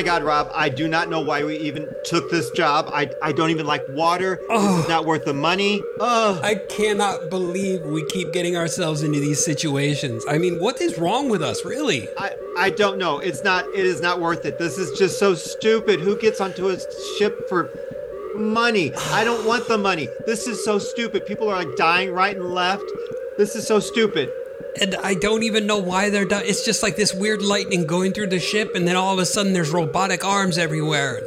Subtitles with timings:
[0.00, 2.88] Oh my God, Rob, I do not know why we even took this job.
[2.90, 4.40] I, I don't even like water.
[4.48, 5.82] This is not worth the money.
[6.00, 6.40] Ugh.
[6.42, 10.24] I cannot believe we keep getting ourselves into these situations.
[10.26, 12.08] I mean, what is wrong with us, really?
[12.16, 13.18] I, I don't know.
[13.18, 14.58] It's not it is not worth it.
[14.58, 16.00] This is just so stupid.
[16.00, 16.78] Who gets onto a
[17.18, 17.70] ship for
[18.34, 18.94] money?
[19.10, 20.08] I don't want the money.
[20.24, 21.26] This is so stupid.
[21.26, 22.84] People are like dying right and left.
[23.36, 24.32] This is so stupid.
[24.80, 26.42] And I don't even know why they're done.
[26.44, 29.26] It's just like this weird lightning going through the ship, and then all of a
[29.26, 31.22] sudden there's robotic arms everywhere.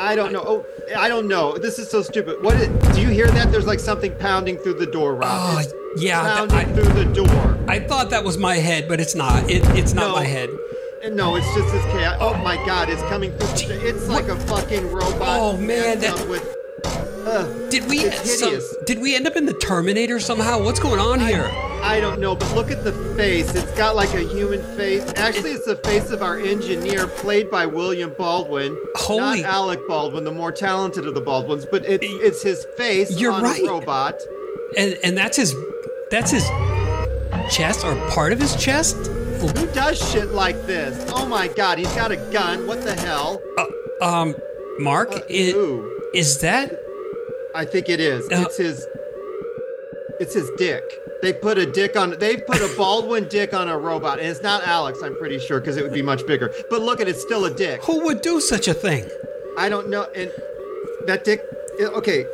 [0.00, 0.42] I don't know.
[0.46, 1.58] Oh, I don't know.
[1.58, 2.42] This is so stupid.
[2.42, 3.50] What is, do you hear that?
[3.50, 5.28] There's like something pounding through the door, Rob.
[5.30, 7.58] Oh, It's yeah, pounding I- through the door.
[7.68, 9.50] I thought that was my head, but it's not.
[9.50, 10.14] It, it's not No.
[10.14, 10.48] my head.
[11.10, 12.16] No, it's just this chaos.
[12.20, 12.66] Oh my oh.
[12.66, 13.68] God, it's coming through.
[13.68, 15.18] the- It's like a fucking robot.
[15.40, 16.54] Oh, man, that- with.
[17.26, 17.70] Ugh.
[17.70, 18.10] Did we?
[18.10, 20.62] Some- did we end up in the Terminator somehow?
[20.62, 21.50] What's going on here?
[21.82, 23.54] I don't know, but look at the face.
[23.54, 25.04] It's got like a human face.
[25.16, 28.76] Actually, it's the face of our engineer, played by William Baldwin.
[28.96, 33.18] Holy- Not Alec Baldwin, the more talented of the Baldwins, but it, it's his face
[33.18, 33.62] You're on right.
[33.62, 34.20] a robot.
[34.76, 35.54] And and that's his,
[36.10, 36.44] that's his
[37.50, 38.96] chest or part of his chest.
[38.96, 41.10] Who does shit like this?
[41.14, 42.66] Oh my god, he's got a gun.
[42.66, 43.40] What the hell?
[44.02, 44.34] Um,
[44.78, 46.78] Mark, Uh, i- Ooh, is that?
[47.54, 48.26] I think it is.
[48.26, 48.86] Uh, it's his.
[50.20, 50.82] It's his dick.
[51.20, 52.16] They put a dick on.
[52.18, 55.02] They put a Baldwin dick on a robot, and it's not Alec's.
[55.02, 56.52] I'm pretty sure because it would be much bigger.
[56.70, 57.82] But look at it, it's still a dick.
[57.84, 59.08] Who would do such a thing?
[59.56, 60.04] I don't know.
[60.14, 60.30] And
[61.06, 61.42] that dick.
[61.80, 62.26] Okay,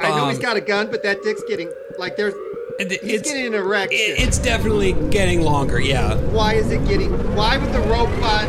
[0.00, 2.34] I know he's got a gun, but that dick's getting like there's.
[2.78, 3.98] He's It's getting an erection.
[4.00, 5.78] it- it's definitely getting longer.
[5.80, 6.14] Yeah.
[6.32, 7.10] why is it getting?
[7.36, 8.46] Why would the robot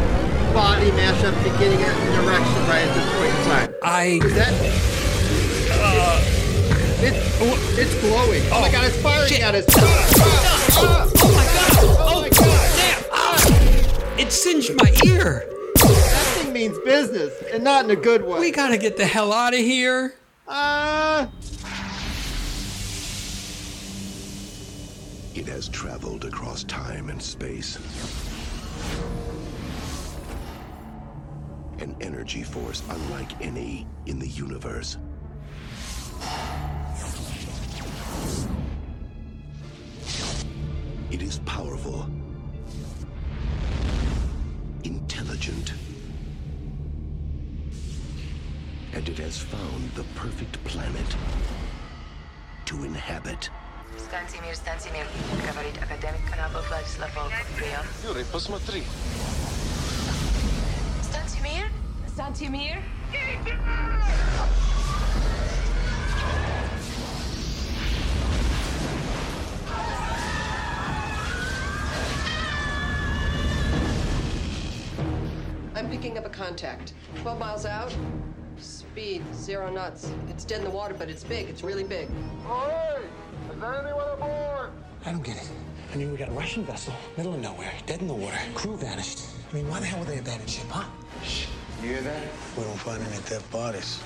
[0.54, 3.76] body mash up to getting an erection right at this point in time?
[3.84, 4.54] I Is that?
[5.84, 6.22] Uh,
[7.04, 8.44] it's it's glowing.
[8.52, 8.86] Oh, my god!
[8.86, 9.42] It's firing shit.
[9.42, 9.66] at us.
[10.78, 11.78] Oh my god!
[12.00, 12.76] oh my god!
[12.78, 13.04] Damn!
[13.12, 14.18] Ah!
[14.20, 15.46] It singed my ear.
[15.76, 18.40] That thing means business, and not in a good way.
[18.40, 20.14] We gotta get the hell out of here.
[20.48, 21.30] Ah.
[25.34, 27.80] It has traveled across time and space.
[31.80, 34.98] An energy force unlike any in the universe.
[41.11, 42.07] It is powerful,
[44.85, 45.73] intelligent,
[48.93, 51.17] and it has found the perfect planet
[52.67, 53.51] to inhabit.
[53.97, 55.07] Станцимир, Станцимир,
[55.49, 57.47] говорит академик Канабов Владислав Волков.
[57.57, 57.87] Прием.
[58.05, 58.83] Юрий, посмотри.
[61.03, 61.67] Станцимир?
[62.09, 62.83] Станцимир?
[75.82, 76.94] I'm picking up a contact.
[77.24, 77.92] 12 miles out.
[78.60, 80.12] Speed, zero knots.
[80.30, 81.50] It's dead in the water, but it's big.
[81.50, 82.08] It's really big.
[82.46, 83.00] Hey!
[83.52, 84.70] Is there anyone aboard?
[85.04, 85.50] I don't get it.
[85.92, 88.78] I mean, we got a Russian vessel, middle of nowhere, dead in the water, crew
[88.78, 89.22] vanished.
[89.52, 90.86] I mean, why the hell would they abandon ship, huh?
[91.24, 91.48] Shh.
[91.82, 92.28] You hear that?
[92.56, 94.04] We don't find any dead bodies.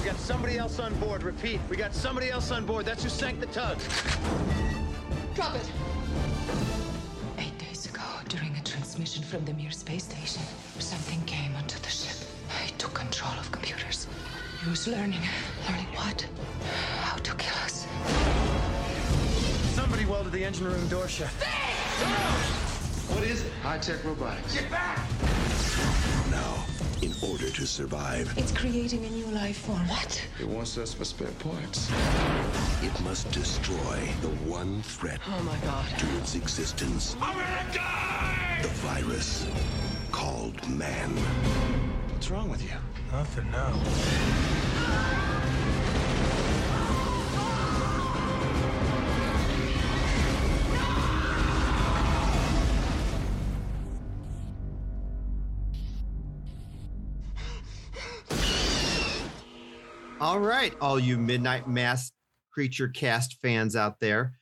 [0.00, 1.22] We got somebody else on board.
[1.22, 2.84] Repeat, we got somebody else on board.
[2.84, 3.78] That's who sank the tug.
[5.36, 5.70] Drop it.
[8.96, 10.42] Transmission from the Mir space station,
[10.78, 12.16] something came onto the ship.
[12.66, 14.06] It took control of computers.
[14.62, 15.20] It was learning.
[15.68, 16.26] Learning what?
[17.02, 17.86] How to kill us.
[19.74, 21.28] Somebody welded the engine room door shut.
[23.12, 23.52] What is it?
[23.62, 24.54] High-tech robotics.
[24.54, 24.96] Get back!
[26.30, 26.64] Now,
[27.02, 29.86] in order to survive, It's creating a new life form.
[29.88, 30.22] What?
[30.40, 31.90] It wants us for spare parts.
[32.82, 35.86] it must destroy the one threat Oh my god.
[35.98, 37.14] to its existence.
[37.16, 37.82] America!
[38.62, 39.46] The virus
[40.10, 41.10] called man.
[42.12, 42.70] What's wrong with you?
[43.12, 43.72] Nothing, no.
[60.26, 62.10] All right, all you Midnight Mass
[62.50, 64.32] Creature Cast fans out there.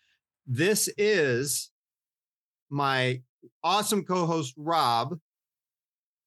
[0.47, 1.69] This is
[2.71, 3.21] my
[3.63, 5.19] awesome co host, Rob,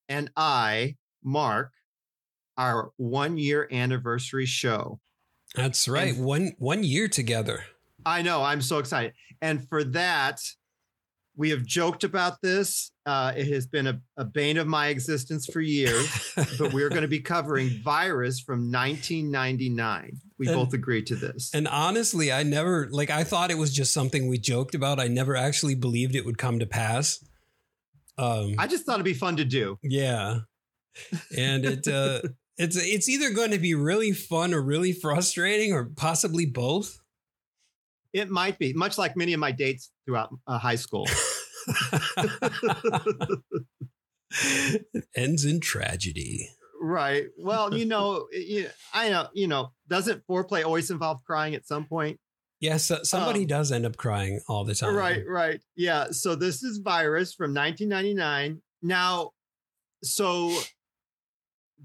[0.07, 1.71] and I, Mark,
[2.55, 4.99] our one year anniversary show.
[5.55, 6.13] That's right.
[6.13, 7.63] And- One one year together.
[8.05, 9.13] I know, I'm so excited.
[9.41, 10.39] And for that,
[11.37, 12.91] we have joked about this.
[13.05, 17.03] Uh, it has been a, a bane of my existence for years, but we're going
[17.03, 20.19] to be covering Virus from 1999.
[20.39, 21.51] We And- both agreed to this.
[21.53, 24.99] And honestly, I never like I thought it was just something we joked about.
[24.99, 27.23] I never actually believed it would come to pass.
[28.17, 29.77] Um, I just thought it'd be fun to do.
[29.83, 30.39] yeah,
[31.37, 32.21] and it uh,
[32.57, 36.99] it's it's either going to be really fun or really frustrating, or possibly both.
[38.17, 41.07] It might be much like many of my dates throughout uh, high school.
[44.31, 46.49] it ends in tragedy.
[46.81, 47.25] right.
[47.37, 51.85] Well, you know, you, I know, you know, doesn't foreplay always involve crying at some
[51.85, 52.19] point?
[52.59, 54.95] Yes, uh, somebody Um, does end up crying all the time.
[54.95, 55.61] Right, right.
[55.75, 56.07] Yeah.
[56.11, 58.61] So this is Virus from 1999.
[58.81, 59.31] Now,
[60.03, 60.57] so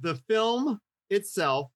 [0.01, 0.81] the film
[1.11, 1.71] itself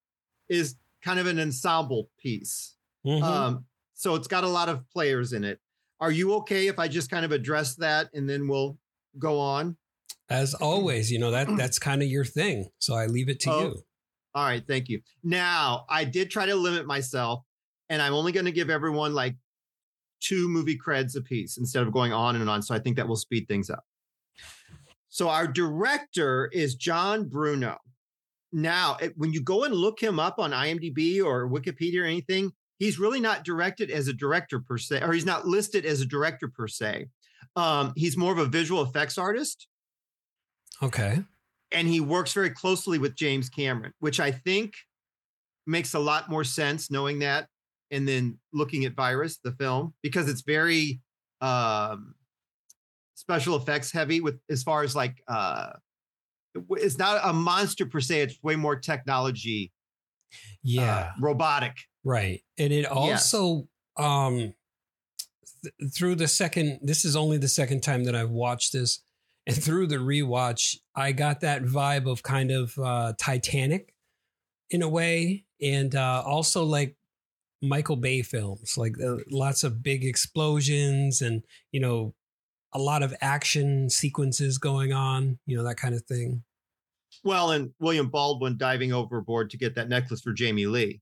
[0.49, 2.75] is kind of an ensemble piece.
[3.06, 3.23] Mhm.
[3.23, 3.64] Um,
[3.96, 5.58] so it's got a lot of players in it.
[5.98, 8.78] Are you okay if I just kind of address that and then we'll
[9.19, 9.76] go on?
[10.28, 12.69] As always, you know that that's kind of your thing.
[12.78, 13.60] So I leave it to Oh.
[13.62, 13.82] you.
[14.34, 15.00] All right, thank you.
[15.25, 17.43] Now, I did try to limit myself,
[17.88, 19.34] and I'm only going to give everyone like
[20.20, 22.60] two movie creds apiece instead of going on and on.
[22.60, 23.84] So I think that will speed things up.
[25.08, 27.78] So our director is John Bruno.
[28.52, 32.99] Now, when you go and look him up on IMDb or Wikipedia or anything, he's
[32.99, 36.49] really not directed as a director per se, or he's not listed as a director
[36.49, 37.06] per se.
[37.55, 39.67] Um, he's more of a visual effects artist
[40.82, 41.23] Okay.
[41.73, 44.75] and he works very closely with James Cameron, which I think
[45.67, 47.49] makes a lot more sense knowing that
[47.90, 51.00] and then looking at Virus, the film, because it's very
[51.40, 52.14] um,
[53.14, 55.70] special effects heavy with as far as like uh,
[56.70, 59.72] it's not a monster per se, it's way more technology,
[60.62, 60.94] Yeah.
[60.96, 61.76] uh, robotic.
[62.06, 62.41] Right.
[62.56, 64.55] And it also um
[65.62, 69.03] th- through the second this is only the second time that I've watched this
[69.47, 73.93] and through the rewatch I got that vibe of kind of uh Titanic
[74.70, 76.97] in a way and uh also like
[77.61, 81.43] Michael Bay films like uh, lots of big explosions and
[81.73, 82.14] you know
[82.73, 86.44] a lot of action sequences going on, you know that kind of thing.
[87.25, 91.00] Well, and William Baldwin diving overboard to get that necklace for Jamie Lee.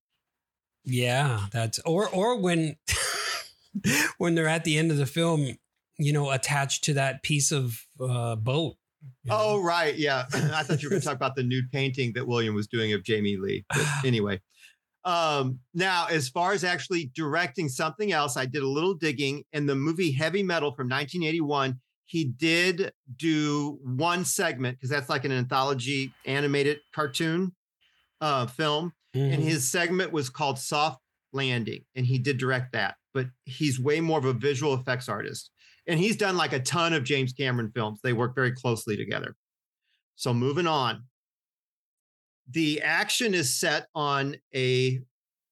[0.84, 2.76] Yeah, that's or or when
[4.18, 5.56] when they're at the end of the film,
[5.98, 8.76] you know, attached to that piece of uh, boat.
[9.22, 9.38] you know?
[9.38, 9.96] Oh, right.
[9.96, 10.24] Yeah.
[10.32, 12.92] I thought you were going to talk about the nude painting that William was doing
[12.92, 13.64] of Jamie Lee.
[13.68, 14.40] But anyway.
[15.04, 19.66] Um, now, as far as actually directing something else, I did a little digging in
[19.66, 21.78] the movie Heavy Metal from 1981.
[22.06, 27.54] He did do one segment because that's like an anthology animated cartoon
[28.20, 28.94] uh, film.
[29.14, 29.46] And Mhm.
[29.46, 31.00] his segment was called Soft
[31.32, 31.84] Landing.
[31.94, 32.96] And he did direct that.
[33.12, 35.50] But he's way more of a visual effects artist.
[35.86, 38.00] And he's done like a ton of James Cameron films.
[38.02, 39.36] They work very closely together.
[40.16, 41.04] So moving on.
[42.50, 45.00] The action is set on a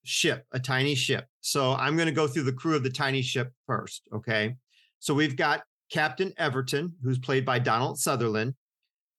[0.04, 1.26] ship, a tiny ship.
[1.40, 4.02] So I'm going to go through the crew of the tiny ship first.
[4.12, 4.56] Okay.
[4.98, 8.54] So we've got Captain Everton, who's played by Donald Sutherland.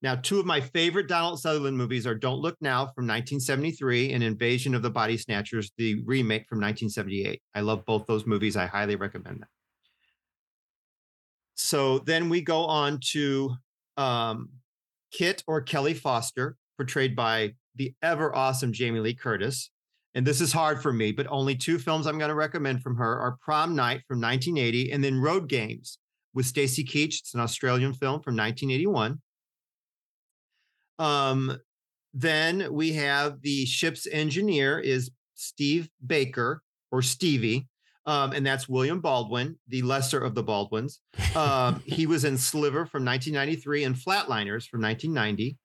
[0.03, 4.21] Now, two of my favorite Donald Sutherland movies are Don't Look Now from 1973 and
[4.21, 7.41] Invasion of the Body Snatchers, the remake from 1978.
[7.55, 8.57] I love both those movies.
[8.57, 9.47] I highly recommend them.
[11.55, 13.55] So then we go on to
[13.95, 14.49] um,
[15.13, 19.71] Kit or Kelly Foster, portrayed by the ever awesome Jamie Lee Curtis.
[20.15, 22.97] And this is hard for me, but only two films I'm going to recommend from
[22.97, 25.97] her are Prom Night from 1980 and then Road Games
[26.33, 27.19] with Stacy Keach.
[27.19, 29.21] It's an Australian film from 1981.
[30.99, 31.57] Um,
[32.13, 37.67] then we have the ship's engineer is Steve Baker or Stevie,
[38.05, 40.99] um, and that's William Baldwin, the lesser of the Baldwins.
[41.35, 45.57] Um, he was in Sliver from 1993 and Flatliners from 1990.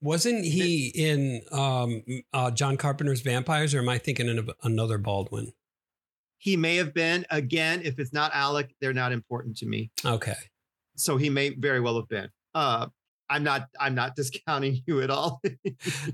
[0.00, 2.02] Wasn't he in um,
[2.32, 5.52] uh, John Carpenter's Vampires, or am I thinking of another Baldwin?
[6.36, 7.82] He may have been again.
[7.84, 9.90] If it's not Alec, they're not important to me.
[10.04, 10.36] Okay.
[10.94, 12.28] So he may very well have been.
[12.54, 12.86] Uh,
[13.30, 13.68] I'm not.
[13.78, 15.40] I'm not discounting you at all.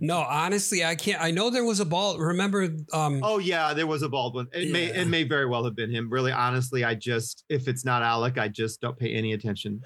[0.00, 1.22] No, honestly, I can't.
[1.22, 2.18] I know there was a ball.
[2.18, 2.68] Remember?
[2.92, 4.46] Um, oh yeah, there was a Baldwin.
[4.52, 4.86] It may.
[4.86, 6.10] It may very well have been him.
[6.10, 9.80] Really, honestly, I just if it's not Alec, I just don't pay any attention.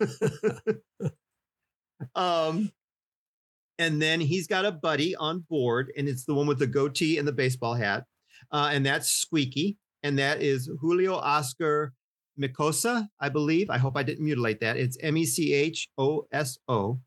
[2.14, 2.70] um,
[3.78, 7.18] and then he's got a buddy on board, and it's the one with the goatee
[7.18, 8.04] and the baseball hat,
[8.52, 11.92] uh, and that's Squeaky, and that is Julio Oscar
[12.40, 13.70] Micosa, I believe.
[13.70, 14.76] I hope I didn't mutilate that.
[14.76, 17.00] It's M E C H O S O.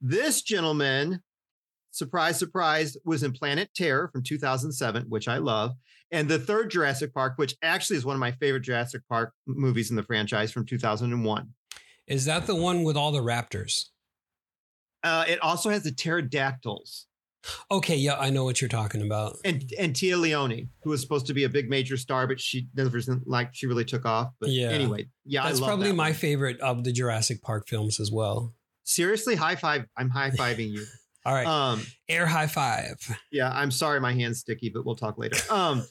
[0.00, 1.22] This gentleman,
[1.90, 5.72] surprise, surprise, was in Planet Terror from 2007, which I love,
[6.10, 9.90] and the third Jurassic Park, which actually is one of my favorite Jurassic Park movies
[9.90, 11.48] in the franchise from 2001.
[12.06, 13.86] is that the one with all the raptors?
[15.04, 17.06] Uh, it also has the pterodactyls.
[17.70, 19.36] Okay, yeah, I know what you're talking about.
[19.44, 22.68] and and Téa Leoni, who was supposed to be a big major star, but she
[22.74, 24.32] never like she really took off.
[24.40, 24.68] But Yeah.
[24.70, 26.14] anyway, yeah, That's I love probably that my one.
[26.14, 28.54] favorite of the Jurassic Park films as well.
[28.84, 29.84] Seriously, high five!
[29.96, 30.84] I'm high fiving you.
[31.26, 32.96] All right, Um, air high five.
[33.30, 35.38] yeah, I'm sorry, my hand's sticky, but we'll talk later.
[35.52, 35.84] Um,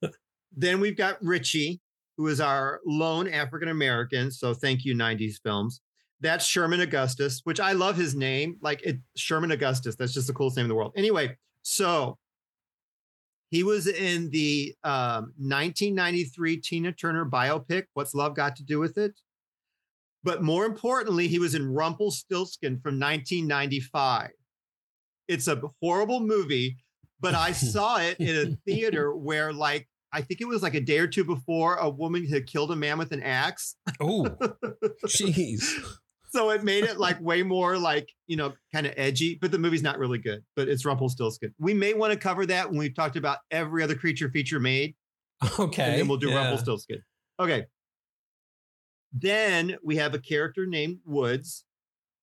[0.52, 1.80] then we've got Richie,
[2.16, 4.30] who is our lone African American.
[4.30, 5.80] So thank you, '90s films.
[6.20, 8.56] That's Sherman Augustus, which I love his name.
[8.60, 9.96] Like it, Sherman Augustus.
[9.96, 10.92] That's just the coolest name in the world.
[10.96, 12.18] Anyway, so
[13.50, 17.84] he was in the um, 1993 Tina Turner biopic.
[17.94, 19.20] What's Love Got to Do with It?
[20.22, 24.30] But more importantly, he was in Rumpelstiltskin from 1995.
[25.28, 26.76] It's a horrible movie,
[27.20, 30.80] but I saw it in a theater where, like, I think it was like a
[30.80, 33.76] day or two before a woman had killed a man with an axe.
[34.00, 34.24] Oh,
[35.06, 35.82] jeez.
[36.32, 39.58] So it made it like way more like, you know, kind of edgy, but the
[39.58, 41.52] movie's not really good, but it's Rumpelstiltskin.
[41.58, 44.94] We may want to cover that when we've talked about every other creature feature made,
[45.58, 46.36] Okay, and then we'll do yeah.
[46.36, 47.02] Rumpelstiltskin.
[47.40, 47.66] Okay.
[49.12, 51.64] Then we have a character named Woods,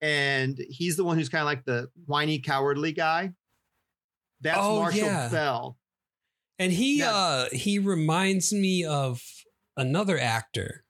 [0.01, 3.31] and he's the one who's kind of like the whiny, cowardly guy.
[4.41, 5.29] That's Oh, Marshall yeah.
[5.29, 5.77] Bell.
[6.59, 7.13] And he Yeah.
[7.13, 9.21] uh he reminds me of
[9.75, 10.83] another actor.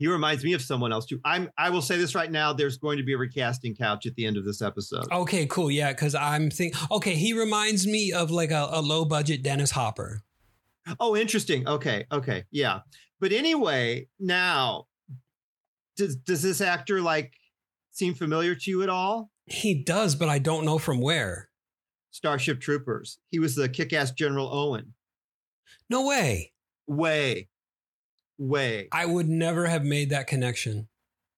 [0.00, 1.20] He reminds me of someone else too.
[1.26, 4.14] I'm I will say this right now, there's going to be a recasting couch at
[4.14, 5.04] the end of this episode.
[5.12, 5.70] Okay, cool.
[5.70, 6.74] Yeah, because I'm think.
[6.90, 10.22] Okay, he reminds me of like a, a low budget Dennis Hopper.
[10.98, 11.68] Oh, interesting.
[11.68, 12.80] Okay, okay, yeah.
[13.20, 14.86] But anyway, now
[15.98, 17.34] does does this actor like
[17.92, 19.30] seem familiar to you at all?
[19.44, 21.50] He does, but I don't know from where.
[22.10, 23.18] Starship Troopers.
[23.28, 24.94] He was the kick-ass General Owen.
[25.90, 26.54] No way.
[26.86, 27.49] Way,
[28.40, 28.88] way.
[28.90, 30.88] I would never have made that connection.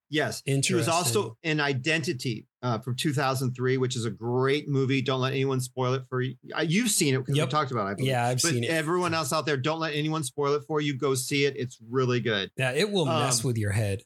[0.09, 0.43] Yes.
[0.45, 0.77] He Interesting.
[0.77, 5.01] was also in Identity uh, from 2003, which is a great movie.
[5.03, 6.37] Don't let anyone spoil it for you.
[6.63, 7.49] You've seen it because Yep.
[7.49, 7.91] we talked about it.
[7.91, 8.11] I believe.
[8.11, 8.71] Yeah, I've but seen it.
[8.71, 10.97] everyone else out there, don't let anyone spoil it for you.
[10.97, 11.55] Go see it.
[11.57, 12.51] It's really good.
[12.57, 14.03] Yeah, it will mess Um, with your head.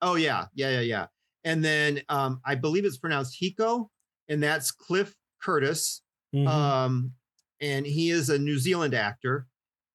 [0.00, 1.06] Oh yeah, yeah, yeah, yeah.
[1.44, 3.88] And then um, I believe it's pronounced Hiko,
[4.28, 6.02] and that's Cliff Curtis.
[6.34, 6.46] Mhm.
[6.46, 7.12] Um,
[7.60, 9.48] and he is a New Zealand actor.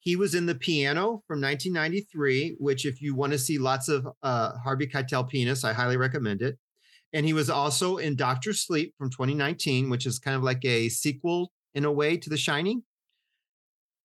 [0.03, 4.05] He was in The Piano from 1993, which, if you want to see lots of
[4.21, 6.57] uh, Harvey Keitel penis, I highly recommend it.
[7.13, 10.89] And he was also in Doctor Sleep from 2019, which is kind of like a
[10.89, 12.83] sequel in a way to The Shining.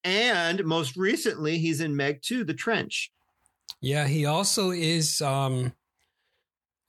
[0.04, 3.10] And most recently, he's in Meg 2, The Trench.
[3.80, 5.72] Yeah, he also is um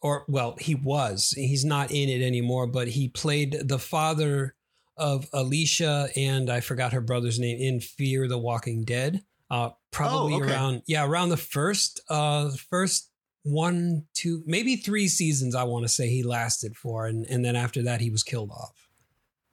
[0.01, 1.33] or well, he was.
[1.35, 4.55] He's not in it anymore, but he played the father
[4.99, 9.23] of Alicia and I forgot her brother's name in Fear the Walking Dead.
[9.49, 10.51] Uh probably Oh, okay.
[10.53, 13.09] around yeah, around the first uh first
[13.43, 17.55] one, two, maybe three seasons I want to say he lasted for and and then
[17.55, 18.89] after that he was killed off.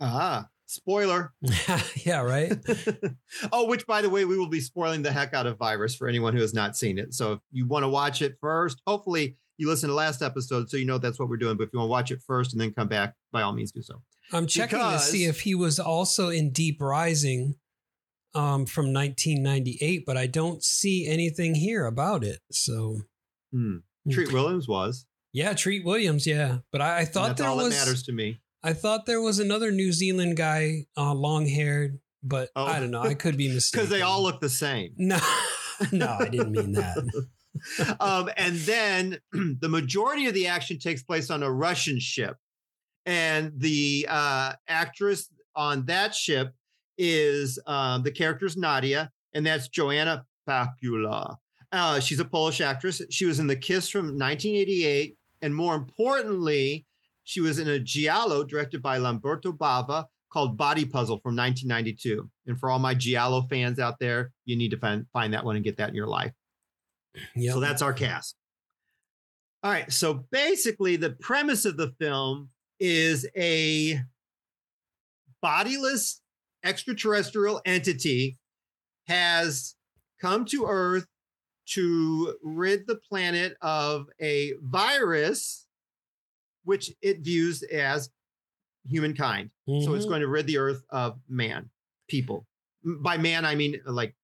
[0.01, 1.33] Ah, spoiler.
[2.05, 2.53] yeah, right?
[3.53, 6.09] oh, which by the way, we will be spoiling the heck out of Virus for
[6.09, 7.15] anyone who has not seen it.
[7.15, 10.77] So if you want to watch it first, hopefully you listen to last episode so
[10.77, 11.57] you know that's what we're doing.
[11.57, 13.73] But if you want to watch it first and then come back, by all means
[13.73, 14.03] do so.
[14.33, 17.55] I'm checking to see if he was also in Deep Rising
[18.35, 22.41] um, from 1998, but I don't see anything here about it.
[22.51, 23.03] So.
[23.53, 23.77] Hmm.
[24.11, 25.07] Treat Williams was.
[25.33, 26.59] yeah, Treat Williams, yeah.
[26.71, 28.41] But I, I thought that's there all was that matters to me.
[28.63, 32.65] I thought there was another New Zealand guy, uh, long haired, but Oh.
[32.67, 33.03] I don't know.
[33.03, 34.93] I could be mistaken Because they all look the same.
[34.99, 35.19] No,
[35.93, 37.25] no, I didn't mean that.
[38.01, 39.19] um, and then
[39.61, 42.37] the majority of the action takes place on a Russian ship.
[43.07, 46.53] And the uh, actress on that ship
[46.99, 51.37] is um, the character's Nadia, and that's Joanna Pacula.
[51.73, 53.03] Uh, she's a Polish actress.
[53.11, 55.17] She was in The Kiss from 1988.
[55.43, 56.87] And more importantly,
[57.25, 62.29] she was in a Giallo directed by Lamberto Bava called Body Puzzle from 1992.
[62.47, 65.57] And for all my Giallo fans out there, you need to find, find that one
[65.57, 66.33] and get that in your life.
[67.35, 67.55] Yep.
[67.55, 68.37] So that's our cast.
[69.63, 69.91] All right.
[69.93, 74.01] So basically, the premise of the film is a
[75.43, 76.21] bodiless
[76.65, 78.39] extraterrestrial entity
[79.07, 79.75] has
[80.21, 81.07] come to Earth
[81.67, 85.67] to rid the planet of a virus,
[86.65, 88.11] which it views as
[88.89, 89.51] humankind.
[89.67, 90.09] So it's Mhm.
[90.09, 91.71] going to rid the Earth of man,
[92.09, 92.47] people.
[92.85, 94.15] By man, I mean like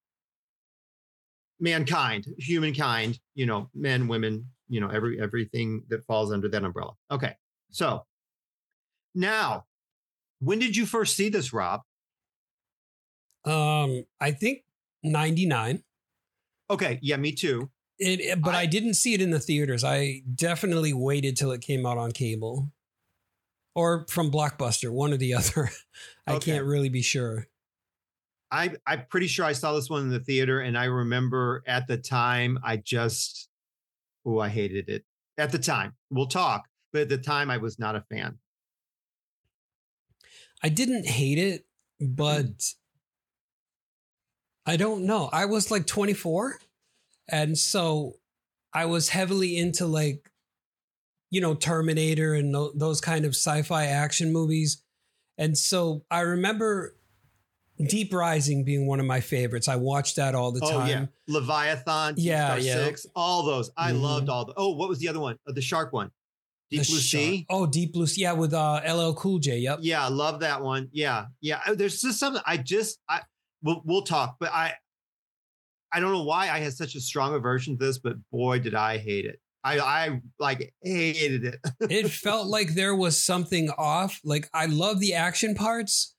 [1.58, 6.94] mankind, humankind, you know, men, women, you know, every everything that falls under that umbrella.
[7.10, 7.36] Okay.
[7.70, 8.06] So
[9.14, 9.66] now,
[10.40, 11.82] when did you first see this, Rob?
[13.44, 14.62] Um, I think
[15.02, 15.82] 99.
[16.70, 17.70] Okay, yeah, me too.
[17.98, 19.84] It, it- but I, I- didn't see it in the theaters.
[19.84, 22.72] I definitely waited till it came out on cable.
[23.74, 25.70] or from Blockbuster, one or the other.
[26.26, 26.52] I Okay.
[26.52, 27.46] can't really be sure.
[28.50, 31.86] I I'm pretty sure I saw this one in the theater, and I remember at
[31.86, 33.48] the time I just
[34.26, 35.04] oh I hated it
[35.38, 35.94] at the time.
[36.10, 38.38] We'll talk, but at the time I was not a fan.
[40.62, 41.66] I didn't hate it,
[42.00, 42.16] Mm.
[42.16, 42.74] but
[44.66, 45.28] I don't know.
[45.32, 46.58] I was like 24,
[47.28, 48.14] and so
[48.72, 50.30] I was heavily into like,
[51.30, 54.82] you know, Terminator and those kind of sci-fi action movies,
[55.38, 56.96] and so I remember
[57.88, 59.66] Deep Rising being one of my favorites.
[59.66, 60.88] I watched that all the oh time.
[60.88, 62.84] yeah, Leviathan, Yeah, Star yeah.
[62.84, 63.70] Six, all those.
[63.76, 64.00] I Mhm.
[64.00, 64.54] loved all the.
[64.56, 65.38] Oh, what was the other one?
[65.48, 66.12] Uh, the shark one,
[66.72, 67.46] Deep Blue Sea.
[67.48, 68.22] Oh, Deep Blue Sea.
[68.22, 69.58] Yeah, with uh, LL Cool J.
[69.58, 69.80] Yep.
[69.82, 70.88] Yeah, I love that one.
[70.92, 71.60] Yeah, yeah.
[71.66, 73.20] uh, There's just something I just I
[73.62, 74.74] we'll we'll talk, but I
[75.92, 78.74] I don't know why I had such a strong aversion to this, but boy, did
[78.74, 79.38] I hate it.
[79.64, 81.60] I I like hated it.
[81.90, 84.20] it felt like there was something off.
[84.24, 86.14] Like I love the action parts,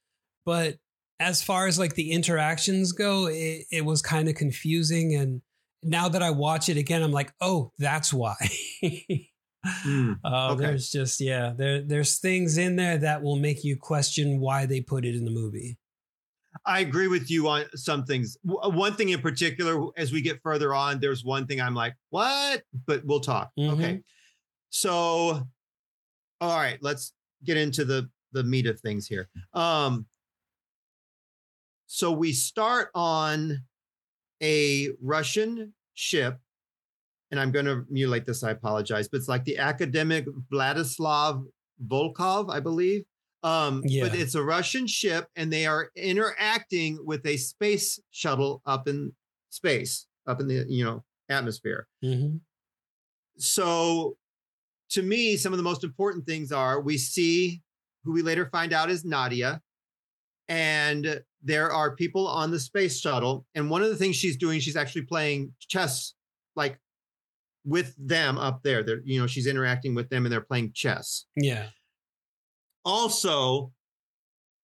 [0.46, 0.76] but
[1.20, 5.14] as far as like the interactions go, it, it was kind of confusing.
[5.14, 5.42] And
[5.82, 8.36] now that I watch it again, I'm like, oh, that's why.
[9.64, 10.12] Hmm.
[10.24, 10.66] Uh, Okay.
[10.66, 14.80] There's just yeah, there there's things in there that will make you question why they
[14.80, 15.78] put it in the movie.
[16.66, 18.36] I agree with you on some things.
[18.46, 21.94] W- One thing in particular, as we get further on, there's one thing I'm like,
[22.10, 22.62] what?
[22.86, 23.50] But we'll talk.
[23.58, 24.02] Okay.
[24.70, 25.42] So,
[26.40, 27.12] all right, let's
[27.44, 29.28] get into the the meat of things here.
[29.52, 30.06] Um,
[31.86, 33.62] so we start on
[34.42, 36.38] a Russian ship,
[37.34, 38.44] and I'm going to mutilate this.
[38.44, 41.44] I apologize, but it's like the academic Vladislav
[41.84, 43.02] Volkov, I believe.
[43.42, 44.04] Um, Yeah.
[44.04, 49.12] but it's a Russian ship, and they are interacting with a space shuttle up in
[49.50, 51.88] space, up in the you know atmosphere.
[52.04, 52.36] Mm-hmm.
[53.36, 54.16] So,
[54.90, 57.62] to me, some of the most important things are we see
[58.04, 59.60] who we later find out is Nadia,
[60.48, 63.44] and there are people on the space shuttle.
[63.56, 66.14] And one of the things she's doing, she's actually playing chess,
[66.54, 66.78] like
[67.64, 68.82] with them up there.
[68.82, 71.24] They're, you know, she's interacting with them and they're playing chess.
[71.36, 71.68] Yeah.
[72.84, 73.72] Also,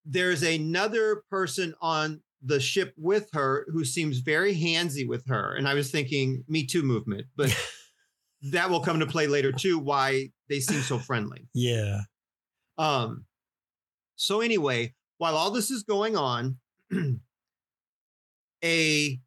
[0.04, 5.54] there's another person on the ship with her who seems very handsy with her.
[5.54, 7.54] And I was thinking, Me Too movement, but
[8.42, 11.48] that will come to play later too, why they seem so friendly.
[11.54, 12.00] Yeah.
[12.78, 13.24] Um,
[14.16, 16.56] so anyway, while all this is going on,
[18.64, 19.20] a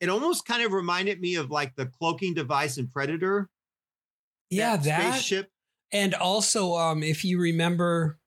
[0.00, 3.48] it almost kind of reminded me of like the cloaking device in Predator.
[4.50, 5.50] Yeah, that spaceship.
[5.92, 8.18] And also, um, if you remember,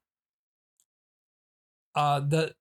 [1.95, 2.53] uh, the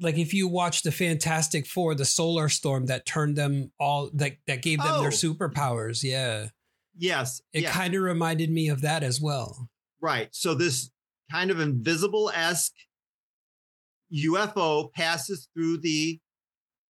[0.00, 4.36] like if you watch the Fantastic Four, the Solar Storm that turned them all that
[4.46, 5.10] that gave them their Oh.
[5.10, 6.02] superpowers.
[6.02, 6.48] Yeah,
[6.96, 7.72] Yes, it yes.
[7.72, 9.68] kind of reminded me of that as well.
[10.00, 10.28] Right.
[10.32, 10.90] So this
[11.30, 12.74] kind of invisible esque
[14.12, 16.20] UFO passes through the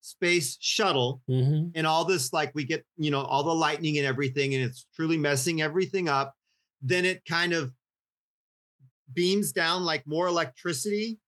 [0.04, 1.68] space shuttle, Mm-hmm.
[1.74, 4.86] and all this, like we get, you know, all the lightning and everything, and it's
[4.94, 6.34] truly messing everything up.
[6.82, 7.72] Then it kind of
[9.12, 11.18] beams down like more electricity,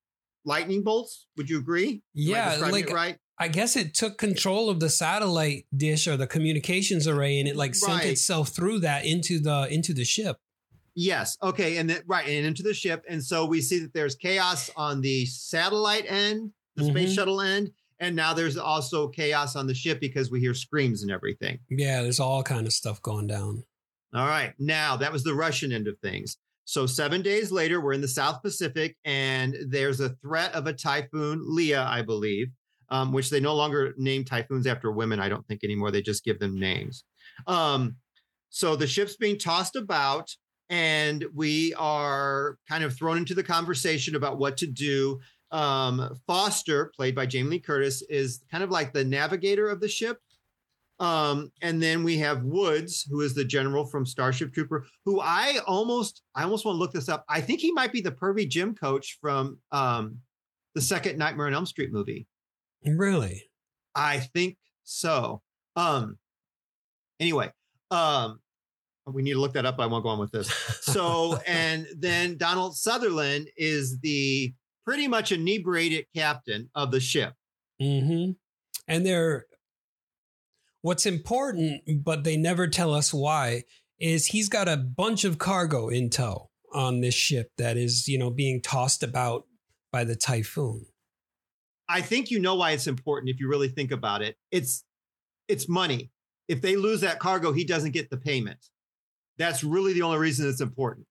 [0.45, 1.27] lightning bolts.
[1.37, 1.89] Would you agree?
[1.89, 3.19] I Yeah, describing like right.
[3.39, 7.57] I guess it took control of the satellite dish or the communications array, and it
[7.57, 8.07] like sent Right.
[8.13, 10.37] itself through that into the into the ship.
[10.95, 11.37] Yes.
[11.43, 11.77] Okay.
[11.77, 13.05] And then right, and into the ship.
[13.09, 17.15] And so we see that there's chaos on the satellite end, the space Mhm.
[17.15, 21.11] shuttle end, and now there's also chaos on the ship because we hear screams and
[21.11, 21.59] everything.
[21.69, 23.65] Yeah, there's all kind of stuff going down.
[24.15, 24.55] All right.
[24.59, 26.37] Now that was the Russian end of things.
[26.65, 30.73] So seven days later, we're in the South Pacific, and there's a threat of a
[30.73, 32.49] typhoon, Leah, I believe,
[32.89, 35.21] um, which they no longer name typhoons after women.
[35.21, 35.93] I don't think anymore.
[35.93, 37.05] They just give them names.
[37.47, 37.97] Um,
[38.49, 40.35] so the ship's being tossed about,
[40.69, 45.21] and we are kind of thrown into the conversation about what to do.
[45.53, 49.89] Um, Foster, played by Jamie Lee Curtis, is kind of like the navigator of the
[49.89, 50.19] ship.
[50.99, 55.59] Um, and then we have Woods, who is the general from Starship Trooper, who I
[55.67, 57.25] almost I almost want to look this up.
[57.29, 60.19] I think he might be the pervy gym coach from um
[60.75, 62.27] the second Nightmare on Elm Street movie.
[62.85, 63.51] Really?
[63.95, 65.43] I think so.
[65.75, 66.19] Um
[67.21, 67.53] anyway,
[67.91, 68.41] um
[69.07, 69.79] we need to look that up.
[69.79, 70.49] I won't go on with this.
[70.81, 74.53] So, and then Donald Sutherland is the
[74.87, 77.35] pretty much inebriated captain of the ship.
[77.83, 78.33] Mm-hmm.
[78.89, 79.47] And they're
[80.83, 83.65] what's important, but they never tell us why,
[83.99, 88.19] is he's got a bunch of cargo in tow on this ship that is, you
[88.19, 89.45] know, being tossed about
[89.91, 90.87] by the typhoon.
[91.89, 94.37] I think you know why it's important if you really think about it.
[94.51, 94.85] It's
[95.49, 96.11] it's money.
[96.49, 98.59] If they lose that cargo, he doesn't get the payment.
[99.39, 101.06] That's really the only reason it's important.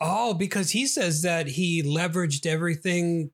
[0.00, 3.30] Oh, because he says that he leveraged everything,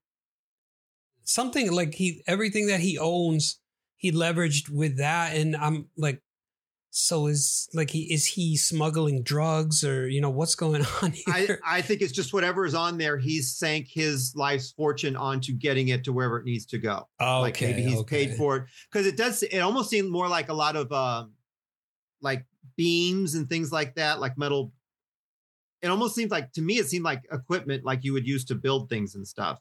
[1.24, 3.58] something like he everything that he owns,
[3.96, 6.22] he leveraged with that, and I'm like,
[6.94, 11.40] so is like he is he smuggling drugs or you know what's going on I,
[11.40, 11.60] here?
[11.66, 13.16] I think it's just whatever is on there.
[13.16, 17.08] He's sank his life's fortune onto getting it to wherever it needs to go.
[17.18, 18.26] okay, like maybe he's okay.
[18.26, 19.42] paid for it because it does.
[19.42, 21.32] It almost seemed more like a lot of um,
[22.20, 22.44] like
[22.76, 24.72] beams and things like that, like metal.
[25.82, 28.54] It almost seems like to me, it seemed like equipment like you would use to
[28.54, 29.60] build things and stuff.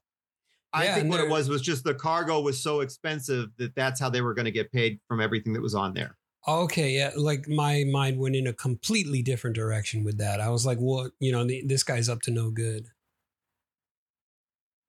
[0.73, 3.99] I Yeah, think what it was was just the cargo was so expensive that that's
[3.99, 6.17] how they were going to get paid from everything that was on there.
[6.47, 10.39] Okay, yeah, like my mind went in a completely different direction with that.
[10.41, 12.89] I was like, well, you know, this guy's up to no good.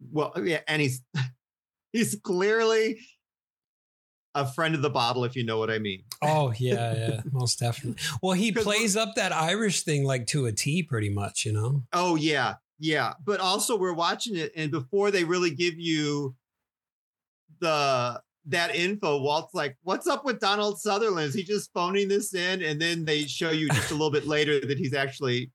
[0.01, 1.03] Well, yeah, and he's
[1.92, 3.01] he's clearly
[4.35, 6.05] a friend of the bottle, if you know what I mean.
[6.23, 8.03] Oh yeah, yeah, most definitely.
[8.23, 11.45] Well, he plays up that Irish thing like to a T, pretty much.
[11.45, 11.83] You know.
[11.92, 13.14] Oh yeah, yeah.
[13.25, 16.35] But also we're watching it, and before they really give you
[17.61, 21.29] the that info, Walt's like, "What's up with Donald Sutherland?
[21.29, 24.27] Is he just phoning this in?" And then they show you just a little bit
[24.27, 25.51] later that he's actually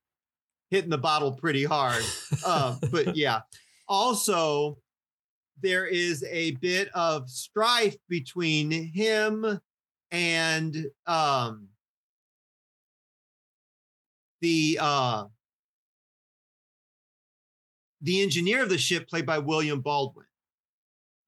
[0.70, 2.04] hitting the bottle pretty hard.
[2.46, 3.42] Um, but yeah,
[3.88, 4.78] also
[5.62, 9.60] there is a bit of strife between him
[10.12, 11.68] and um
[14.42, 15.26] the uh
[18.02, 20.28] the engineer of the ship played by William Baldwin.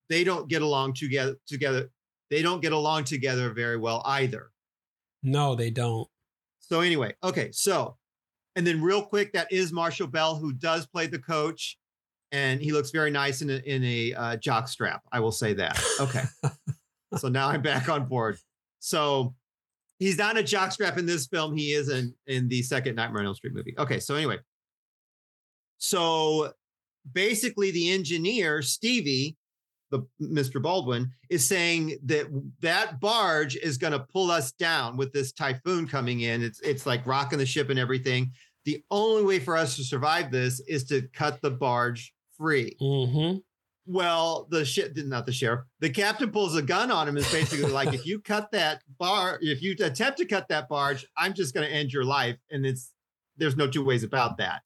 [0.08, 1.89] They don't get along together together.
[2.30, 4.52] They don't get along together very well either.
[5.24, 6.08] No, they don't.
[6.60, 7.98] So anyway, okay, so
[8.56, 11.78] and then real quick, that is Marshall Bell who does play the coach,
[12.32, 15.02] and he looks very nice in a in a uh, jock strap.
[15.12, 15.82] I will say that.
[16.00, 16.24] Okay,
[17.18, 18.38] so now I'm back on board.
[18.80, 19.34] So
[19.98, 21.56] he's not a jock strap in this film.
[21.56, 23.76] He is in in the second Nightmare on Elm Street movie.
[23.78, 24.38] Okay, so anyway,
[25.78, 26.54] so
[27.13, 29.36] basically the engineer Stevie,
[29.92, 30.62] the Mr.
[30.62, 32.28] Baldwin, is saying that
[32.62, 36.44] that barge is going to pull us down with this typhoon coming in.
[36.44, 38.32] It's it's like rocking the ship and everything.
[38.65, 42.75] The only way for us to survive this is to cut the barge free.
[42.82, 43.38] Mm-hmm.
[43.86, 47.17] Well, the ship, not not the sheriff, the captain pulls a gun on him.
[47.17, 51.06] Is basically like, if you cut that bar, if you attempt to cut that barge,
[51.17, 52.38] I'm just going to end your life.
[52.52, 52.93] And it's
[53.38, 54.62] there's no two ways about that.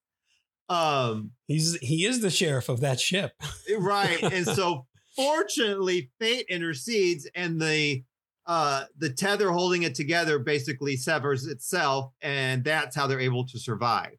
[0.70, 3.32] Um, He's he is the sheriff of that ship.
[3.78, 8.04] right and so fortunately fate intercedes and the
[8.46, 13.60] uh the tether holding it together basically severs itself and that's how they're able to
[13.60, 14.18] survive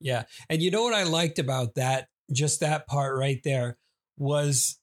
[0.00, 0.24] Yeah.
[0.50, 3.78] And you know what I liked about that, just that part right there,
[4.16, 4.78] was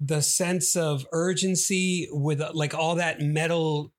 [0.00, 3.92] the sense of urgency with uh, like all that metal,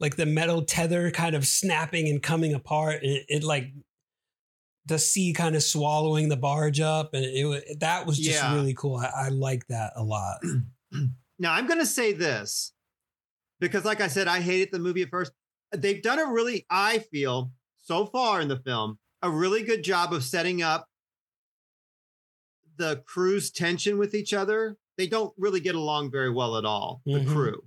[0.00, 3.02] like the metal tether kind of snapping and coming apart.
[3.02, 3.72] It, it like
[4.84, 7.14] the sea kind of swallowing the barge up.
[7.14, 8.54] And it, that was just Yeah.
[8.54, 8.96] really cool.
[8.96, 10.38] I, I like that a lot.
[11.38, 12.72] now i'm going to say this
[13.60, 15.32] because like i said i hated the movie at first
[15.76, 17.50] they've done a really i feel
[17.82, 20.86] so far in the film a really good job of setting up
[22.76, 27.02] the crew's tension with each other they don't really get along very well at all
[27.06, 27.32] the Mhm.
[27.32, 27.62] crew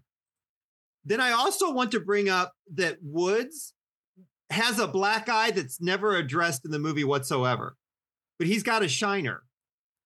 [1.06, 3.74] then i also want to bring up that woods
[4.50, 7.76] has a black eye that's never addressed in the movie whatsoever
[8.38, 9.44] but he's got a shiner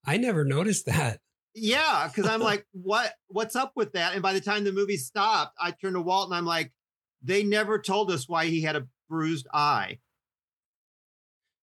[0.06, 1.22] I never noticed that.
[1.56, 4.12] yeah, because I'm like, what what's up with that?
[4.14, 6.74] And by the time the movie stopped, I turned to Walt and I'm like,
[7.22, 10.00] they never told us why he had a bruised eye.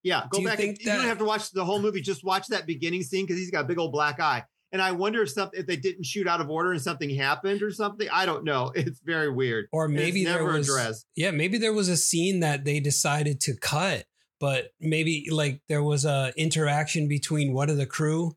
[0.02, 0.58] yeah, go back.
[0.60, 2.00] And, you don't have to watch the whole movie.
[2.00, 4.44] Just watch that beginning scene because he's got a big old black eye.
[4.72, 7.62] And I wonder if something if they didn't shoot out of order and something happened
[7.62, 8.08] or something.
[8.10, 8.72] I don't know.
[8.76, 9.66] It's very weird.
[9.72, 11.06] Or maybe there was addressed.
[11.14, 14.04] yeah maybe there was a scene that they decided to cut
[14.40, 18.32] but maybe like there was a interaction between one of the crew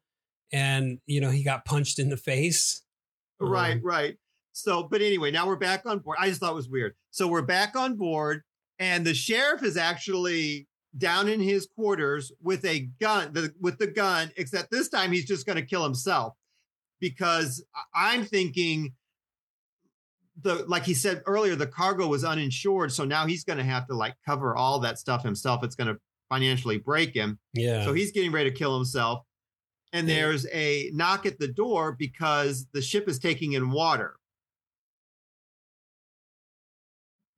[0.51, 2.81] and you know he got punched in the face
[3.39, 4.15] Right, Um, right.
[4.53, 6.17] So, but anyway, now we're back on board.
[6.21, 6.93] I just thought it was weird.
[7.11, 8.43] So we're back on board,
[8.79, 13.87] and the sheriff is actually down in his quarters with a gun, the, with the
[13.87, 16.33] gun, except this time he's just going to kill himself
[16.99, 18.93] because I'm thinking
[20.41, 23.87] the like he said earlier, the cargo was uninsured, so now he's going to have
[23.87, 25.63] to like cover all that stuff himself.
[25.63, 27.39] It's going to financially break him.
[27.53, 29.23] yeah So he's getting ready to kill himself.
[29.93, 30.15] And Yeah.
[30.15, 34.17] there's a knock at the door because the ship is taking in water.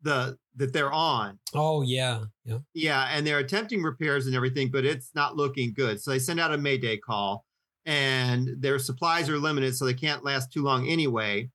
[0.02, 1.40] The that they're on.
[1.54, 6.02] oh yeah yeah Yeah, and they're attempting repairs and everything, but it's not looking good.
[6.02, 7.46] So they send out a mayday call
[7.86, 11.50] and their supplies are limited so they can't last too long anyway.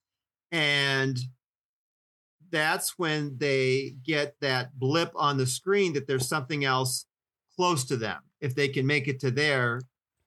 [0.51, 1.19] And
[2.51, 7.07] that's when they get that blip on the screen that there's something else
[7.57, 8.19] close to them.
[8.41, 9.81] If they can make it to there,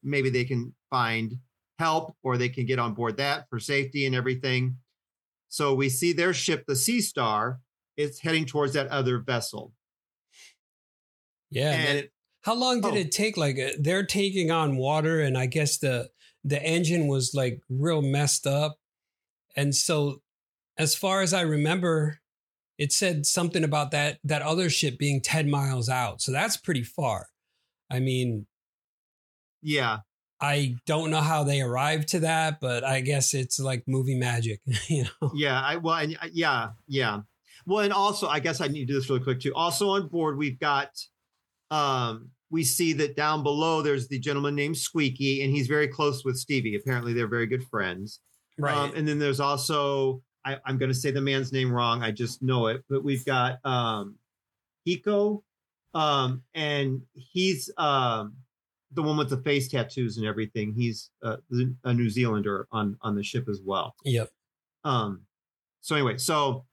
[0.03, 1.35] maybe they can find
[1.79, 4.77] help or they can get on board that for safety and everything.
[5.49, 7.59] So we see their ship, the Sea Star,
[7.97, 9.73] is heading towards that other vessel.
[11.51, 11.71] Yeah.
[11.71, 12.97] and it, How long did Oh.
[12.97, 13.37] it take?
[13.37, 16.09] Like uh, they're taking on water, and I guess the
[16.43, 18.77] the engine was like real messed up,
[19.55, 20.21] and so
[20.77, 22.19] as far as I remember,
[22.77, 26.21] it said something about that that other ship being ten miles out.
[26.21, 27.27] So that's pretty far.
[27.89, 28.45] I mean,
[29.63, 29.99] yeah,
[30.41, 34.59] I don't know how they arrived to that, but I guess it's like movie magic,
[34.87, 35.31] you know.
[35.33, 35.59] yeah.
[35.61, 37.21] I well, and, uh, yeah, yeah.
[37.65, 39.53] Well, and also, I guess I need to do this really quick too.
[39.55, 40.89] Also on board, we've got,
[41.71, 46.23] um, we see that down below there's the gentleman named Squeaky, and he's very close
[46.23, 46.75] with Stevie.
[46.75, 48.19] Apparently, they're very good friends.
[48.57, 48.75] Right.
[48.75, 52.03] Um, and then there's also, I, I'm going to say the man's name wrong.
[52.03, 54.15] I just know it, but we've got um,
[54.87, 55.41] Hiko,
[55.93, 58.35] um, and he's um,
[58.91, 60.73] the one with the face tattoos and everything.
[60.73, 61.37] He's uh,
[61.83, 63.95] a New Zealander on on the ship as well.
[64.05, 64.29] yep.
[64.83, 65.21] Um,
[65.81, 66.65] so anyway, so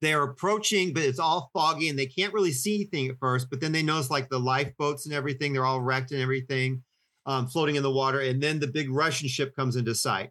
[0.00, 3.50] they're approaching, but it's all foggy and they can't really see anything at first.
[3.50, 6.82] But then they notice like the lifeboats and everything, they're all wrecked and everything,
[7.26, 8.20] um, floating in the water.
[8.20, 10.30] And then the big Russian ship comes into sight.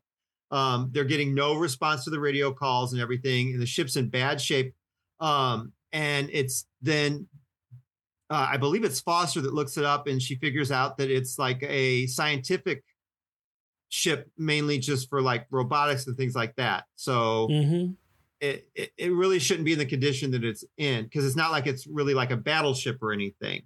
[0.51, 4.09] Um, they're getting no response to the radio calls and everything, and the ship's in
[4.09, 4.73] bad shape.
[5.19, 7.27] Um, and it's then
[8.29, 11.39] uh, I believe it's Foster that looks it up and she figures out that it's
[11.39, 12.83] like a scientific
[13.89, 16.85] ship mainly just for like robotics and things like that.
[16.95, 17.91] So hmm
[18.39, 21.51] it, it, it really shouldn't be in the condition that it's in because it's not
[21.51, 23.63] like it's really like a battleship or anything.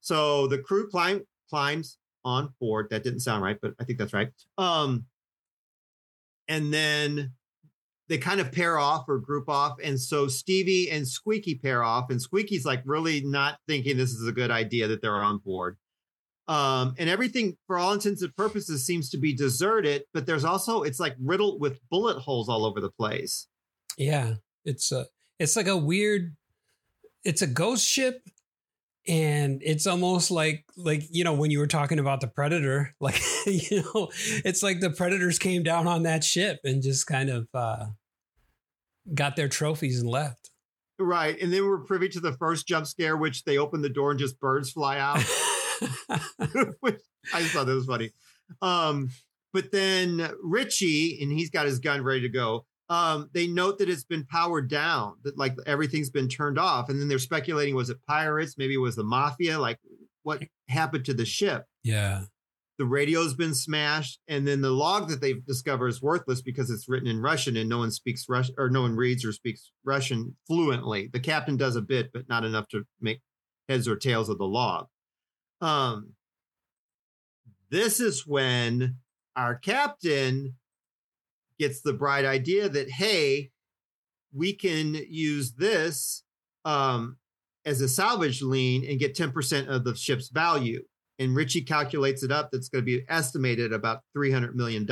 [0.00, 2.88] So the crew climb, climbs on board.
[2.90, 4.28] That didn't sound right, but I think that's right.
[4.58, 5.06] Um,
[6.48, 7.32] and then
[8.08, 9.78] they kind of pair off or group off.
[9.82, 14.28] And so Stevie and Squeaky pair off, and Squeaky's like really not thinking this is
[14.28, 15.76] a good idea that they're on board.
[16.48, 20.82] Um, and everything, for all intents and purposes, seems to be deserted, but there's also
[20.82, 23.48] it's like riddled with bullet holes all over the place.
[23.98, 25.06] Yeah, it's a
[25.38, 26.36] it's like a weird
[27.24, 28.22] it's a ghost ship
[29.08, 33.20] and it's almost like like you know when you were talking about the predator like
[33.46, 34.08] you know
[34.44, 37.86] it's like the predators came down on that ship and just kind of uh
[39.14, 40.50] got their trophies and left.
[40.98, 41.40] Right.
[41.40, 44.18] And then we're privy to the first jump scare, which they open the door and
[44.18, 45.18] just birds fly out.
[46.80, 47.00] which
[47.32, 48.10] I just thought that was funny.
[48.62, 49.10] Um,
[49.52, 52.66] but then Richie, and he's got his gun ready to go.
[52.88, 56.88] Um, they note that it's been powered down, that like everything's been turned off.
[56.88, 58.56] And then they're speculating was it pirates?
[58.58, 59.58] Maybe it was the mafia?
[59.58, 59.78] Like
[60.22, 61.64] what happened to the ship?
[61.82, 62.22] yeah.
[62.78, 66.86] The radio's been smashed, and then the log that they've discovered is worthless because it's
[66.86, 70.36] written in Russian and no one speaks Russian or no one reads or speaks Russian
[70.46, 71.08] fluently.
[71.10, 73.22] The captain does a bit, but not enough to make
[73.66, 74.88] heads or tails of the log.
[75.60, 76.12] Um,
[77.70, 78.96] this is when
[79.36, 80.54] our captain
[81.58, 83.50] gets the bright idea that hey,
[84.34, 86.22] we can use this
[86.64, 87.16] um,
[87.64, 90.82] as a salvage lien and get 10% of the ship's value.
[91.18, 94.86] And Richie calculates it up that's going to be estimated about $300 million.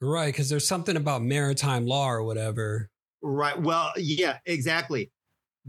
[0.00, 2.90] Right, because there's something about maritime law or whatever.
[3.22, 3.60] Right.
[3.60, 5.10] Well, yeah, exactly.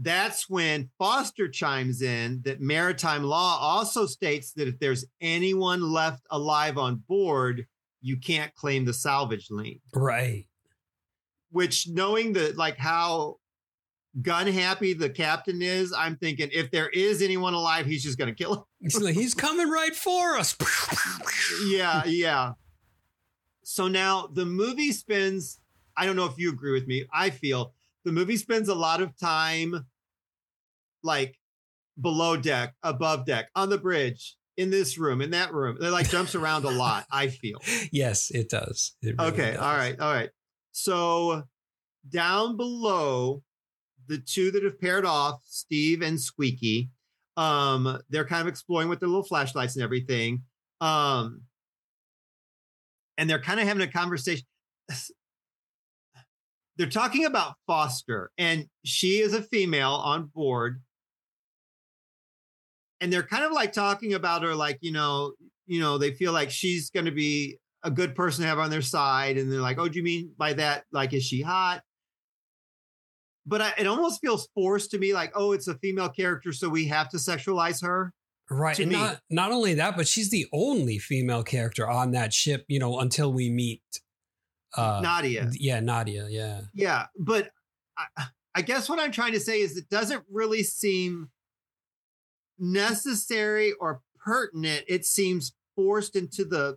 [0.00, 6.24] That's when Foster chimes in that maritime law also states that if there's anyone left
[6.30, 7.66] alive on board,
[8.00, 9.80] you can't claim the salvage lien.
[9.92, 10.46] Right.
[11.50, 13.38] Which, knowing that, like how
[14.22, 18.32] gun happy the captain is, I'm thinking if there is anyone alive, he's just going
[18.32, 18.62] to kill him.
[18.80, 20.56] He's like, he's coming right for us.
[21.66, 22.52] yeah, yeah.
[23.64, 25.58] So now the movie spends,
[25.96, 27.04] I don't know if you agree with me.
[27.12, 27.74] I feel
[28.08, 29.86] the movie spends a lot of time
[31.02, 31.38] like
[32.00, 35.78] below deck, above deck, on the bridge, in this room, in that room.
[35.80, 37.60] It like jumps around a lot, I feel.
[37.92, 38.96] yes, it does.
[39.02, 39.60] It really Okay, does.
[39.60, 40.30] all right, all right.
[40.72, 41.44] So
[42.08, 43.42] down below,
[44.06, 46.90] the two that have paired off, Steve and Squeaky,
[47.36, 50.42] um, they're kind of exploring with their little flashlights and everything.
[50.80, 51.42] Um,
[53.16, 54.46] and they're kind of having a conversation.
[56.78, 60.80] They're talking about Foster, and she is a female on board.
[63.00, 65.32] And they're kind of like talking about her, like, you know,
[65.66, 68.70] you know, they feel like she's going to be a good person to have on
[68.70, 69.38] their side.
[69.38, 70.84] And they're like, oh, do you mean by that?
[70.92, 71.82] Like, is she hot?
[73.46, 76.68] But I, it almost feels forced to me like, oh, it's a female character, so
[76.68, 78.12] we have to sexualize her.
[78.50, 78.78] Right.
[78.78, 78.96] And me.
[78.96, 82.98] not not only that, but she's the only female character on that ship, you know,
[83.00, 83.82] until we meet
[84.76, 85.50] uh Nadia.
[85.54, 86.62] Yeah, Nadia, yeah.
[86.74, 87.06] Yeah.
[87.18, 87.50] But
[87.96, 91.30] I, I guess what I'm trying to say is it doesn't really seem
[92.58, 94.84] necessary or pertinent.
[94.88, 96.76] It seems forced into the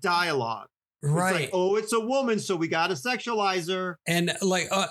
[0.00, 0.68] dialogue.
[1.02, 1.34] It's right.
[1.34, 3.98] like, oh, it's a woman, so we got to sexualize her.
[4.06, 4.88] and like uh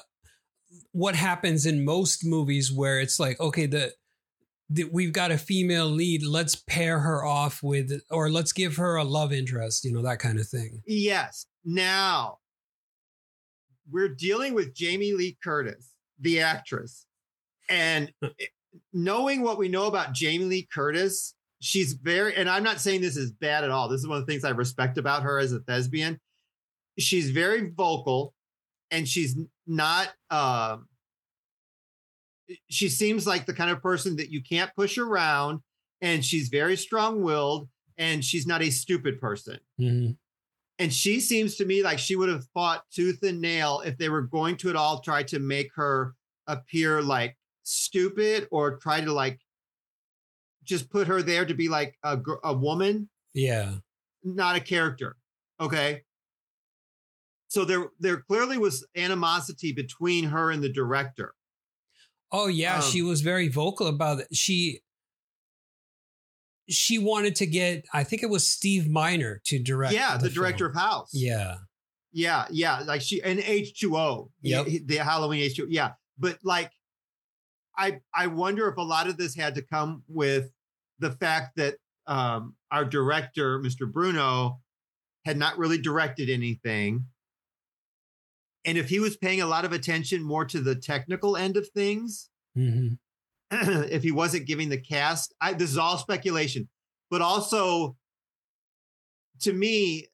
[0.91, 3.91] what happens in most movies where it's like okay the,
[4.69, 8.95] the we've got a female lead let's pair her off with or let's give her
[8.95, 11.45] a love interest you know that kind of thing Yes.
[11.65, 12.39] Now
[13.91, 17.06] we're dealing with Jamie Lee Curtis, the actress.
[17.69, 18.12] And
[18.93, 23.17] knowing what we know about Jamie Lee Curtis, she's very, and I'm not saying this
[23.17, 23.89] is bad at all.
[23.89, 26.19] This is one of the things I respect about her as a thespian.
[26.98, 28.34] She's very vocal
[28.91, 30.88] and she's not, um,
[32.69, 35.60] she seems like the kind of person that you can't push around
[36.02, 39.60] and she's very strong willed and she's not a stupid person.
[39.80, 40.17] Mhm.
[40.80, 44.08] And she seems to me like she would have fought tooth and nail if they
[44.10, 46.15] were going to at all try to make her
[46.48, 49.39] appear like stupid or try to like
[50.63, 53.76] just put her there to be like a, a woman, yeah
[54.24, 55.15] not a character.
[55.60, 56.04] Okay.
[57.48, 61.34] So there, there clearly was animosity between her and the director.
[62.32, 64.82] oh yeah Um, she was very vocal about it she
[66.69, 70.65] she wanted to get i think it was steve miner to direct yeah, the, director
[70.71, 70.77] film.
[70.77, 71.10] of House.
[71.13, 71.55] yeah
[72.12, 74.29] Yeah, yeah, like she and H2O.
[74.41, 74.65] Yep.
[74.65, 75.67] The, the Halloween H2O.
[75.69, 75.91] Yeah.
[76.17, 76.71] But like
[77.77, 80.49] I I wonder if a lot of this had to come with
[80.97, 81.75] the fact that
[82.08, 83.86] um our director, Mr.
[83.91, 84.60] Bruno,
[85.25, 87.05] had not really directed anything.
[88.65, 91.67] And if he was paying a lot of attention more to the technical end of
[91.69, 92.97] things, Mhm.
[93.52, 96.68] if he wasn't giving the cast, I, this is all speculation,
[97.10, 97.96] but also
[99.42, 100.08] to me,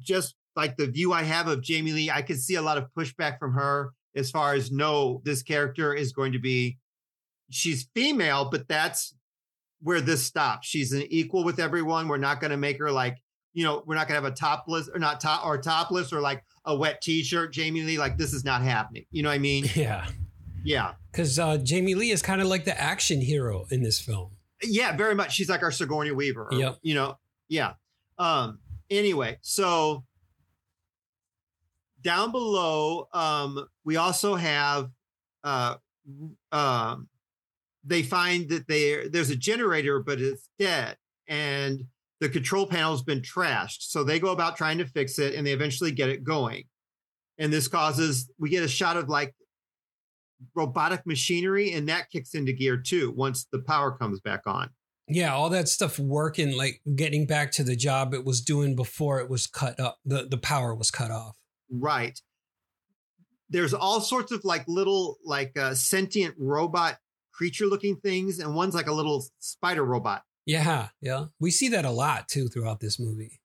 [0.00, 2.86] just like the view I have of Jamie Lee, I could see a lot of
[2.96, 6.78] pushback from her as far as no, this character is going to be,
[7.50, 9.14] she's female, but that's
[9.80, 10.66] where this stops.
[10.66, 12.08] She's an equal with everyone.
[12.08, 13.18] We're not going to make her like,
[13.52, 16.20] you know, we're not going to have a topless or not top or topless or
[16.20, 17.98] like a wet t-shirt, Jamie Lee.
[17.98, 19.04] Like this is not happening.
[19.10, 19.66] You know what I mean?
[19.74, 20.06] yeah
[20.64, 20.94] Yeah.
[21.12, 24.30] because uh, jamie lee is kind of like the action hero in this film.
[24.62, 25.32] Yeah very much.
[25.34, 26.48] She's like our sigourney weaver.
[26.50, 26.78] Or, Yep.
[26.82, 27.74] you know yeah.
[28.18, 28.58] Um
[28.90, 30.04] anyway so
[32.02, 34.90] down below um we also have
[35.42, 35.76] uh
[36.52, 37.08] um
[37.84, 40.96] they find that they there's a generator but it's dead
[41.28, 41.84] and
[42.20, 43.82] the control panel's been trashed.
[43.90, 46.64] So they go about trying to fix it and they eventually get it going.
[47.38, 49.34] And this causes we get a shot of like
[50.54, 54.68] robotic machinery and that kicks into gear too once the power comes back on
[55.08, 59.20] Yeah, all that stuff working, like getting back to the job it was doing before
[59.20, 59.98] it was cut up.
[60.04, 61.36] The the power was cut off.
[61.70, 62.20] right
[63.50, 66.96] there's all sorts of like little like uh, sentient robot
[67.32, 71.26] creature looking things and one's like a little spider robot Yeah, yeah.
[71.40, 73.40] We see that a lot too throughout this movie.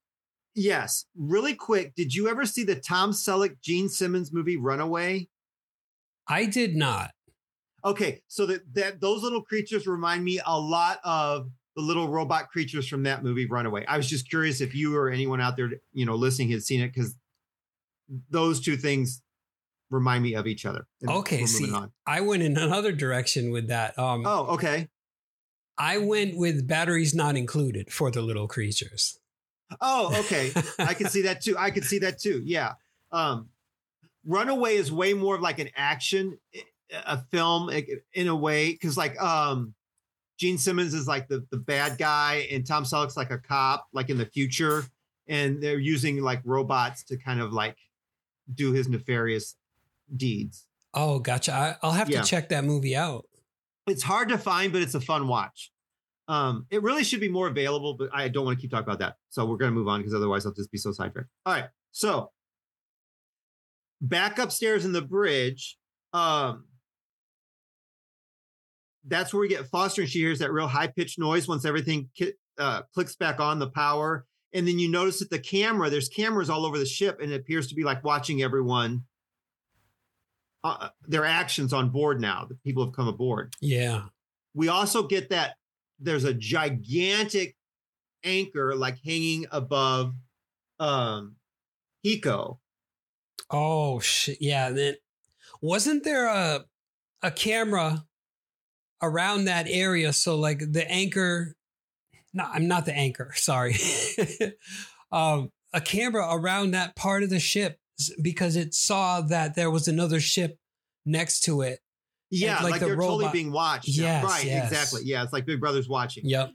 [0.56, 5.28] yes really quick did you ever see the tom selleck gene simmons movie runaway
[6.30, 7.12] I did not.
[7.84, 12.50] okay so that that those little creatures remind me a lot of the little robot
[12.50, 15.70] creatures from that movie runaway i was just curious if you or anyone out there
[15.94, 17.16] you know listening had seen it because
[18.30, 19.22] those two things
[19.90, 21.92] remind me of each other And Okay, see, on.
[22.06, 23.98] I went in another direction with that.
[23.98, 24.90] Um, oh okay
[25.78, 29.18] I went with batteries not included for the little creatures.
[29.80, 30.52] Oh, okay.
[30.78, 31.56] I can see that too.
[31.58, 32.42] I can see that too.
[32.44, 32.74] Yeah.
[33.14, 33.48] Um,
[34.30, 36.38] Runaway is way more of like an action,
[36.94, 37.70] a film
[38.14, 39.74] in a way, because like um,
[40.38, 44.10] Gene Simmons is like the the bad guy, and Tom Selleck's like a cop, like
[44.12, 44.84] in the future,
[45.28, 47.76] and they're using like robots to kind of like
[48.54, 49.56] do his nefarious
[50.16, 50.66] deeds.
[50.94, 51.52] Oh, gotcha.
[51.54, 52.22] I, I'll have Yeah.
[52.22, 53.26] to check that movie out.
[53.88, 55.72] It's hard to find, but it's a fun watch.
[56.28, 59.00] Um, it really should be more available, but I don't want to keep talking about
[59.00, 59.16] that.
[59.30, 61.30] So we're going to move on because otherwise I'll just be so sidetracked.
[61.48, 61.66] All right.
[61.92, 62.32] So
[64.02, 65.78] back upstairs in the bridge,
[66.14, 66.66] um,
[69.06, 72.10] that's where we get Foster, and she hears that real high pitched noise once everything
[72.58, 74.26] uh, clicks back on the power.
[74.54, 77.36] And then you notice that the camera, there's cameras all over the ship, and it
[77.40, 79.04] appears to be like watching everyone,
[80.64, 82.46] uh, their actions on board now.
[82.50, 84.06] The people have come aboard Yeah.
[84.54, 85.56] we also get that
[86.00, 87.56] there's a gigantic
[88.24, 90.14] anchor like hanging above
[90.80, 91.36] um
[92.06, 92.58] Hiko.
[93.50, 94.38] Oh shit.
[94.42, 94.70] Yeah.
[94.70, 94.96] Then
[95.62, 96.66] wasn't there a
[97.22, 98.06] a camera
[99.02, 100.14] around that area?
[100.14, 101.56] So like the anchor.
[102.34, 103.32] No, I'm not the anchor.
[103.36, 103.76] Sorry.
[105.12, 107.80] um, a camera around that part of the ship
[108.22, 110.58] because it saw that there was another ship
[111.06, 111.80] next to it,
[112.30, 113.88] Yeah, like like, the they're totally being watched.
[113.88, 114.72] Yes, right, yes.
[114.72, 115.02] exactly.
[115.06, 116.24] Yeah, it's like Big Brother's watching.
[116.26, 116.52] Yep.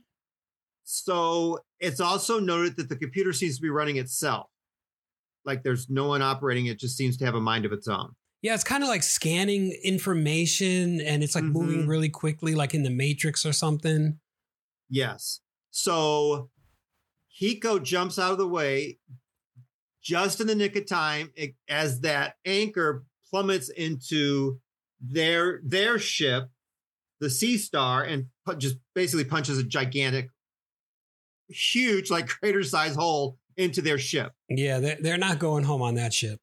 [0.85, 4.49] So it's also noted that the computer seems to be running itself.
[5.45, 8.15] Like there's no one operating it, just seems to have a mind of its own.
[8.43, 11.89] Yeah, it's kind of like scanning information and it's like moving Mhm.
[11.89, 14.19] really quickly, like in the Matrix or something.
[14.91, 15.41] Yes.
[15.71, 16.51] So
[17.41, 18.99] Hiko jumps out of the way
[20.03, 24.61] just in the nick of time it- as that anchor plummets into
[25.01, 26.51] their their ship,
[27.21, 30.29] the Sea Star, and pu- just basically punches a gigantic,
[31.49, 34.33] huge, like crater size hole into their ship.
[34.49, 36.41] Yeah, they're, they're not going home on that ship.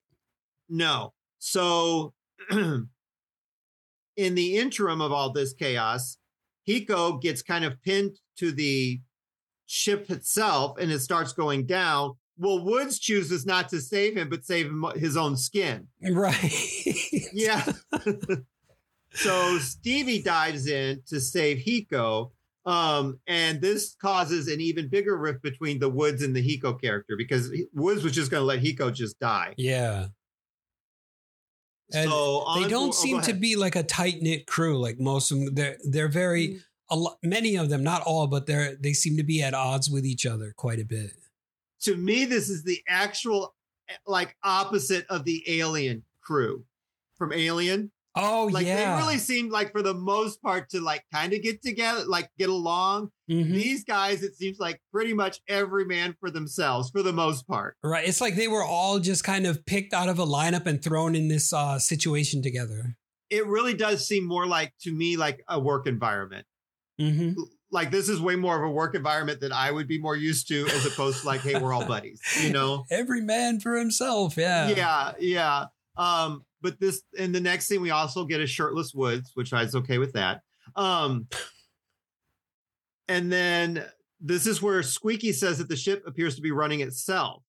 [0.70, 1.14] No.
[1.39, 2.14] So,
[2.51, 2.88] in
[4.18, 6.18] the interim of all this chaos,
[6.68, 9.01] Hiko gets kind of pinned to the
[9.66, 12.14] ship itself and it starts going down.
[12.38, 15.88] Well, Woods chooses not to save him, but save him his own skin.
[16.01, 16.51] Right.
[17.34, 17.72] Yeah.
[19.14, 22.32] so Stevie dives in to save Hiko.
[22.66, 27.16] Um, and this causes an even bigger rift between the Woods and the Hiko character
[27.18, 29.53] because Woods was just going to let Hiko just die.
[29.57, 30.07] yeah.
[31.93, 34.80] And so they don't oh, seem to be like a tight knit crew.
[34.80, 38.45] Like most of them, they're they're very a lot, many of them, not all, but
[38.45, 41.12] they're they seem to be at odds with each other quite a bit.
[41.82, 43.55] to me, this is the actual
[44.07, 46.64] like opposite of the alien crew
[47.16, 47.91] from Alien.
[48.16, 51.41] Oh Like yeah, they really seemed like for the most part to like kind of
[51.41, 53.09] get together, like get along.
[53.30, 53.53] Mhm.
[53.53, 57.78] These guys, it seems like pretty much every man for themselves for the most part.
[57.84, 58.05] right.
[58.07, 61.16] It's like they were all just kind of picked out of a lineup and thrown
[61.16, 62.97] in this uh, situation together.
[63.30, 66.45] It really does seem more like to me like a work environment.
[66.99, 67.32] hmm
[67.72, 70.49] Like this is way more of a work environment that I would be more used
[70.49, 72.84] to as opposed to like, hey, we're all buddies, you know?
[72.91, 74.36] Every man for himself.
[74.36, 74.68] Yeah.
[74.72, 75.66] yeah yeah
[75.98, 79.64] um but this in the next scene we also get a shirtless woods which i
[79.64, 80.42] was okay with that.
[80.76, 81.28] Um
[83.08, 83.86] and then
[84.20, 87.44] this is where squeaky says that the ship appears to be running itself.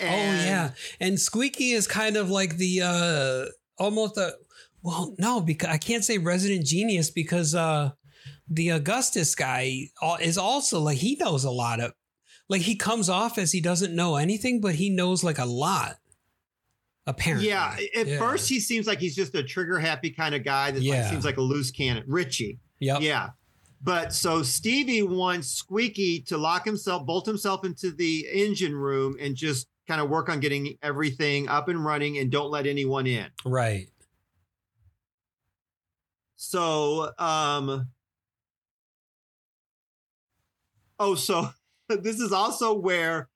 [0.00, 3.44] Oh yeah, and Squeaky is kind of like the uh
[3.82, 4.34] almost a
[4.82, 7.90] well no because I can't say resident genius because uh
[8.48, 9.88] the Augustus guy
[10.20, 11.92] is also like he knows a lot of
[12.48, 15.96] like he comes off as he doesn't know anything but he knows like a lot
[17.10, 18.18] apparently yeah at Yeah.
[18.18, 21.02] first he seems like he's just a trigger happy kind of guy that Yeah.
[21.02, 22.04] like, seems like a loose cannon.
[22.06, 22.58] Richie.
[22.80, 23.02] Yep.
[23.02, 23.30] Yeah.
[23.82, 29.34] But so stevie wants squeaky to lock himself bolt himself into the engine room and
[29.34, 33.26] just kind of work on getting everything up and running and don't let anyone in.
[33.44, 33.86] Right.
[36.36, 37.88] So, um,
[40.98, 41.48] oh, so
[41.88, 43.28] this is also where,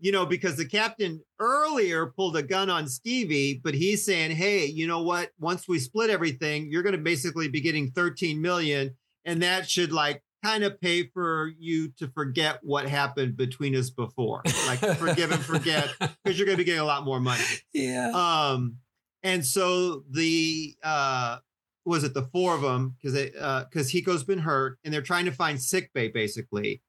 [0.00, 4.64] you know, because the captain earlier pulled a gun on Stevie, but he's saying, hey,
[4.66, 5.30] you know what?
[5.38, 9.92] Once we split everything, you're going to basically be getting 13 million, and that should
[9.92, 15.30] like kind of pay for you to forget what happened between us before, like forgive
[15.30, 17.44] and forget, because you're going to be getting a lot more money.
[17.72, 18.76] yeah Um,
[19.22, 21.38] and so the uh,
[21.84, 25.02] was it the four of them because they uh because Hiko's been hurt and they're
[25.02, 26.82] trying to find sick bay basically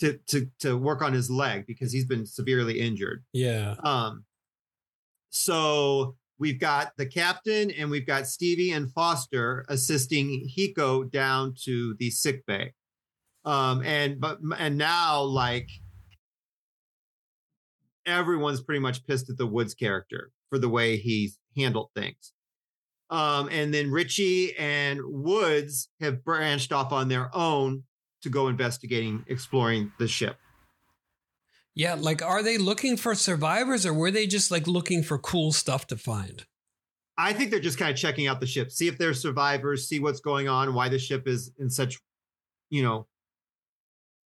[0.00, 3.24] to to to work on his leg because he's been severely injured.
[3.32, 4.24] yeah Um,
[5.30, 11.94] so we've got the captain and we've got Stevie and Foster assisting Hiko down to
[11.98, 12.72] the sick bay.
[13.44, 15.68] Um, and but and now like
[18.06, 22.32] everyone's pretty much pissed at the Woods character for the way he's handled things.
[23.10, 27.84] Um, and then Richie and Woods have branched off on their own
[28.22, 30.36] to go investigating, exploring the ship.
[31.74, 35.52] yeah like are they looking for survivors or were they just like looking for cool
[35.52, 36.44] stuff to find
[37.20, 39.98] I think they're just kind of checking out the ship, see if there's survivors, see
[39.98, 41.98] what's going on, why the ship is in such,
[42.70, 43.08] you know,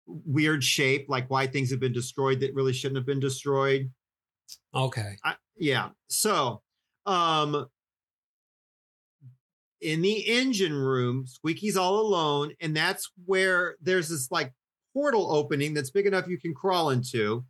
[0.07, 3.91] weird shape, like why things have been destroyed that really shouldn't have been destroyed.
[4.75, 5.89] okay I, yeah.
[6.09, 6.61] So,
[7.07, 7.67] um,
[9.83, 14.53] in the engine room, Squeaky's all alone, and that's where there's this like
[14.93, 17.45] portal opening that's big enough you can crawl into.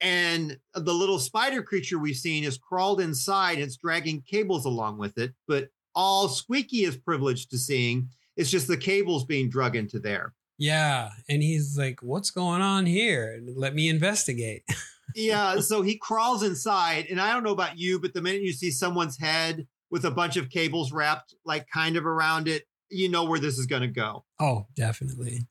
[0.00, 4.98] And the little spider creature we've seen has crawled inside and it's dragging cables along
[4.98, 5.32] with it.
[5.48, 10.34] But all Squeaky is privileged to seeing is just the cables being drug into there.
[10.58, 14.62] yeah and he's like what's going on here let me investigate
[15.14, 18.52] yeah so he crawls inside and i don't know about you but the minute you
[18.52, 23.08] see someone's head with a bunch of cables wrapped like kind of around it you
[23.08, 25.46] know where this is going to go oh definitely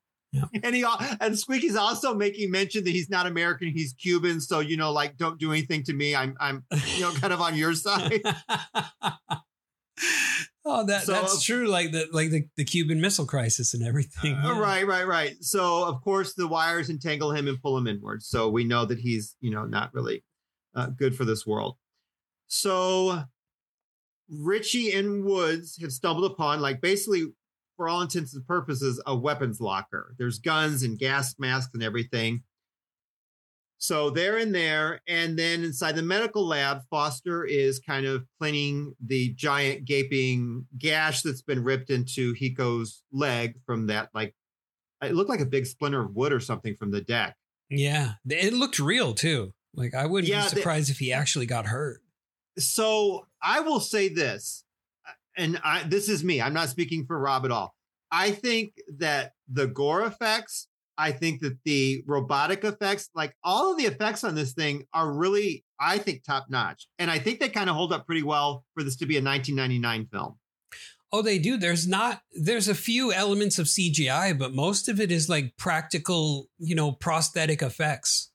[0.64, 0.86] and he
[1.22, 5.16] and squeaky's also making mention that he's not american he's cuban so you know like
[5.18, 6.64] don't do anything to me i'm i'm
[6.96, 8.22] you know kind of on your side
[10.68, 11.68] Oh, that So- that's true.
[11.68, 14.34] Like the like the, the Cuban Missile Crisis and everything.
[14.34, 14.60] Uh, Yeah.
[14.60, 15.36] Right, right, right.
[15.42, 18.28] So of course the wires entangle him and pull him inwards.
[18.28, 20.24] So we know that he's, you know, not really
[20.76, 21.78] uh, good for this world.
[22.48, 23.24] So
[24.30, 27.26] Richie and Woods have stumbled upon, like, basically,
[27.78, 30.16] for all intents and purposes, a weapons locker.
[30.18, 32.44] There's guns and gas masks and everything.
[33.78, 38.96] So they're in there, and then inside the medical lab, Foster is kind of cleaning
[39.06, 44.34] the giant gaping gash that's been ripped into Hiko's leg from that, like,
[45.04, 47.36] it looked like a big splinter of wood or something from the deck.
[47.70, 49.54] Yeah, it looked real too.
[49.74, 52.02] Like I wouldn't Yeah, be surprised if he actually got hurt.
[52.58, 54.64] So I will say this,
[55.38, 56.42] and I, this is me.
[56.42, 57.76] I'm not speaking for Rob at all.
[58.12, 63.78] I think that the gore effects, I think that the robotic effects, like all of
[63.78, 66.88] the effects on this thing are really, I think, top notch.
[66.98, 69.22] And I think they kind of hold up pretty well for this to be a
[69.22, 70.38] 1999 film.
[71.12, 71.58] Oh, they do.
[71.58, 72.22] There's not.
[72.34, 76.92] There's a few elements of CGI, but most of it is like practical, you know,
[76.92, 78.32] prosthetic effects.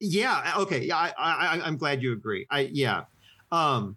[0.00, 0.54] Yeah.
[0.58, 0.84] Okay.
[0.84, 0.96] Yeah.
[0.96, 2.46] I, I, I'm glad you agree.
[2.50, 3.04] I, yeah.
[3.50, 3.96] Um,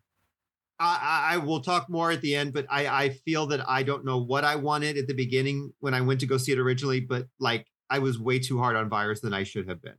[0.80, 4.04] I, I will talk more at the end, but I, I feel that I don't
[4.04, 7.00] know what I wanted at the beginning when I went to go see it originally,
[7.02, 9.98] but like I was way too hard on virus than I should have been.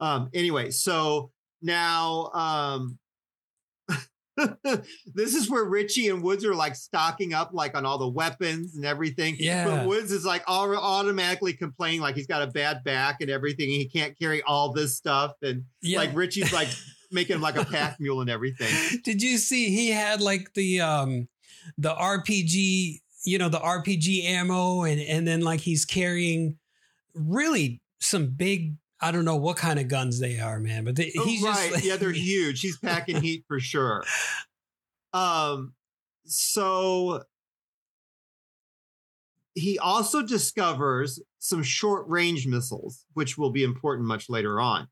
[0.00, 1.30] Um, anyway, so
[1.62, 2.98] now, um,
[5.14, 8.74] this is where Richie and Woods are like stocking up like on all the weapons
[8.74, 9.36] and everything.
[9.38, 9.64] Yeah.
[9.64, 13.66] But Woods is like all, automatically complaining like he's got a bad back and everything.
[13.70, 15.32] And he can't carry all this stuff.
[15.40, 15.98] And Yeah.
[15.98, 16.68] like Richie's like
[17.14, 19.00] making him like a pack mule and everything.
[19.04, 21.28] Did you see he had like the um
[21.78, 26.58] the RPG, you know, the RPG ammo and and then like he's carrying
[27.14, 31.10] really some big I don't know what kind of guns they are, man, but they,
[31.12, 31.70] he's Oh, right.
[31.72, 32.60] just yeah, they're huge.
[32.60, 34.02] He's packing heat for sure.
[35.12, 35.74] Um,
[36.24, 37.22] so
[39.54, 44.88] he also discovers some short range missiles, which will be important much later on.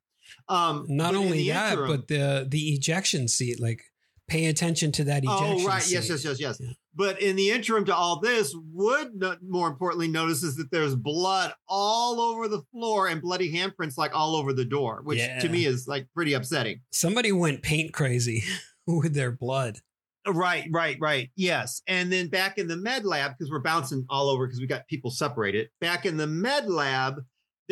[0.48, 3.82] Um, not only that, interim- but the the ejection seat, like
[4.28, 5.82] pay attention to that ejection Oh, right.
[5.82, 5.94] seat.
[5.94, 6.56] Yes, yes, yes, yes.
[6.60, 6.70] Yeah.
[6.94, 12.20] But in the interim to all this, Wood, more importantly, notices that there's blood all
[12.20, 15.40] over the floor and bloody handprints like all over the door, which Yeah.
[15.40, 16.80] to me is like pretty upsetting.
[16.90, 18.44] Somebody went paint crazy
[18.86, 19.78] with their blood.
[20.26, 21.30] Right, right, right.
[21.34, 21.82] Yes.
[21.88, 24.86] And then back in the med lab, because we're bouncing all over because we got
[24.86, 25.68] people separated.
[25.80, 27.16] Back in the med lab,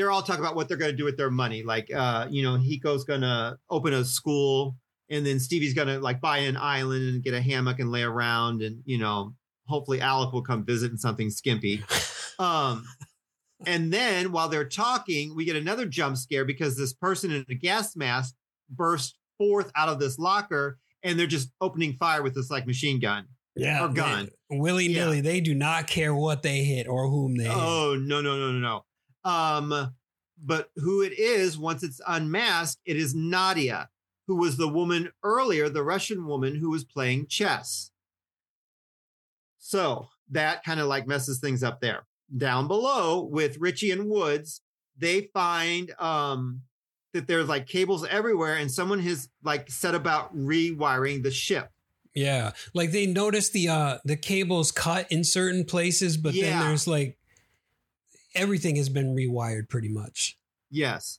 [0.00, 1.62] they're all talking about what they're going to do with their money.
[1.62, 4.76] Like, uh, you know, Hiko's going to open a school,
[5.10, 8.02] and then Stevie's going to like buy an island and get a hammock and lay
[8.02, 9.34] around, and you know,
[9.66, 11.84] hopefully Alec will come visit in something skimpy.
[12.38, 12.86] Um,
[13.66, 17.54] and then while they're talking, we get another jump scare because this person in a
[17.54, 18.34] gas mask
[18.70, 22.98] bursts forth out of this locker, and they're just opening fire with this like machine
[22.98, 23.26] gun.
[23.56, 24.30] Yeah, Or gun.
[24.48, 25.20] willy nilly.
[25.20, 27.52] They do not care what they hit or whom they hit.
[27.54, 28.84] Oh no no no no no.
[29.24, 29.94] Um,
[30.42, 33.88] but who it is once it's unmasked, it is Nadia,
[34.26, 37.90] who was the woman earlier, the Russian woman who was playing chess.
[39.58, 42.06] So that kind of like messes things up there.
[42.36, 44.62] Down below with Richie and Woods,
[44.96, 46.62] they find um
[47.12, 51.70] that there's like cables everywhere, and someone has like set about rewiring the ship.
[52.14, 56.86] Yeah, like they notice the uh the cables cut in certain places, but then there's
[56.86, 57.18] like
[58.34, 60.36] everything has been rewired pretty much.
[60.70, 61.18] Yes.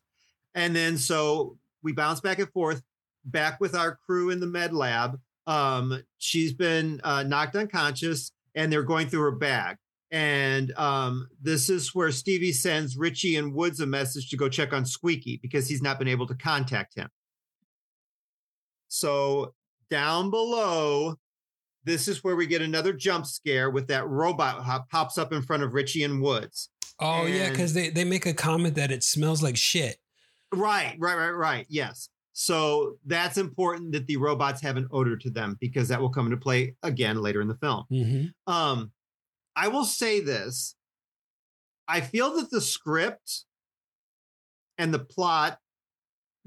[0.55, 2.82] And then so we bounce back and forth,
[3.26, 5.20] back with our crew in the med lab.
[5.47, 9.78] Um, she's been uh, knocked unconscious and they're going through her bag.
[10.12, 14.74] And um, this is where Stevie sends Richie and Woods a message to go check
[14.74, 17.07] on Squeaky because he's not been able to contact him.
[18.89, 19.53] So
[19.89, 21.16] down below,
[21.86, 25.64] this is where we get another jump scare with that robot pops up in front
[25.64, 26.70] of Richie and Woods.
[27.01, 29.97] Oh yeah, because they they make a comment that it smells like shit.
[30.53, 31.65] Right, right, right, right.
[31.69, 32.09] Yes.
[32.33, 36.25] So that's important that the robots have an odor to them because that will come
[36.25, 37.85] into play again later in the film.
[37.91, 38.53] Mm-hmm.
[38.53, 38.91] Um,
[39.55, 40.75] I will say this.
[41.87, 43.45] I feel that the script
[44.77, 45.59] and the plot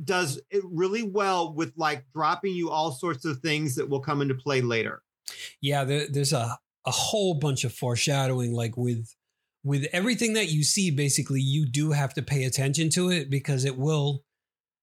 [0.03, 4.23] does it really well with like dropping you all sorts of things that will come
[4.23, 5.03] into play later.
[5.61, 9.15] Yeah, there, there's a a whole bunch of foreshadowing, like with
[9.65, 10.91] with everything that you see.
[10.91, 14.23] Basically, you do have to pay attention to it because it will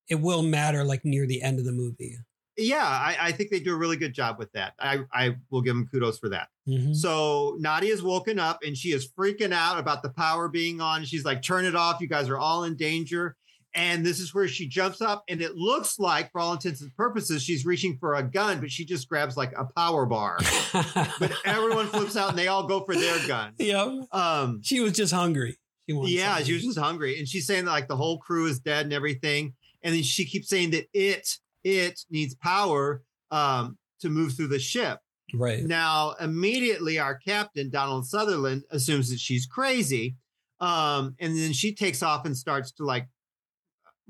[0.09, 2.17] it will matter like near the end of the movie.
[2.57, 4.73] Yeah, I, I think they do a really good job with that.
[4.77, 6.49] I, I will give them kudos for that.
[6.67, 6.93] Mhm.
[6.93, 11.05] So Nadia's woken up and she is freaking out about the power being on.
[11.05, 12.01] She's like, turn it off.
[12.01, 13.37] You guys are all in danger.
[13.73, 16.93] And this is where she jumps up, and it looks like, for all intents and
[16.95, 20.37] purposes, she's reaching for a gun, but she just grabs like a power bar.
[20.73, 23.53] but everyone flips out, and they all go for their gun.
[23.57, 24.01] yeah.
[24.11, 25.57] Um, She was just hungry.
[25.87, 26.45] She yeah, something.
[26.45, 28.93] she was just hungry, and she's saying that like the whole crew is dead and
[28.93, 29.53] everything,
[29.83, 34.59] and then she keeps saying that it it needs power um, to move through the
[34.59, 34.99] ship.
[35.33, 35.63] right.
[35.63, 40.17] Now, immediately, our captain Donald Sutherland assumes that she's crazy,
[40.59, 43.07] um, and then she takes off and starts to like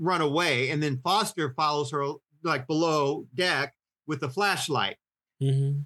[0.01, 2.03] run away, and then Foster follows her
[2.43, 3.73] like below deck
[4.07, 4.97] with a flashlight.
[5.41, 5.85] Mhm.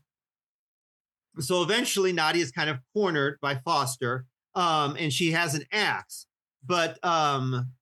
[1.40, 6.28] So eventually, Nadia is kind of cornered by Foster, um, and she has an axe.
[6.66, 7.74] But um,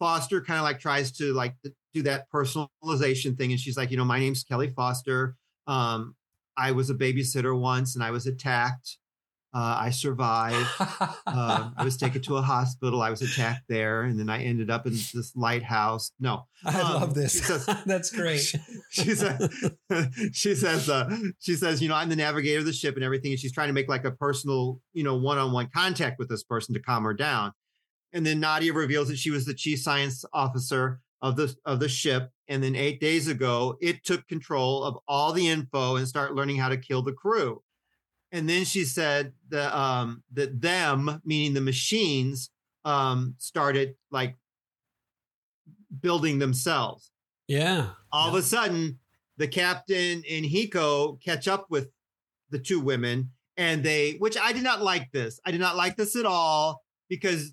[0.00, 1.54] Foster kind of like tries to like
[1.94, 5.36] do that personalization thing, and she's like, you know, my name's Kelly Foster.
[5.68, 6.16] Um,
[6.56, 8.98] I was a babysitter once, and I was attacked.
[9.56, 10.68] Uh, I survived.
[11.26, 13.00] Uh, I was taken to a hospital.
[13.00, 16.12] I was attacked there, and then I ended up in this lighthouse.
[16.20, 17.40] No, I um, love this.
[17.42, 18.54] says- That's great.
[18.90, 19.72] she says
[20.32, 23.30] she says uh, she says you know i'm the navigator of the ship and everything
[23.32, 26.74] and she's trying to make like a personal you know one-on-one contact with this person
[26.74, 27.52] to calm her down
[28.12, 31.88] and then nadia reveals that she was the chief science officer of the of the
[31.88, 36.34] ship and then eight days ago it took control of all the info and started
[36.34, 37.62] learning how to kill the crew
[38.32, 42.50] and then she said that um that them meaning the machines
[42.84, 44.36] um started like
[46.00, 47.10] building themselves.
[47.48, 47.90] Yeah.
[48.12, 48.98] all of a sudden
[49.36, 51.88] the captain and hiko catch up with
[52.50, 55.40] the two women and they which i did not like this.
[55.44, 57.52] I did not like this at all because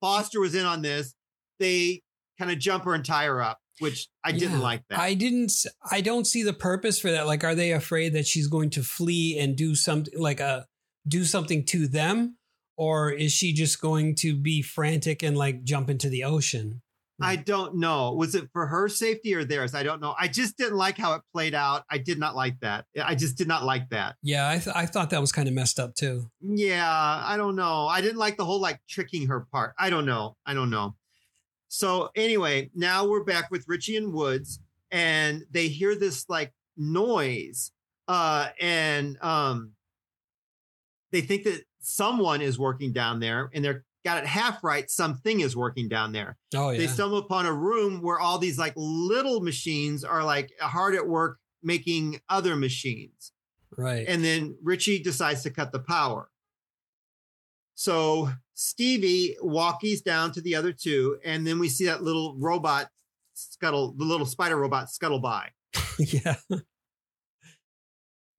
[0.00, 1.14] foster was in on this.
[1.58, 2.02] They
[2.38, 5.52] kind of jump her and tie her up which i didn't like that I didn't.
[5.90, 7.26] I don't see the purpose for that.
[7.26, 10.66] Like, are they afraid that she's going to flee and do something like a
[11.06, 12.36] do something to them,
[12.76, 16.82] or is she just going to be frantic and like jump into the ocean?
[17.20, 18.12] I don't know.
[18.12, 19.74] Was it for her safety or theirs?
[19.74, 20.14] I don't know.
[20.18, 21.84] I just didn't like how it played out.
[21.88, 22.86] I did not like that.
[23.02, 24.16] I just did not like that.
[24.22, 26.30] Yeah, I th- I thought that was kind of messed up too.
[26.40, 27.86] Yeah, I don't know.
[27.86, 29.74] I didn't like the whole like tricking her part.
[29.78, 30.36] I don't know.
[30.44, 30.96] I don't know.
[31.72, 34.60] So anyway, now we're back with Richie and Woods,
[34.90, 37.72] and they hear this like noise,
[38.08, 39.72] uh, and um,
[41.12, 44.90] they think that someone is working down there, and they're got it half right.
[44.90, 46.36] Something is working down there.
[46.54, 46.78] Oh yeah.
[46.78, 51.08] They stumble upon a room where all these like little machines are like hard at
[51.08, 53.32] work making other machines
[53.78, 54.04] right.
[54.08, 56.28] and then Richie decides to cut the power.
[57.82, 62.88] So Stevie walkies down to the other two, and then we see that little robot
[63.34, 65.48] scuttle, the little spider robot scuttle by.
[65.98, 66.36] yeah.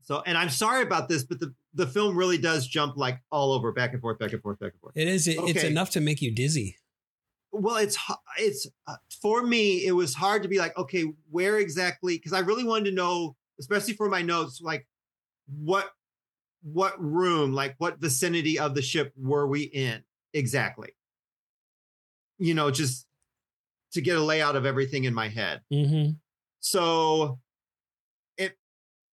[0.04, 3.52] So, and I'm sorry about this, but the, the film really does jump like all
[3.52, 4.96] over, back and forth, back and forth, back and forth.
[4.96, 5.28] It is.
[5.28, 6.78] It, It's enough to make you dizzy.
[7.52, 7.98] Well, it's
[8.38, 9.86] it's uh, for me.
[9.86, 12.16] It was hard to be like, okay, where exactly?
[12.16, 14.88] Because I really wanted to know, especially for my notes, like
[15.48, 15.92] what
[16.64, 20.04] what room, like what vicinity of the ship were we in
[20.34, 20.96] exactly?
[22.40, 23.06] You know, just
[23.94, 25.62] to get a layout of everything in my head.
[25.72, 26.12] Mm-hmm.
[26.62, 27.40] So
[28.38, 28.58] it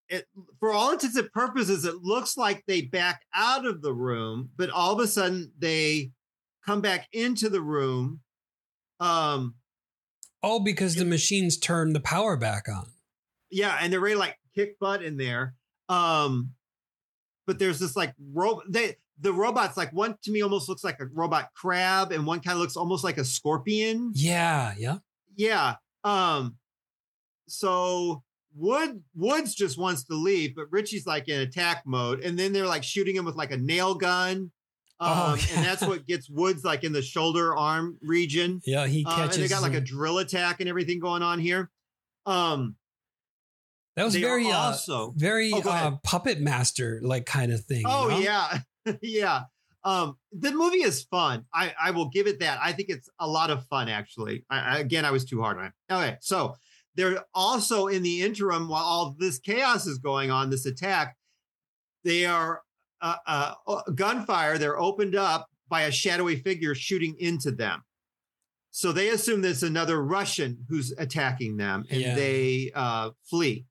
[0.09, 0.27] it
[0.59, 4.71] for all intents and purposes, it looks like they back out of the room, but
[4.71, 6.13] all of a sudden they
[6.65, 8.21] come back into the room.
[9.01, 9.55] Um,
[10.43, 12.87] all because the machines turn the power back on.
[13.51, 15.55] yeah, and they're ready to like kick butt in there.
[15.89, 16.53] Um,
[17.47, 20.99] but there's this like ro- they the robots like one to me almost looks like
[21.01, 24.13] a robot crab, and one kind of looks almost like a scorpion.
[24.15, 24.75] Yeah.
[24.79, 24.99] Yeah.
[25.37, 25.75] Yeah.
[26.05, 26.57] Um,
[27.49, 28.23] so
[28.55, 32.67] Wood Woods just wants to leave, but Richie's like in attack mode, and then they're
[32.67, 34.51] like shooting him with like a nail gun.
[35.01, 35.57] Um, Oh, yeah.
[35.57, 38.61] and that's what gets Woods like in the shoulder arm region.
[38.67, 38.87] Yeah.
[38.87, 39.37] He Uh, catches.
[39.37, 41.71] and they got like a drill attack and everything going on here.
[42.27, 42.77] Um,
[43.97, 44.77] that was they very uh,
[45.17, 47.81] very Oh, uh, puppet master like kind of thing.
[47.81, 48.19] you Oh know?
[48.19, 48.59] yeah,
[49.03, 49.43] yeah.
[49.83, 51.47] Um, the movie is fun.
[51.55, 52.59] I I will give it that.
[52.63, 54.45] I think it's a lot of fun actually.
[54.51, 55.73] I, I, again, I was too hard on it.
[55.91, 56.55] Okay, so
[56.97, 61.17] they're also in the interim while all this chaos is going on, this attack,
[62.05, 62.63] they are
[63.01, 64.59] uh, uh, uh, gunfire.
[64.59, 67.83] They're opened up by a shadowy figure shooting into them.
[68.73, 72.15] So they assume there's another Russian who's attacking them, and Yeah.
[72.17, 73.67] they uh, flee.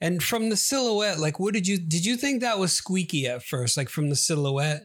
[0.00, 3.42] And from the silhouette, like, what did you did you think that was squeaky at
[3.42, 3.76] first?
[3.76, 4.82] Like from the silhouette,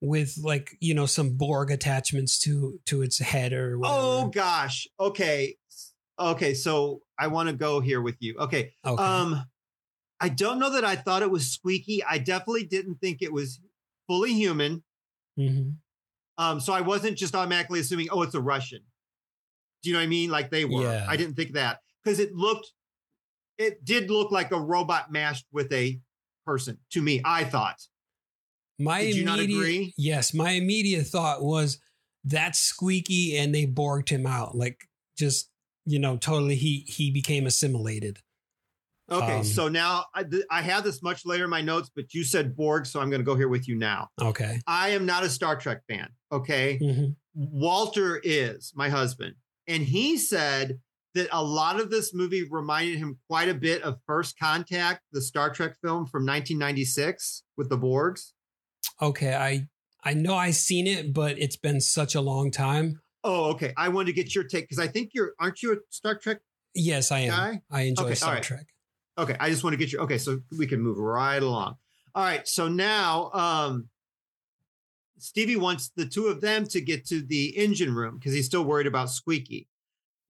[0.00, 3.98] with like you know some Borg attachments to to its head or whatever.
[3.98, 4.86] Oh gosh.
[4.98, 5.56] Okay.
[6.18, 6.54] Okay.
[6.54, 8.36] So I want to go here with you.
[8.38, 8.72] Okay.
[8.84, 9.02] okay.
[9.02, 9.44] Um,
[10.20, 12.02] I don't know that I thought it was squeaky.
[12.04, 13.60] I definitely didn't think it was
[14.06, 14.82] fully human.
[15.38, 15.76] Mhm.
[16.38, 18.80] Um, so I wasn't just automatically assuming, oh, it's a Russian.
[19.82, 20.30] Do you know what I mean?
[20.30, 20.82] Like they were.
[20.82, 21.06] Yeah.
[21.08, 22.72] I didn't think that because it looked,
[23.60, 26.00] it did look like a robot mashed with a
[26.46, 27.20] person to me.
[27.24, 27.76] I thought.
[28.78, 29.94] My Did you not immediate, agree?
[29.98, 31.78] Yes, my immediate thought was
[32.24, 34.56] that's squeaky and they borged him out.
[34.56, 34.88] Like
[35.18, 35.50] just,
[35.84, 38.18] you know, totally he he became assimilated.
[39.10, 42.14] Okay, Um, so now I, th- I have this much later in my notes, but
[42.14, 44.08] you said Borg, so I'm going to go here with you now.
[44.22, 44.60] Okay.
[44.68, 46.08] I am not a Star Trek fan.
[46.30, 46.78] Okay.
[46.80, 47.16] Mhm.
[47.34, 49.34] Walter is my husband.
[49.66, 50.78] And he said
[51.14, 55.20] that a lot of this movie reminded him quite a bit of First Contact, the
[55.20, 58.32] Star Trek film from 1996 with the Borgs.
[59.02, 59.34] Okay.
[59.34, 59.66] I
[60.02, 63.00] I know I seen it, but it's been such a long time.
[63.22, 63.74] Oh, okay.
[63.76, 66.38] I wanted to get your take because I think you're, aren't you a Star Trek
[66.74, 67.30] Yes, I am.
[67.30, 67.62] Guy?
[67.70, 68.42] I enjoy Okay, Star right.
[68.42, 68.66] Trek.
[69.18, 69.98] Okay, I just want to get you.
[70.00, 71.76] Okay, so we can move right along.
[72.14, 73.88] All right, so now um
[75.18, 78.64] Stevie wants the two of them to get to the engine room because he's still
[78.64, 79.68] worried about Squeaky.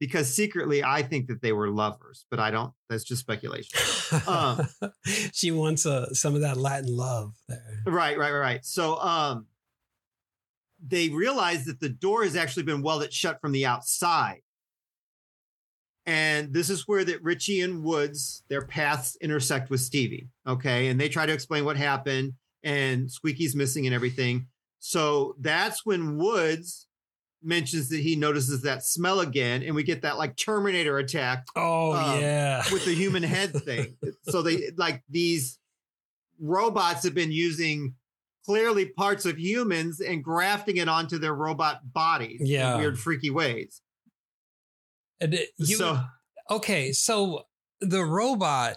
[0.01, 2.73] Because secretly, I think that they were lovers, but I don't.
[2.89, 3.79] That's just speculation.
[4.27, 4.67] Um,
[5.33, 7.83] she wants uh, some of that Latin love there.
[7.87, 8.65] Right, right, right.
[8.65, 9.47] So um
[10.87, 14.41] they realize that the door has actually been welded shut from the outside.
[16.07, 20.29] And this is where that Richie and Woods, their paths intersect with Stevie.
[20.47, 20.89] Okay.
[20.89, 22.33] And they try to explain what happened
[22.63, 24.47] and Squeaky's missing and everything.
[24.79, 26.87] So that's when Woods
[27.43, 31.93] mentions that he notices that smell again, and we get that like Terminator attack Oh
[31.93, 32.63] Um, yeah.
[32.73, 33.97] with the human head thing.
[34.25, 35.59] So they like these
[36.39, 37.95] robots have been using
[38.47, 42.75] clearly parts of humans and grafting it onto their robot bodies Yeah.
[42.75, 43.81] in weird, freaky ways.
[45.21, 46.03] And it- you- so
[46.51, 47.47] okay, so
[47.81, 48.77] the robot.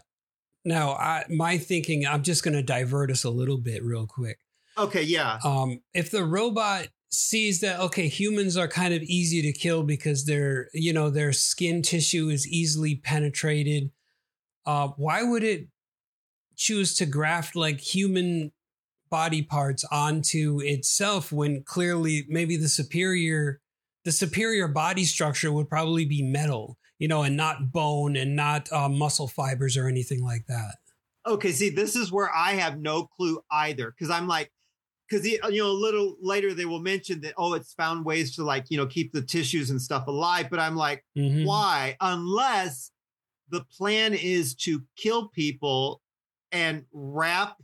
[0.65, 2.05] Now, I my thinking.
[2.07, 4.39] I'm just going to divert us a little bit, real quick.
[4.77, 5.39] okay, yeah.
[5.43, 10.25] Um, if the robot sees that okay, humans are kind of easy to kill because
[10.25, 13.91] their you know their skin tissue is easily penetrated.
[14.65, 15.67] Uh, why would it
[16.55, 18.51] choose to graft like human
[19.09, 23.59] body parts onto itself when clearly maybe the superior
[24.05, 28.71] the superior body structure would probably be metal you know and not bone and not
[28.71, 30.75] uh, muscle fibers or anything like that
[31.25, 34.51] Okay, see, this is where I have no clue either because I'm like,
[35.13, 38.43] because you know, a little later they will mention that oh, it's found ways to
[38.43, 41.45] like you know keep the tissues and stuff alive, but I'm like, Mhm.
[41.45, 41.95] why?
[42.01, 42.91] Unless
[43.49, 46.01] the plan is to kill people
[46.51, 47.57] and wrap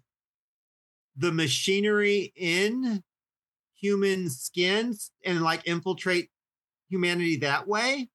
[1.18, 3.04] the machinery in
[3.76, 6.30] human skins and like infiltrate
[6.90, 8.10] humanity that way.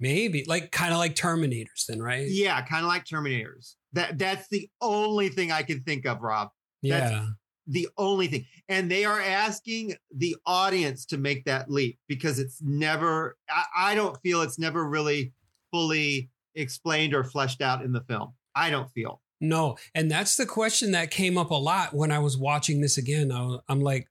[0.00, 3.74] maybe like kind of like terminators then right Yeah, kind of like Terminators.
[3.92, 6.48] That that's the only thing I can think of, Rob.
[6.82, 7.26] that's- yeah
[7.72, 8.46] The only thing.
[8.68, 13.94] And they are asking the audience to make that leap because it's never I, I
[13.94, 15.32] don't feel it's never really
[15.70, 18.34] fully explained or fleshed out in the film.
[18.54, 19.20] I don't feel.
[19.40, 22.96] No, and that's the question that came up a lot when I was watching this
[22.98, 23.32] again.
[23.32, 24.06] I, I'm like,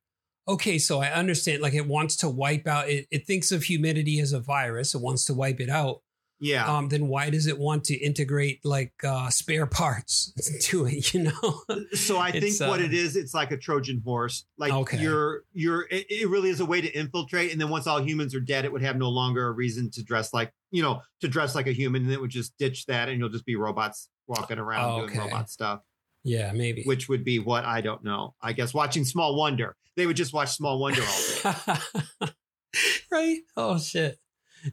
[0.47, 1.61] okay, so I understand.
[1.61, 2.89] Like, it wants to wipe out.
[2.89, 4.93] It, it thinks of humidity as a virus.
[4.93, 6.01] It wants to wipe it out.
[6.43, 6.65] Yeah.
[6.75, 10.33] Um, then why does it want to integrate like uh, spare parts
[10.63, 11.13] to it?
[11.13, 11.61] You know?
[11.93, 14.45] so I think it's, what uh, it is, it's like a Trojan horse.
[14.57, 14.97] Like Okay.
[14.97, 17.51] you're you're it, it really is a way to infiltrate.
[17.51, 20.03] And then once all humans are dead, it would have no longer a reason to
[20.03, 22.03] dress like, you know, to dress like a human.
[22.03, 25.13] And it would just ditch that and you'll just be robots walking around Okay.
[25.13, 25.81] doing robot stuff,
[26.23, 26.83] yeah, maybe.
[26.85, 28.33] which would be what I don't know.
[28.41, 29.75] I guess watching Small Wonder.
[29.95, 32.31] They would just watch Small Wonder all day.
[33.11, 33.39] right?
[33.57, 34.17] Oh shit!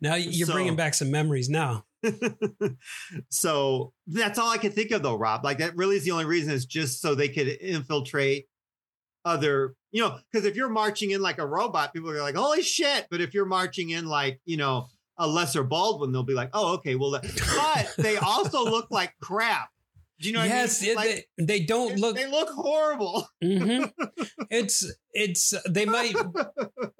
[0.00, 1.48] Now you're So- bringing back some memories.
[1.48, 1.84] Now,
[3.30, 5.44] so that's all I can think of though, Rob.
[5.44, 8.46] Like that really is the only reason is just so they could infiltrate
[9.24, 12.62] other, you know, because if you're marching in like a robot, people are like, holy
[12.62, 13.06] shit.
[13.10, 16.74] But if you're marching in like, you know, a lesser Baldwin, they'll be like, oh,
[16.74, 19.68] okay, well, but they also look like crap.
[20.20, 20.90] Do you know what yes, I mean?
[20.90, 22.16] it- Like, they, they don't look.
[22.16, 23.28] they look horrible.
[23.42, 23.92] Mhm.
[24.50, 26.14] It's it's they might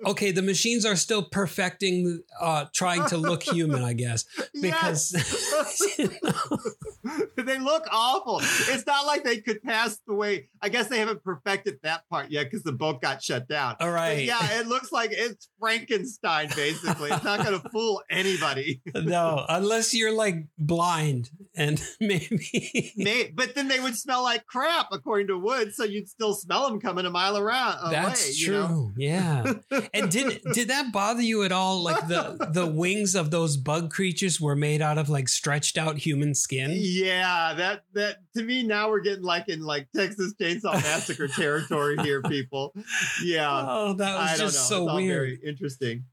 [0.05, 0.33] okay.
[0.33, 4.25] The machines are still perfecting, uh, trying to look human, I guess,
[4.61, 5.13] because
[5.99, 6.59] you know,
[7.37, 8.41] they look awful.
[8.41, 10.49] It's not like they could pass the way.
[10.63, 13.77] I guess they haven't perfected that part yet because the boat got shut down.
[13.81, 14.17] All right.
[14.17, 17.11] But yeah, it looks like it's Frankenstein, basically.
[17.11, 18.81] It's not going to fool anybody.
[18.95, 24.89] no, unless you're like blind and maybe May, but then they would smell like crap,
[24.93, 25.75] according to Wood.
[25.75, 27.79] So you'd still smell them coming a mile around.
[27.83, 28.61] Away, that's you true.
[28.61, 28.93] know?
[28.97, 29.55] Yeah,
[29.95, 31.83] and did did that bother you at all?
[31.83, 35.99] Like the the wings of those bug creatures were made out of like stretched out
[35.99, 36.73] human skin.
[36.75, 41.97] Yeah, that that to me now we're getting like in like Texas Chainsaw Massacre territory
[42.03, 42.75] here, people.
[43.23, 43.65] Yeah.
[43.69, 45.39] Oh, that was I just so weird.
[45.39, 46.05] Very interesting.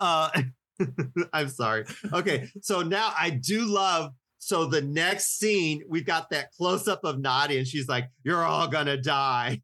[0.00, 0.30] Uh,
[1.32, 1.84] I'm sorry.
[2.12, 4.12] Okay, so now I do love.
[4.38, 8.44] So the next scene, we've got that close up of Nadia, and she's like, "You're
[8.44, 9.62] all gonna die."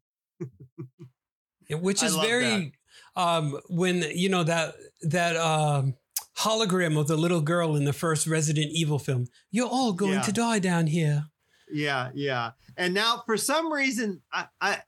[1.69, 2.73] Which is very
[3.15, 5.95] um when you know that that um
[6.39, 9.27] hologram of the little girl in the first Resident Evil film.
[9.51, 10.21] You're all going Yeah.
[10.21, 11.25] to die down here.
[11.71, 12.51] Yeah, yeah.
[12.77, 14.79] And now for some reason, I, I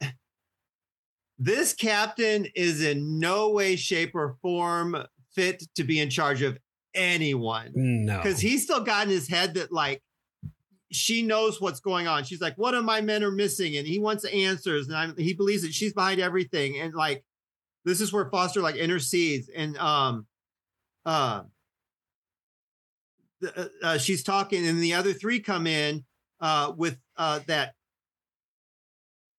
[1.38, 4.96] this captain is in no way, shape, or form
[5.34, 6.58] fit to be in charge of
[6.94, 7.72] anyone.
[7.76, 8.18] No.
[8.18, 10.02] Because he's still got in his head that like
[10.92, 12.24] she knows what's going on.
[12.24, 15.34] She's like, one of my men are missing, and he wants answers, and I'm, he
[15.34, 16.80] believes that she's behind everything.
[16.80, 17.24] And like,
[17.86, 20.28] this is where Foster like intercedes, and um,
[21.06, 21.44] uh,
[23.40, 26.06] the, uh, uh, she's talking, and the other three come in
[26.40, 27.74] uh with uh that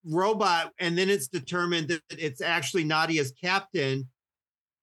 [0.04, 4.08] robot, and then it's determined that it's actually Nadia's captain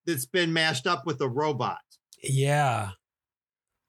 [0.06, 1.80] that's been mashed up with a robot.
[2.24, 2.92] Yeah.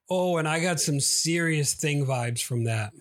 [0.09, 2.91] Oh, and I got some serious thing vibes from that.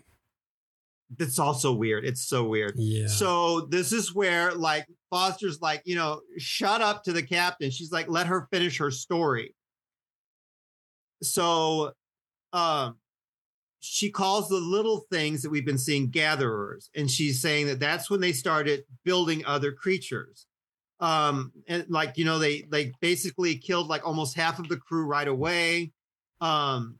[1.18, 2.04] That's also weird.
[2.04, 2.74] It's so weird.
[2.76, 3.08] Yeah.
[3.08, 7.72] So this is where like Foster's like, you know, shut up to the captain.
[7.72, 9.54] She's like, let her finish her story.
[11.22, 11.92] So
[12.52, 12.96] um
[13.82, 18.10] she calls the little things that we've been seeing gatherers and she's saying that that's
[18.10, 20.46] when they started building other creatures.
[21.00, 25.06] Um and like you know they they basically killed like almost half of the crew
[25.06, 25.92] right away
[26.40, 26.98] um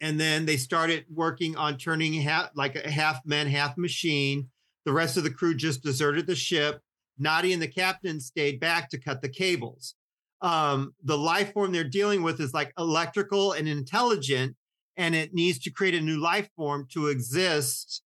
[0.00, 4.48] and then they started working on turning half like a half man half machine.
[4.84, 6.80] The rest of the crew just deserted the ship.
[7.18, 9.94] Nadia and the captain stayed back to cut the cables
[10.42, 14.54] um the life form they're dealing with is like electrical and intelligent
[14.96, 18.02] and it needs to create a new life form to exist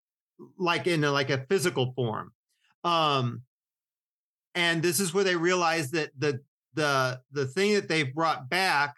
[0.58, 2.32] like in a, like a physical form
[2.84, 3.42] um
[4.56, 6.40] and this is where they realize that the
[6.76, 8.96] the the thing that they've brought back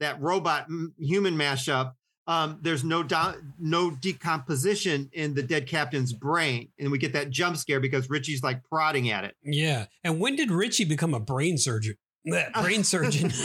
[0.00, 0.66] that robot
[0.98, 1.92] human mashup
[2.26, 7.28] um there's no do- no decomposition in the dead captain's brain and we get that
[7.30, 9.86] jump scare because richie's like prodding at it Yeah.
[10.02, 11.96] And when did Richie become a brain surgeon?
[12.30, 13.32] That brain surgeon.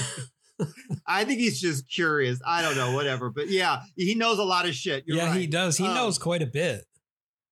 [1.06, 4.66] i think he's just curious i don't know whatever but yeah he knows a lot
[4.66, 5.76] of shit You're yeah, he does.
[5.78, 6.86] He Um, knows quite a bit.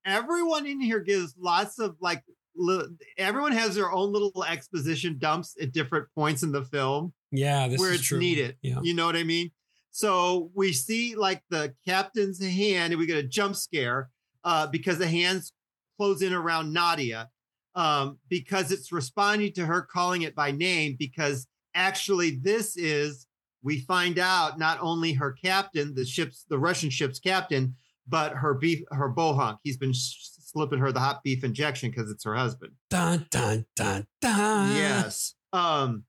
[0.05, 2.23] everyone in here gives lots of like
[2.55, 7.67] li- everyone has their own little exposition dumps at different points in the film Yeah,
[7.67, 8.19] this where is it's true.
[8.19, 8.79] needed Yeah.
[8.81, 9.51] you know what i mean
[9.91, 14.09] so we see like the captain's hand and we get a jump scare
[14.45, 15.51] uh, because the hands
[15.99, 17.29] close in around nadia
[17.75, 23.27] um, because it's responding to her calling it by name because actually this is
[23.63, 27.73] we find out not only her captain the ship's the russian ship's captain
[28.07, 32.23] but her beef her bohunk he's been slipping her the hot beef injection because it's
[32.23, 32.73] her husband.
[32.89, 34.75] Dun dun dun dun.
[34.75, 35.33] yes.
[35.51, 36.03] Um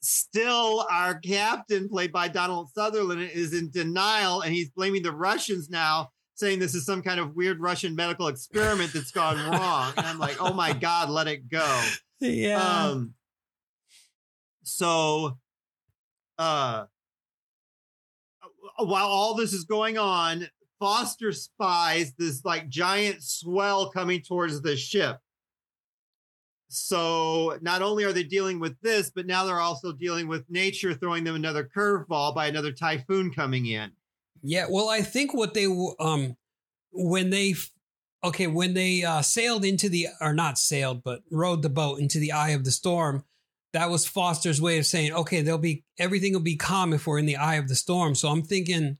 [0.00, 5.70] still our captain played by donald sutherland is in denial and he's blaming the russians
[5.70, 9.92] now saying this is some kind of weird russian medical experiment that's gone wrong.
[9.96, 11.82] And i'm like oh my god let it go.
[12.20, 12.60] Yeah.
[12.60, 13.14] um
[14.62, 15.38] so
[16.38, 16.84] uh
[18.78, 20.48] while all this is going on
[20.80, 25.18] foster spies this like giant swell coming towards the ship.
[26.68, 30.92] So not only are they dealing with this but now they're also dealing with nature
[30.92, 33.92] throwing them another curveball by another typhoon coming in
[34.46, 35.66] Yeah, well, I think what they
[35.98, 36.36] um
[36.92, 37.54] when they
[38.22, 42.18] okay when they uh, sailed into the or not sailed but rowed the boat into
[42.18, 43.24] the eye of the storm.
[43.72, 47.18] That was Foster's way of saying, okay, there'll be everything will be calm if we're
[47.18, 48.14] in the eye of the storm.
[48.14, 48.98] So I'm thinking,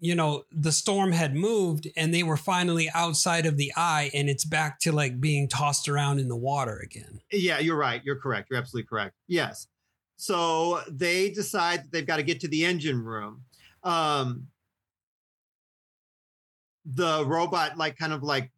[0.00, 4.28] you know, the storm had moved and they were finally outside of the eye, and
[4.28, 7.20] it's back to like being tossed around in the water again.
[7.30, 8.02] Yeah, you're right.
[8.02, 8.48] You're correct.
[8.50, 9.14] You're absolutely correct.
[9.28, 9.68] Yes.
[10.16, 13.42] So they decide that they've got to get to the engine room.
[13.84, 14.48] Um,
[16.84, 18.50] the robot, like, kind of like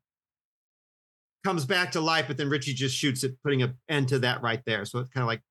[1.45, 4.43] comes back to life, but then Richie just shoots it, putting an end to that
[4.43, 4.85] right there.
[4.85, 5.43] So it's kind of like,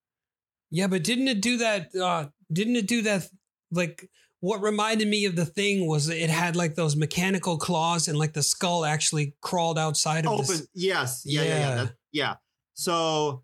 [0.71, 1.93] Yeah, but didn't it do that?
[1.95, 3.27] Uh, didn't it do that?
[3.71, 4.09] Like
[4.39, 8.33] what reminded me of the thing was it had like those mechanical claws and like
[8.33, 10.45] the skull actually crawled outside of open.
[10.47, 10.67] this.
[10.73, 11.23] Yes.
[11.25, 11.41] Yeah.
[11.43, 11.47] Yeah.
[11.47, 11.59] Yeah.
[11.59, 11.75] Yeah.
[11.75, 12.35] that- yeah.
[12.73, 13.43] So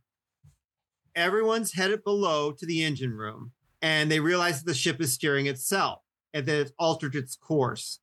[1.15, 3.51] everyone's headed below to the engine room
[3.82, 6.01] and they realize that the ship is steering itself
[6.34, 7.99] and that it's altered its course.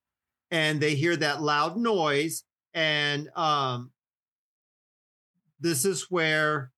[0.50, 2.44] And they hear that loud noise.
[2.74, 3.90] And um,
[5.60, 6.70] this is where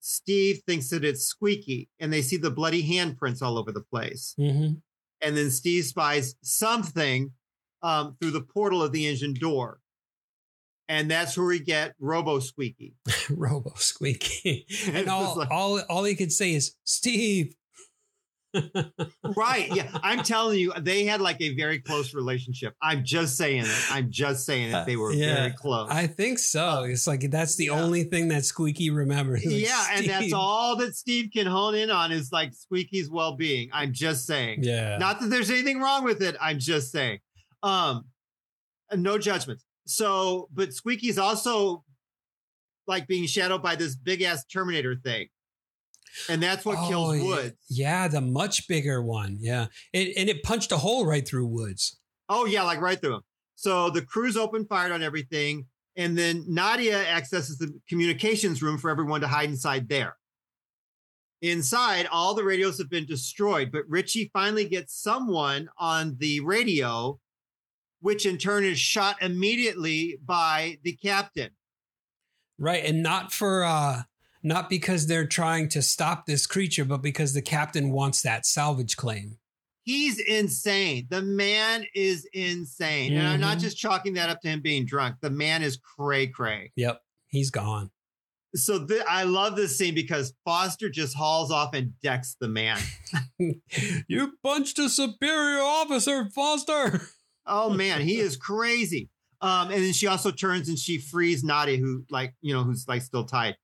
[0.00, 4.34] Steve thinks that it's squeaky and they see the bloody handprints all over the place.
[4.38, 4.80] Mhm.
[5.20, 7.32] And then Steve spies something
[7.82, 9.80] um, through the portal of the engine door.
[10.88, 12.94] And that's where we get Robo Squeaky.
[13.30, 14.66] Robo squeaky.
[14.92, 17.54] And all, like- all all he could say is Steve.
[19.36, 19.74] Right.
[19.74, 19.88] Yeah.
[20.02, 22.74] I'm telling you, they had like a very close relationship.
[22.82, 23.86] I'm just saying it.
[23.90, 24.86] I'm just saying it.
[24.86, 25.34] They were Yeah.
[25.34, 25.90] very close.
[25.90, 26.84] I think so.
[26.84, 27.72] It's like that's the yeah.
[27.82, 29.44] only thing that Squeaky remembers.
[29.44, 33.68] Like, yeah, and that's all that Steve can hone in on is like Squeaky's well-being.
[33.72, 34.60] I'm just saying.
[34.62, 34.98] Yeah.
[34.98, 36.36] Not that there's anything wrong with it.
[36.40, 37.18] I'm just saying.
[37.62, 38.04] Um,
[38.94, 39.64] no judgments.
[39.86, 41.84] So, but Squeaky's also
[42.86, 45.28] like being shadowed by this big ass Terminator thing,
[46.28, 47.20] and that's what Oh, kills.
[47.22, 47.56] Woods.
[47.68, 49.36] Yeah, the much bigger one.
[49.40, 49.66] Yeah.
[49.92, 51.98] It, and it punched a hole right through Woods.
[52.28, 53.22] Oh yeah, like right through him.
[53.56, 58.90] So the crew's open fired on everything, and then Nadia accesses the communications room for
[58.90, 60.16] everyone to hide inside there.
[61.42, 67.20] Inside, all the radios have been destroyed, but Richie finally gets someone on the radio,
[68.00, 71.50] which in turn is shot immediately by the captain.
[72.58, 72.84] Right.
[72.84, 74.02] And not for uh
[74.44, 78.96] not because they're trying to stop this creature, but because the captain wants that salvage
[78.96, 79.38] claim.
[79.82, 81.08] He's insane.
[81.10, 83.12] The man is insane.
[83.14, 83.62] And I'm not Mhm.
[83.62, 85.16] just chalking that up to him being drunk.
[85.20, 86.72] The man is cray cray.
[86.76, 87.00] Yep.
[87.26, 87.90] He's gone.
[88.54, 92.78] So th- I love this scene because Foster just hauls off and decks the man.
[94.08, 97.02] you punched a superior officer, Foster.
[97.46, 99.10] Oh man, he is crazy.
[99.40, 102.86] Um, and then she also turns and she frees Nadia, who like you know who's
[102.88, 103.56] like still tied.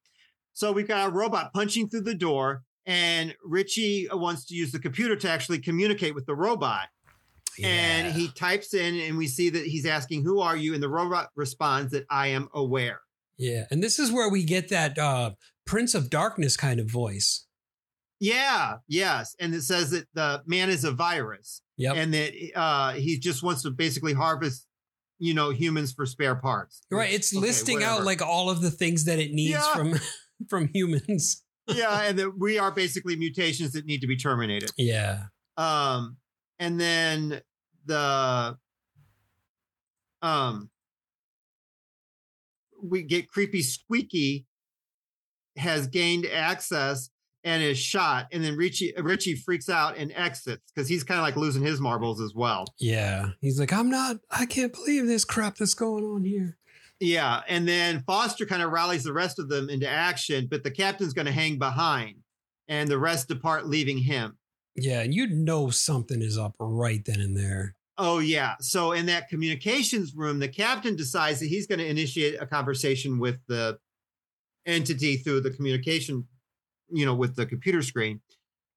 [0.52, 4.78] So we've got a robot punching through the door, and Richie wants to use the
[4.78, 6.88] computer to actually communicate with the robot.
[7.62, 10.88] And he types in, and we see that he's asking, "Who are you?" And the
[10.88, 13.00] robot responds that I am aware.
[13.36, 13.64] Yeah.
[13.70, 15.32] And this is where we get that uh
[15.66, 17.46] Prince of Darkness kind of voice.
[18.18, 21.62] Yeah, yes, and it says that the man is a virus.
[21.76, 21.96] Yep.
[21.96, 24.66] and that uh, he just wants to basically harvest,
[25.18, 26.82] you know, humans for spare parts.
[26.90, 27.10] right.
[27.10, 29.74] It's listing out like all of the things that it needs Yeah.
[29.74, 29.94] from
[30.48, 31.42] from humans.
[31.68, 34.70] yeah, and that we are basically mutations that need to be terminated.
[34.76, 35.24] Yeah.
[35.56, 36.16] Um,
[36.58, 37.40] and then
[37.86, 38.56] the
[40.22, 40.70] um,
[42.82, 44.46] we get creepy Squeaky
[45.56, 47.10] has gained access
[47.42, 51.24] and is shot, and then Richie Richie freaks out and exits because he's kind of
[51.24, 52.66] like losing his marbles as well.
[52.78, 53.30] Yeah.
[53.40, 56.58] He's like, I'm not, I can't believe this crap that's going on here.
[57.00, 60.70] Yeah, and then Foster kind of rallies the rest of them into action, but the
[60.70, 62.16] captain's going to hang behind,
[62.68, 64.36] and the rest depart, leaving him.
[64.76, 65.00] Yeah.
[65.00, 67.74] And you know something is up right then and there.
[67.98, 68.54] Oh yeah.
[68.60, 73.18] So in that communications room, the captain decides that he's going to initiate a conversation
[73.18, 73.78] with the
[74.66, 76.26] entity through the communication,
[76.88, 78.20] you know, with the computer screen,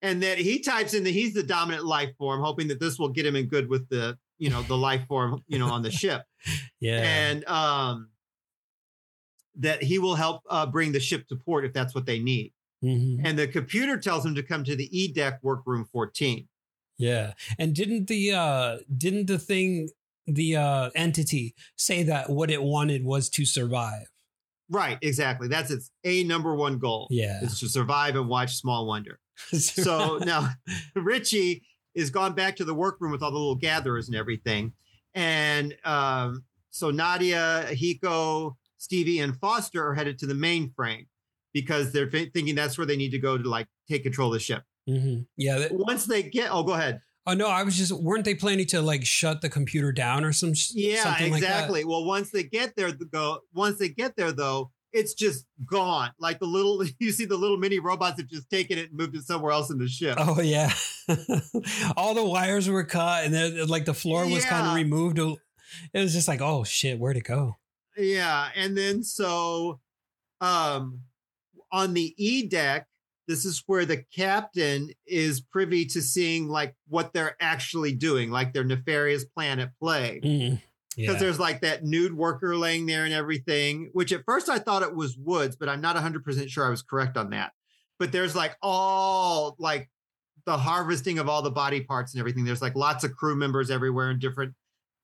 [0.02, 3.10] and that he types in that he's the dominant life form, hoping that this will
[3.10, 5.92] get him in good with the, you know, the life form, you know, on the
[5.92, 6.24] ship.
[6.82, 7.00] Yeah.
[7.02, 8.10] and um,
[9.56, 12.54] that he will help uh, bring the ship to port if that's what they need.
[12.84, 13.22] Mhm.
[13.24, 16.48] And the computer tells him to come to the E deck workroom 14.
[16.98, 17.34] Yeah.
[17.58, 19.90] And didn't the uh didn't the thing
[20.28, 24.08] the uh entity say that what it wanted was to survive?
[24.70, 25.48] Right, exactly.
[25.48, 27.08] That's its a number one goal.
[27.10, 27.42] Yeah.
[27.44, 29.20] is to survive and watch Small Wonder.
[29.58, 30.50] So now
[30.96, 31.64] Richie
[31.96, 34.74] is gone back to the workroom with all the little gatherers and everything,
[35.14, 41.06] and um, so Nadia, Hiko, Stevie, and Foster are headed to the mainframe
[41.54, 44.34] because they're thi- thinking that's where they need to go to like take control of
[44.34, 44.64] the ship.
[44.90, 45.26] Mhm.
[45.38, 45.60] Yeah.
[45.60, 47.00] that- Once they get, oh, go ahead.
[47.26, 50.34] oh no, I was just weren't they planning to like shut the computer down or
[50.34, 51.48] some Yeah, something like that?
[51.48, 51.86] exactly.
[51.86, 53.40] well, once they get there, go.
[53.54, 56.12] Once they get there, though, it's just gone.
[56.20, 59.16] Like the little, you see the little mini robots have just taken it and moved
[59.16, 60.16] it somewhere else in the ship.
[60.20, 60.74] Oh yeah.
[61.96, 65.18] All the wires were cut and then like the floor was kind of removed.
[65.20, 67.56] It was just like, oh shit, where'd it go?
[67.98, 69.80] Yeah, and then so
[70.42, 71.02] um
[71.72, 72.88] on the E deck,
[73.28, 78.54] this is where the captain is privy to seeing like what they're actually doing, like
[78.54, 80.22] their nefarious plan at play.
[80.24, 80.62] Mm,
[80.96, 81.20] Because yeah.
[81.20, 84.96] there's like that nude worker laying there and everything, which at first I thought it
[84.96, 87.54] was Woods, but I'm not 100% sure I was correct on that.
[87.98, 89.90] But there's like all like
[90.46, 92.44] the harvesting of all the body parts and everything.
[92.44, 94.54] There's like lots of crew members everywhere in different,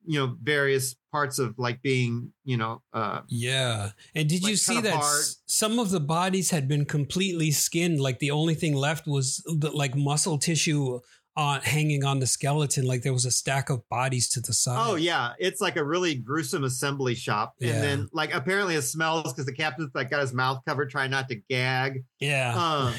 [0.10, 3.92] you know, various parts of like being, you know, uh, Yeah.
[4.16, 8.00] And did you see that s- some of the bodies had been completely skinned?
[8.00, 11.00] Like the only thing left was the, like muscle tissue
[11.38, 12.86] on hanging on the skeleton.
[12.88, 14.84] Like there was a stack of bodies to the side.
[14.90, 17.74] Oh yeah, it's like a really gruesome assembly shop, Yeah.
[17.74, 21.12] and then like apparently it smells because the captain's like got his mouth covered, trying
[21.12, 22.04] not to gag.
[22.20, 22.56] Yeah.
[22.58, 22.94] Um,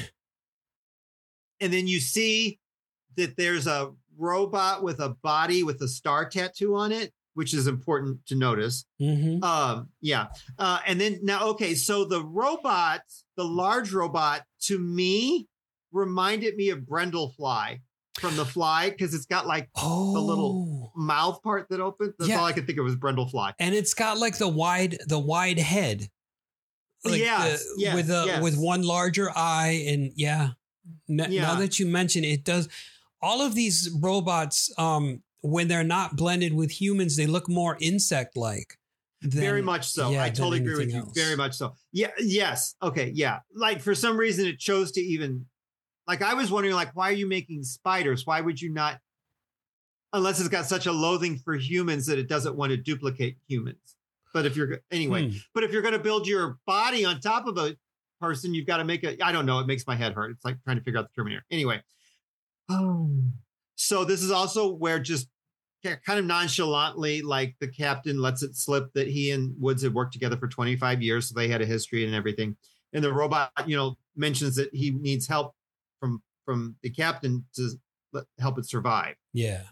[1.59, 2.59] and then you see
[3.17, 3.91] that there's a
[4.21, 8.85] robot with a body with a star tattoo on it, which is important to notice.
[8.99, 10.27] hmm Um, yeah,
[10.59, 13.01] uh, and then now okay, so the robot,
[13.35, 15.47] the large robot, to me
[15.91, 17.79] reminded me of Brundlefly
[18.19, 22.13] from the fly because it's got like Oh, the little mouth part that opens.
[22.19, 22.39] That's Yeah.
[22.39, 23.53] all I could think of was Brundlefly.
[23.59, 26.09] and it's got like the wide the wide head.
[27.03, 28.43] Yes, the- yes, with a yes.
[28.43, 30.51] with one larger eye, and yeah.
[31.09, 31.41] N- Yeah.
[31.43, 32.67] Now that you mention it, does
[33.21, 38.35] all of these robots, um, when they're not blended with humans, they look more insect
[38.37, 38.77] like.
[39.23, 40.09] Very much so.
[40.09, 40.99] yeah, I totally agree with you.
[41.01, 41.11] else.
[41.15, 41.75] Very much so.
[41.91, 42.07] Yeah.
[42.19, 42.75] Yes.
[42.81, 43.11] Okay.
[43.13, 43.39] Yeah.
[43.53, 45.45] Like for some reason, it chose to even.
[46.07, 48.25] Like I was wondering, like, why are you making spiders?
[48.25, 48.99] Why would you not?
[50.13, 53.77] Unless it's got such a loathing for humans that it doesn't want to duplicate humans.
[54.33, 55.37] But if you're anyway, Hmm.
[55.53, 57.77] but if you're going to build your body on top of a
[58.19, 59.23] person, you've got to make a.
[59.23, 59.59] I don't know.
[59.59, 60.31] It makes my head hurt.
[60.31, 61.45] It's like trying to figure out the Terminator.
[61.51, 61.81] Anyway.
[63.75, 65.27] So this is also where just
[65.83, 70.13] kind of nonchalantly, like the captain lets it slip that he and Woods had worked
[70.13, 72.55] together for 25 years, so they had a history and everything.
[72.93, 75.55] And the robot, you know, mentions that he needs help
[75.99, 77.71] from from the captain to
[78.39, 79.15] help it survive.
[79.33, 79.63] Yeah.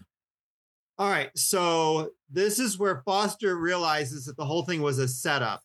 [0.98, 5.62] All right, so this is where Foster realizes that the whole thing was a setup,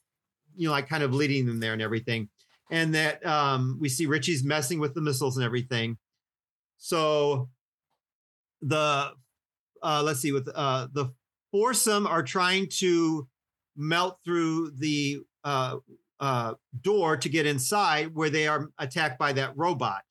[0.55, 2.28] you know, like kind of leading them there and everything,
[2.70, 5.99] and that um, we see Richie's messing with the missiles and everything.
[6.85, 7.49] So
[8.61, 9.12] the
[9.82, 11.14] uh, let's see, with uh, the
[11.51, 13.26] foursome are trying to
[13.74, 15.76] melt through the uh,
[16.20, 20.03] uh, door to get inside, where they are attacked by that robot,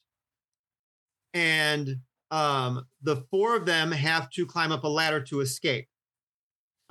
[1.35, 1.97] and
[2.31, 5.87] um, the four of them have to climb up a ladder to escape.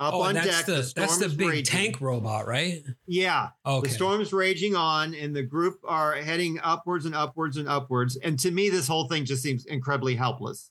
[0.03, 1.63] Up oh, on that's deck, the, the, that's the big raging.
[1.65, 2.83] tank robot, right?
[3.07, 3.87] Yeah, Okay.
[3.87, 8.17] the storm's raging on, and the group are heading upwards and upwards and upwards.
[8.17, 10.69] And to me, this whole thing just seems incredibly helpless.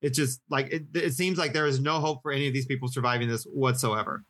[0.00, 2.66] It's just like it, it seems like there is no hope for any of these
[2.66, 4.24] people surviving this whatsoever.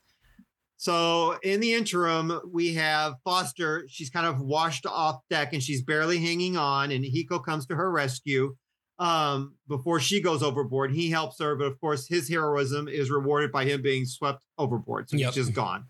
[0.76, 3.86] So in the interim, we have Foster.
[3.88, 6.90] She's kind of washed off deck and she's barely hanging on.
[6.90, 8.56] And Hiko comes to her rescue
[8.98, 10.92] um, before she goes overboard.
[10.92, 15.10] He helps her, but of course, his heroism is rewarded by him being swept overboard.
[15.10, 15.26] So Yep.
[15.34, 15.86] he's just gone.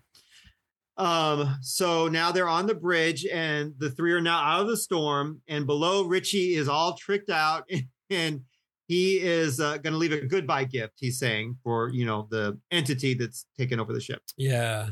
[0.97, 4.77] Um, so now they're on the bridge, and the three are now out of the
[4.77, 5.41] storm.
[5.47, 7.69] And below, Richie is all tricked out,
[8.09, 8.41] and
[8.87, 10.93] he is uh, going to leave a goodbye gift.
[10.97, 14.21] He's saying for you know the entity that's taken over the ship.
[14.37, 14.89] Yeah.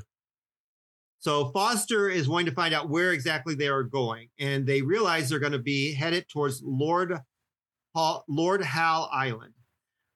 [1.19, 5.27] So Foster is going to find out where exactly they are going, and they realize
[5.27, 7.17] they're going to be headed towards Lord
[8.27, 9.53] Lord Howe Island,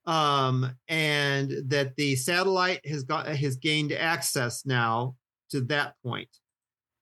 [0.06, 5.16] um, and that the satellite has got has gained access now
[5.50, 6.28] to that point.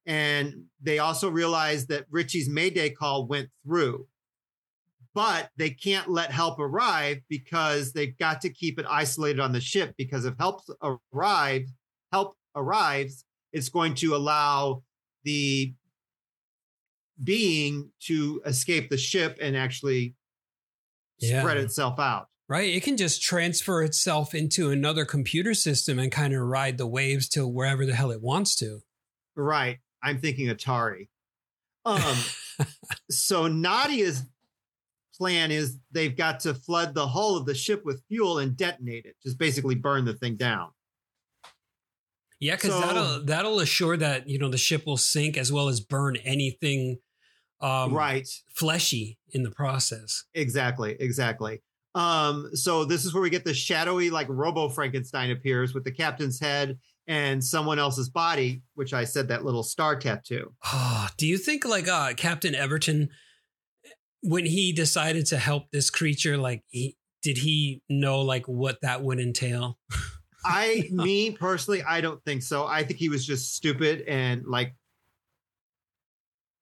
[0.07, 4.07] And they also realize that Richie's Mayday call went through,
[5.15, 9.61] but they can't let help arrive because they've got to keep it isolated on the
[9.61, 9.95] ship.
[9.99, 10.63] Because if help
[11.13, 11.71] arrives,
[12.11, 14.83] help arrives, it's going to allow
[15.25, 15.75] the
[17.23, 20.15] being to escape the ship and actually
[21.21, 21.41] Yeah.
[21.41, 22.29] spread itself out.
[22.49, 22.73] Right.
[22.73, 27.29] It can just transfer itself into another computer system and kind of ride the waves
[27.31, 28.81] to wherever the hell it wants to.
[29.37, 29.79] Right.
[30.03, 31.09] I'm thinking Atari.
[31.85, 32.17] Um,
[33.11, 34.23] so Nadia's
[35.17, 39.05] plan is they've got to flood the hull of the ship with fuel and detonate
[39.05, 40.71] it, just basically burn the thing down.
[42.41, 45.69] Yeah, because So- that'll that'll assure that you know the ship will sink as well
[45.69, 46.99] as burn anything
[47.61, 48.29] um, right.
[48.55, 50.25] fleshy in the process.
[50.35, 50.97] Exactly.
[51.01, 51.63] Exactly.
[51.95, 55.91] Um, so this is where we get the shadowy, like Robo Frankenstein appears with the
[55.91, 56.79] captain's head
[57.09, 60.53] and someone else's body, which I said that little star tattoo.
[60.67, 63.09] Oh, do you think like uh, Captain Everton,
[64.23, 69.03] when he decided to help this creature, like he did he know like what that
[69.03, 69.79] would entail?
[70.45, 72.67] I, me personally, I don't think so.
[72.67, 74.75] I think he was just stupid and like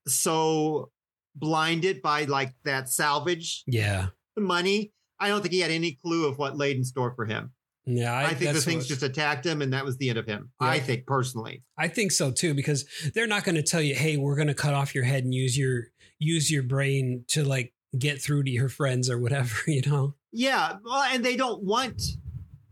[0.06, 0.90] so
[1.34, 4.92] blinded by like that salvage Yeah, money.
[5.18, 7.52] I don't think he had any clue of what laid in store for him.
[7.86, 8.14] yeah.
[8.16, 10.50] I, think the things just attacked him and that was the end of him.
[10.60, 10.68] Yeah.
[10.68, 11.62] I think personally.
[11.78, 12.84] I think so too because
[13.14, 15.34] they're not going to tell you, "Hey, we're going to cut off your head and
[15.34, 15.84] use your
[16.18, 20.14] use your brain to like get through to your friends or whatever." You know?
[20.32, 22.02] Yeah, well, and they don't want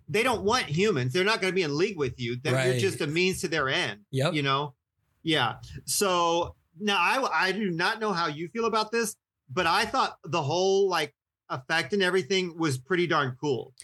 [0.09, 1.13] they don't want humans.
[1.15, 2.37] They're not going to be in league with you.
[2.43, 4.01] That you're just a means to their end.
[4.11, 4.35] Yep.
[4.35, 4.75] You know?
[5.23, 5.55] Yeah.
[5.87, 9.17] So now I I do not know how you feel about this,
[9.51, 11.15] but I thought the whole like
[11.51, 13.75] effect and everything was pretty darn cool.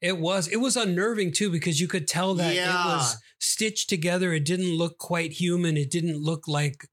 [0.00, 0.46] It was.
[0.48, 2.70] It was unnerving too because you could tell that Yeah.
[2.70, 4.32] it was stitched together.
[4.32, 5.76] It didn't look quite human.
[5.76, 6.86] It didn't look like.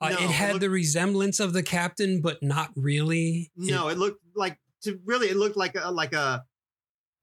[0.00, 3.52] Uh, No, it it had looked- the resemblance of the captain, but not really.
[3.56, 6.44] No, it looked like to really it looked like a like a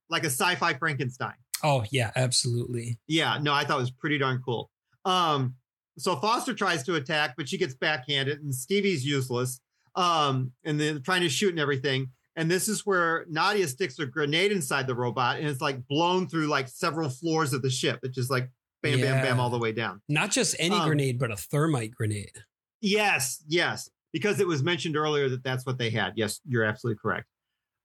[0.10, 1.36] like a sci-fi Frankenstein.
[1.64, 2.98] oh yeah, absolutely.
[3.08, 4.72] Yeah, no, I thought it was pretty darn cool.
[5.06, 5.56] Um,
[6.02, 9.60] so Foster tries to attack, but she gets backhanded, and Stevie's useless.
[9.96, 12.12] Um, and they're trying to shoot and everything.
[12.38, 16.30] And this is where Nadia sticks a grenade inside the robot and it's like blown
[16.30, 18.00] through like several floors of the ship.
[18.04, 18.50] It just like
[18.82, 19.22] bam, bam, Yeah.
[19.22, 20.02] bam, all the way down.
[20.08, 22.32] Not just any Um, grenade, but a thermite grenade.
[22.80, 26.14] Yes, yes, because it was mentioned earlier that that's what they had.
[26.16, 27.28] Yes, you're absolutely correct.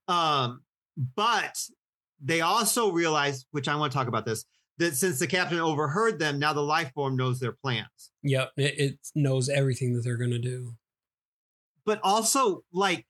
[0.07, 0.61] Um,
[1.15, 1.59] but
[2.21, 4.45] they also realized, which I want to talk about this,
[4.79, 8.11] that since the captain overheard them, now the life form knows their plans.
[8.23, 10.75] Yep, it, it knows everything that they're gonna do.
[11.85, 13.05] But also, like,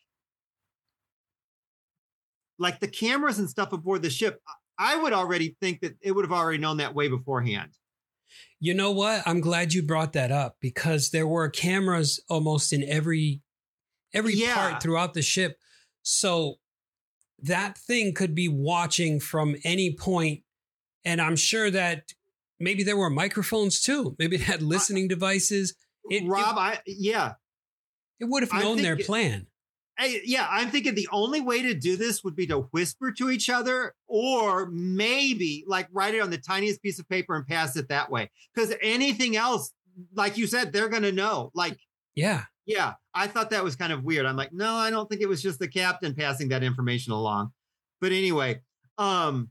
[2.60, 4.42] like the cameras and stuff aboard the ship,
[4.78, 7.72] I would already think that it would have already known that way beforehand.
[8.60, 9.24] You know what?
[9.26, 13.42] I'm glad you brought that up because there were cameras almost in every
[14.14, 14.54] every Yeah.
[14.56, 15.58] part throughout the ship.
[16.02, 16.56] So
[17.40, 20.44] that thing could be watching from any point
[21.08, 22.14] and I'm sure that
[22.60, 24.16] maybe there were microphones too.
[24.20, 25.74] Maybe it had listening devices.
[26.10, 27.34] It, Rob, it, I yeah,
[28.20, 29.48] it would have known their plan.
[30.00, 33.32] I, yeah, I'm thinking the only way to do this would be to whisper to
[33.32, 37.76] each other, or maybe like write it on the tiniest piece of paper and pass
[37.76, 38.30] it that way.
[38.54, 39.74] Because anything else,
[40.14, 41.52] like you said, they're gonna know.
[41.56, 41.80] Like,
[42.16, 42.44] Yeah.
[42.68, 44.28] yeah, I thought that was kind of weird.
[44.28, 47.52] I'm like, no, I don't think it was just the captain passing that information along.
[48.00, 48.62] But anyway,
[49.00, 49.50] um,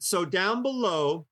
[0.00, 1.26] so down below,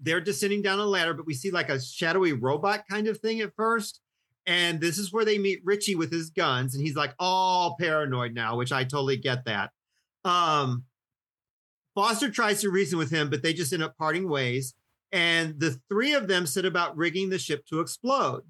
[0.00, 3.40] they're descending down a ladder, but we see like a shadowy robot kind of thing
[3.40, 4.00] at first.
[4.46, 8.34] And this is where they meet Richie with his guns, and he's like all paranoid
[8.34, 9.70] now, which I totally get that.
[10.24, 10.84] Um,
[11.94, 14.74] Foster tries to reason with him, but they just end up parting ways.
[15.12, 18.42] And the three of them set about rigging the ship to explode.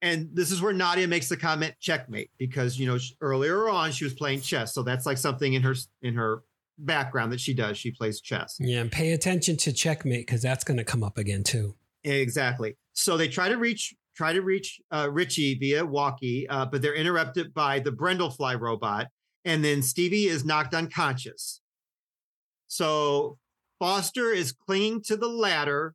[0.00, 4.04] And this is where Nadia makes the comment checkmate because you know earlier on she
[4.04, 6.42] was playing chess, so that's like something in her in her
[6.78, 7.78] background that she does.
[7.78, 8.56] She plays chess.
[8.60, 8.80] Yeah.
[8.80, 11.74] And pay attention to checkmate because that's going to come up again too.
[12.04, 12.76] Exactly.
[12.92, 16.94] So they try to reach try to reach uh, Richie via walkie, uh, but they're
[16.94, 19.08] interrupted by the Brundlefly robot,
[19.44, 21.60] and then Stevie is knocked unconscious.
[22.68, 23.38] So
[23.78, 25.94] Foster is clinging to the ladder,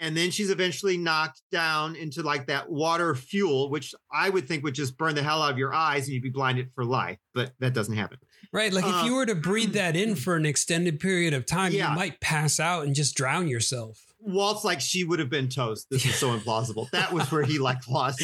[0.00, 4.62] and then she's eventually knocked down into like that water fuel, which I would think
[4.64, 7.18] would just burn the hell out of your eyes and you'd be blinded for life.
[7.34, 8.18] But that doesn't happen.
[8.52, 8.72] Right.
[8.72, 11.72] Like Uh, if you were to breathe that in for an extended period of time,
[11.72, 11.90] Yeah.
[11.90, 14.00] you might pass out and just drown yourself.
[14.20, 15.86] Walt's like she would have been toast.
[15.90, 16.88] This is so implausible.
[16.90, 18.22] That was where he like lost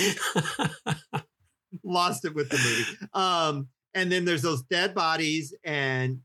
[1.82, 3.08] lost it with the movie.
[3.12, 6.20] Um, and then there's those dead bodies, and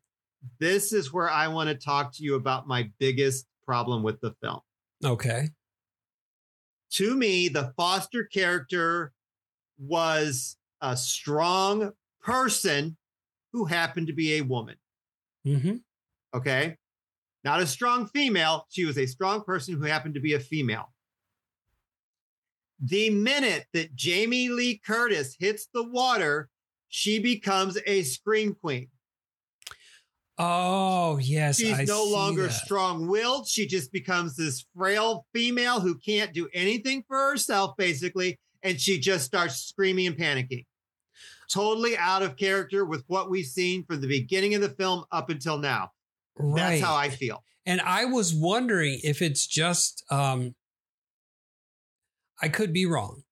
[0.60, 4.34] this is where I want to talk to you about my biggest problem with the
[4.42, 4.62] film.
[5.04, 5.50] Okay.
[6.92, 9.14] To me, the Foster character
[9.78, 12.98] was a strong person
[13.54, 14.78] who happened to be a woman.
[15.44, 15.78] hmm
[16.34, 16.78] Okay.
[17.44, 18.68] Not a strong female.
[18.70, 20.94] She was a strong person who happened to be a female.
[22.80, 26.50] The minute that Jamie Lee Curtis hits the water,
[26.88, 28.90] she becomes a scream queen.
[30.42, 31.58] Oh, yes.
[31.58, 32.54] She's I no longer that.
[32.54, 33.48] strong willed.
[33.48, 38.40] She just becomes this frail female who can't do anything for herself, basically.
[38.64, 40.66] And she just starts screaming and panicking.
[41.52, 45.30] Totally out of character with what we've seen from the beginning of the film up
[45.30, 45.92] until now.
[46.38, 46.56] Right.
[46.56, 47.44] That's how I feel.
[47.66, 50.56] And I was wondering if it's just um
[52.42, 53.24] I could be wrong.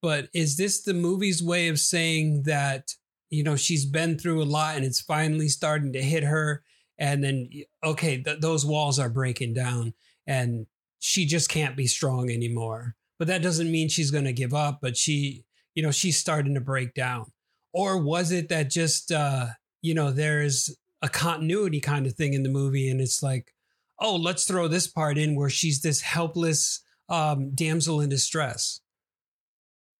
[0.00, 2.92] But is this the movie's way of saying that
[3.30, 6.62] you know she's been through a lot and it's finally starting to hit her
[6.98, 7.48] and then
[7.84, 9.92] okay th- those walls are breaking down
[10.26, 10.66] and
[10.98, 12.96] she just can't be strong anymore.
[13.18, 15.44] But that doesn't mean she's going to give up, but she
[15.74, 17.32] you know she's starting to break down.
[17.72, 19.48] Or was it that just uh
[19.82, 23.52] you know there's a continuity kind of thing in the movie and it's like
[24.00, 28.80] oh let's throw this part in where she's this helpless um damsel in distress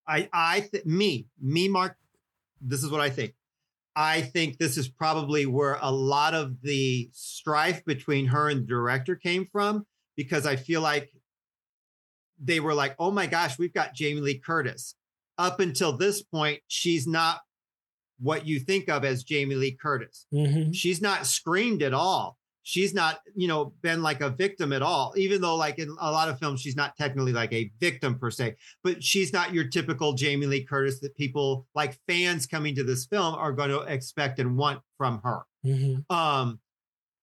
[0.09, 1.97] I, I, th- me, me, Mark.
[2.61, 3.35] This is what I think.
[3.95, 8.67] I think this is probably where a lot of the strife between her and the
[8.67, 11.11] director came from, because I feel like
[12.39, 14.95] they were like, "Oh my gosh, we've got Jamie Lee Curtis."
[15.39, 17.41] Up until this point, she's not
[18.19, 20.27] what you think of as Jamie Lee Curtis.
[20.33, 20.73] mm-hmm.
[20.73, 22.39] She's not screamed at all.
[22.69, 26.11] She's not, you know, been like a victim at all, even though, like in a
[26.11, 29.69] lot of films, she's not technically like a victim per se, but she's not your
[29.69, 33.83] typical Jamie Lee Curtis that people like fans coming to this film are going to
[33.83, 35.43] expect and want from her.
[35.65, 36.13] Mm-hmm.
[36.13, 36.59] Um,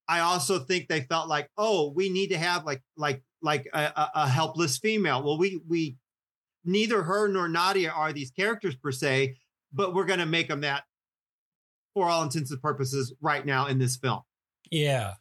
[0.07, 3.81] I also think they felt like, oh, we need to have like like like a,
[3.81, 5.23] a, a helpless female.
[5.23, 5.97] Well, we we
[6.63, 9.35] neither her nor Nadia are these characters per se,
[9.73, 10.85] but we're going to make them that
[11.93, 14.21] for all intents and purposes right now in this film.
[14.71, 15.15] yeah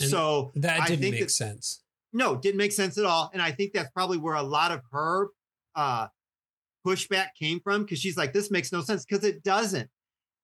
[0.00, 1.80] And so that I didn't think make that- sense
[2.16, 3.28] no, didn't make sense at all.
[3.32, 5.30] And I think that's probably where a lot of her
[5.74, 6.06] uh,
[6.86, 9.90] pushback came from because she's like, this makes no sense because it doesn't.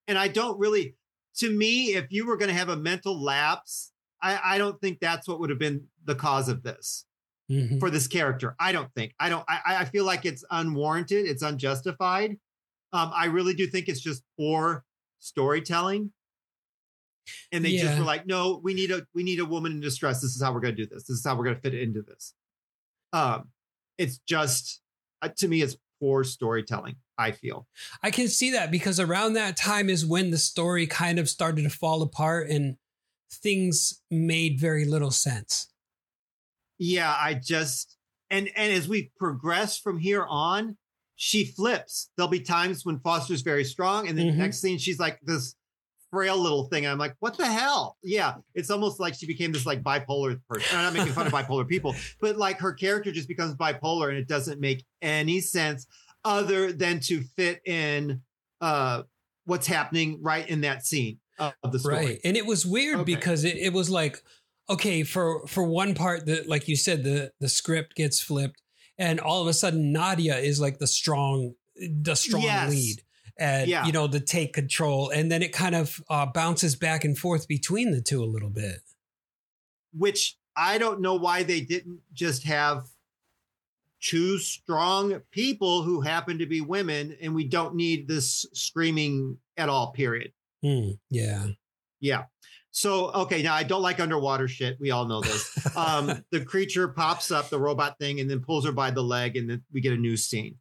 [0.08, 0.96] And I don't really,
[1.36, 4.98] to me, if you were going to have a mental lapse, I, I don't think
[5.00, 7.04] that's what would have been the cause of this
[7.48, 7.78] Mhm.
[7.78, 8.56] for this character.
[8.58, 9.14] I don't think.
[9.20, 9.44] I don't.
[9.48, 11.24] I, I feel like it's unwarranted.
[11.26, 12.32] It's unjustified.
[12.92, 14.84] Um, I really do think it's just poor
[15.20, 16.12] storytelling.
[17.52, 20.20] And they just were like, no, we need a we need a woman in distress.
[20.20, 21.04] This is how we're going to do this.
[21.04, 22.34] This is how we're going to fit it into this.
[23.12, 23.48] Um,
[23.98, 24.80] it's just
[25.22, 26.96] uh, to me, it's poor storytelling.
[27.18, 27.66] I feel.
[28.02, 31.62] I can see that because around that time is when the story kind of started
[31.64, 32.76] to fall apart and
[33.30, 35.68] things made very little sense.
[36.78, 37.96] yeah i just
[38.30, 40.76] and and as we progress from here on
[41.16, 44.32] she flips there'll be times when foster's very strong and then Mhm.
[44.32, 45.54] the next scene she's like this
[46.10, 49.64] frail little thing i'm like what the hell yeah it's almost like she became this
[49.66, 53.28] like bipolar person i'm not making fun of bipolar people but like her character just
[53.28, 55.86] becomes bipolar and it doesn't make any sense
[56.24, 58.20] other than to fit in
[58.60, 59.02] uh
[59.44, 62.20] what's happening right in that scene of of the story Right.
[62.24, 63.14] And it was weird Okay.
[63.14, 64.22] because it, it was like,
[64.68, 68.60] okay, for for one part that like you said, the the script gets flipped
[68.98, 72.70] and all of a sudden Nadia is like the strong the strong Yes.
[72.70, 73.02] lead.
[73.38, 73.86] And Yeah.
[73.86, 75.10] you know, to take control.
[75.10, 78.50] And then it kind of uh, bounces back and forth between the two a little
[78.50, 78.80] bit.
[79.92, 82.84] which I don't know why they didn't just have
[84.00, 89.68] two strong people who happen to be women and we don't need this screaming at
[89.68, 90.32] all period
[90.62, 90.90] Hmm.
[91.10, 91.46] yeah.
[92.00, 92.24] yeah
[92.70, 96.88] so okay now i don't like underwater shit we all know this um the creature
[96.88, 99.80] pops up the robot thing and then pulls her by the leg and then we
[99.82, 100.56] get a new scene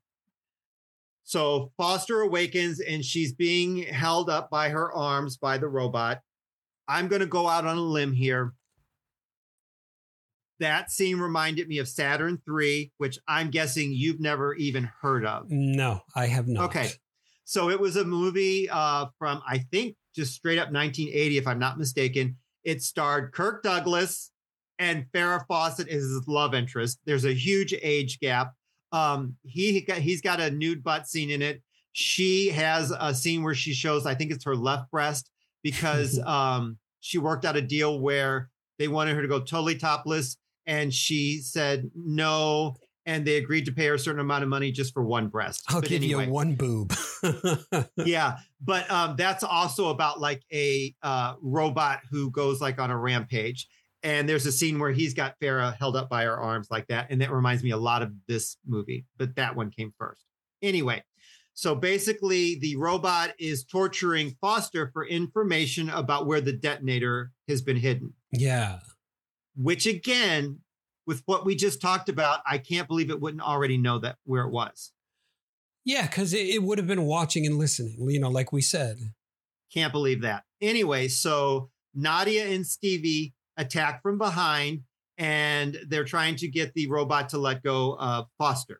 [1.29, 6.21] so foster awakens and she's being held up by her arms by the robot
[6.87, 8.53] i'm going to go out on a limb here
[10.59, 15.49] that scene reminded me of saturn 3 which i'm guessing you've never even heard of
[15.49, 16.65] No, I have not.
[16.65, 16.89] Okay.
[17.45, 21.57] So it was a movie uh, from, I think, just straight up 1980, if I'm
[21.57, 22.37] not mistaken.
[22.63, 24.29] It starred Kirk Douglas
[24.77, 26.99] and Farrah Fawcett is his love interest.
[27.05, 28.53] There's a huge age gap.
[28.91, 31.61] Um, he he's got a nude butt scene in it.
[31.91, 35.29] She has a scene where she shows, I think it's her left breast,
[35.63, 40.37] because um, she worked out a deal where they wanted her to go totally topless,
[40.65, 42.75] and she said no,
[43.05, 45.63] and they agreed to pay her a certain amount of money just for one breast.
[45.67, 46.93] I'll But give anyway you one boob.
[47.97, 52.97] yeah but um that's also about like a uh robot who goes like on a
[52.97, 53.67] rampage
[54.03, 57.07] and there's a scene where he's got Farrah held up by her arms like that
[57.09, 60.25] and that reminds me a lot of this movie but that one came first
[60.61, 61.03] anyway
[61.53, 67.77] so basically the robot is torturing Foster for information about where the detonator has been
[67.77, 68.79] hidden yeah.
[69.55, 70.59] which again
[71.05, 74.43] with what we just talked about I can't believe it wouldn't already know that where
[74.43, 74.91] it was
[75.83, 78.97] Yeah, because it, it would have been watching and listening, you know, like we said.
[79.73, 80.43] Can't believe that.
[80.61, 84.81] Anyway, so Nadia and Stevie attack from behind
[85.19, 88.79] and they're trying to get the robot to let go of Foster.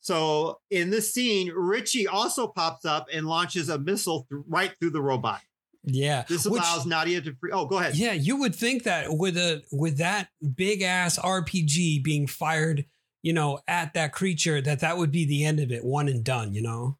[0.00, 4.90] So in this scene, Richie also pops up and launches a missile th- right through
[4.90, 5.40] the robot.
[5.84, 6.24] Yeah.
[6.28, 7.52] This Which- allows Nadia to free.
[7.52, 7.96] Oh, go ahead.
[7.96, 12.84] Yeah, you would think that with a with that big ass RPG being fired,
[13.22, 16.24] you know, at that creature, that that would be the end of it, one and
[16.24, 16.52] done.
[16.54, 16.98] You know.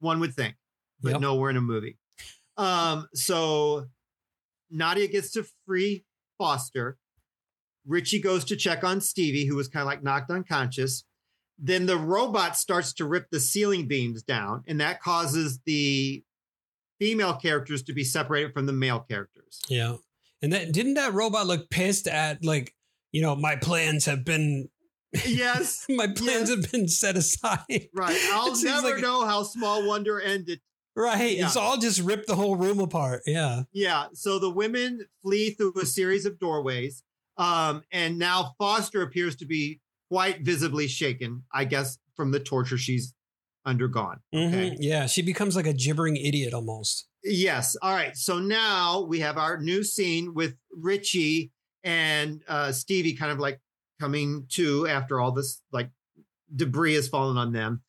[0.00, 0.54] One would think,
[1.00, 1.20] but Yep.
[1.22, 1.98] no, we're in a movie.
[2.58, 3.86] Um, so
[4.74, 6.04] Nadia gets to free
[6.38, 6.98] Foster.
[7.86, 11.04] Richie goes to check on Stevie, who was kind of like knocked unconscious.
[11.58, 16.24] Then the robot starts to rip the ceiling beams down, and that causes the
[16.98, 19.60] female characters to be separated from the male characters.
[19.68, 19.96] Yeah.
[20.42, 22.74] And that didn't that robot look pissed at like,
[23.12, 24.68] you know, my plans have been
[25.26, 26.50] Yes, my plans Yes.
[26.50, 27.60] have been set aside.
[27.94, 28.18] right.
[28.32, 30.60] I'll never like- know how Small Wonder ended.
[30.96, 31.36] Right.
[31.36, 31.46] Yeah.
[31.46, 33.22] It's all just ripped the whole room apart.
[33.26, 33.62] Yeah.
[33.72, 34.06] Yeah.
[34.14, 37.02] So the women flee through a series of doorways.
[37.36, 39.80] Um, and now Foster appears to be
[40.10, 43.12] quite visibly shaken, I guess, from the torture she's
[43.66, 44.18] undergone.
[44.32, 44.70] Okay.
[44.70, 44.76] Mhm.
[44.78, 45.06] Yeah.
[45.06, 47.08] She becomes like a gibbering idiot almost.
[47.24, 47.74] Yes.
[47.82, 48.16] All right.
[48.16, 51.50] So now we have our new scene with Richie
[51.82, 53.60] and uh, Stevie kind of like
[54.00, 55.90] coming to after all this like
[56.54, 57.82] debris has fallen on them.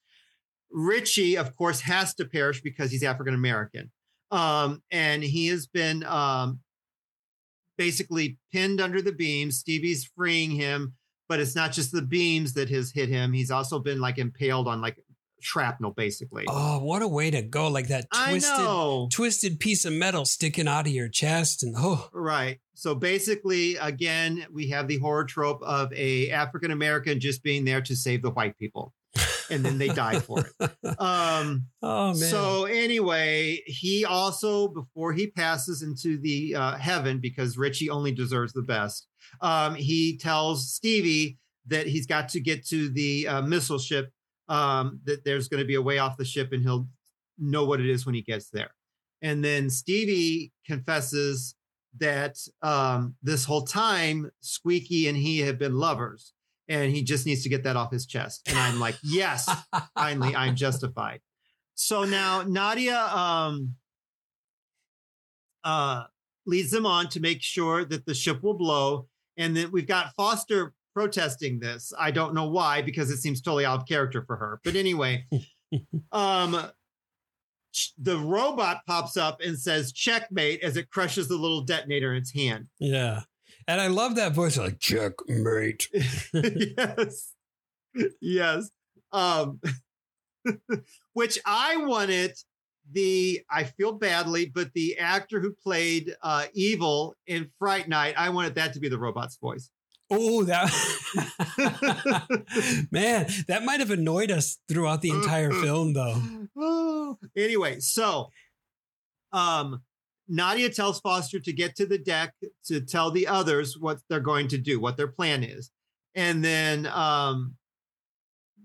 [0.71, 3.91] Richie, of course, has to perish because he's African American.
[4.31, 6.59] Um, and he has been um,
[7.77, 9.57] basically pinned under the beams.
[9.59, 10.93] Stevie's freeing him,
[11.29, 13.33] but it's not just the beams that has hit him.
[13.33, 14.97] He's also been like impaled on like
[15.39, 16.45] shrapnel, basically.
[16.49, 17.67] Oh, what a way to go.
[17.67, 22.59] Like that twisted twisted piece of metal sticking out of your chest and oh Right.
[22.73, 27.81] So basically, again, we have the horror trope of a African American just being there
[27.81, 28.93] to save the white people.
[29.49, 30.72] And then they die for it.
[30.97, 32.15] Um, oh man.
[32.15, 38.53] so anyway, he also before he passes into the uh, heaven because Richie only deserves
[38.53, 39.07] the best.
[39.41, 44.11] Um, he tells Stevie that he's got to get to the uh, missile ship.
[44.47, 46.88] Um, that there's going to be a way off the ship, and he'll
[47.38, 48.69] know what it is when he gets there.
[49.22, 51.55] And then Stevie confesses
[51.97, 56.34] that um, this whole time Squeaky and he have been lovers,
[56.67, 58.41] and he just needs to get that off his chest.
[58.47, 59.49] And I'm like, yes,
[59.97, 61.21] finally, I'm justified.
[61.75, 63.75] So now Nadia um,
[65.63, 66.03] uh,
[66.45, 69.07] leads them on to make sure that the ship will blow.
[69.37, 71.91] And then we've got Foster protesting this.
[71.99, 74.61] I don't know why, because it seems totally out of character for her.
[74.63, 75.25] But anyway,
[76.11, 76.69] um,
[77.97, 82.33] the robot pops up and says checkmate as it crushes the little detonator in its
[82.33, 82.69] hand.
[82.79, 83.21] yeah.
[83.67, 85.89] And I love that voice like checkmate.
[86.33, 87.33] yes.
[88.21, 88.69] Yes.
[89.11, 89.59] Um,
[91.13, 92.37] which I wanted
[92.91, 98.29] the, I feel badly, but the actor who played uh, Evil in Fright Night, I
[98.29, 99.71] wanted that to be the robot's voice.
[100.11, 100.69] Oh, that
[102.91, 106.21] man, that might have annoyed us throughout the entire film, though.
[107.35, 108.29] Anyway, so
[109.31, 109.81] um
[110.27, 112.34] Nadia tells Foster to get to the deck
[112.65, 115.72] to tell the others what they're going to do, what their plan is.
[116.15, 117.56] And then um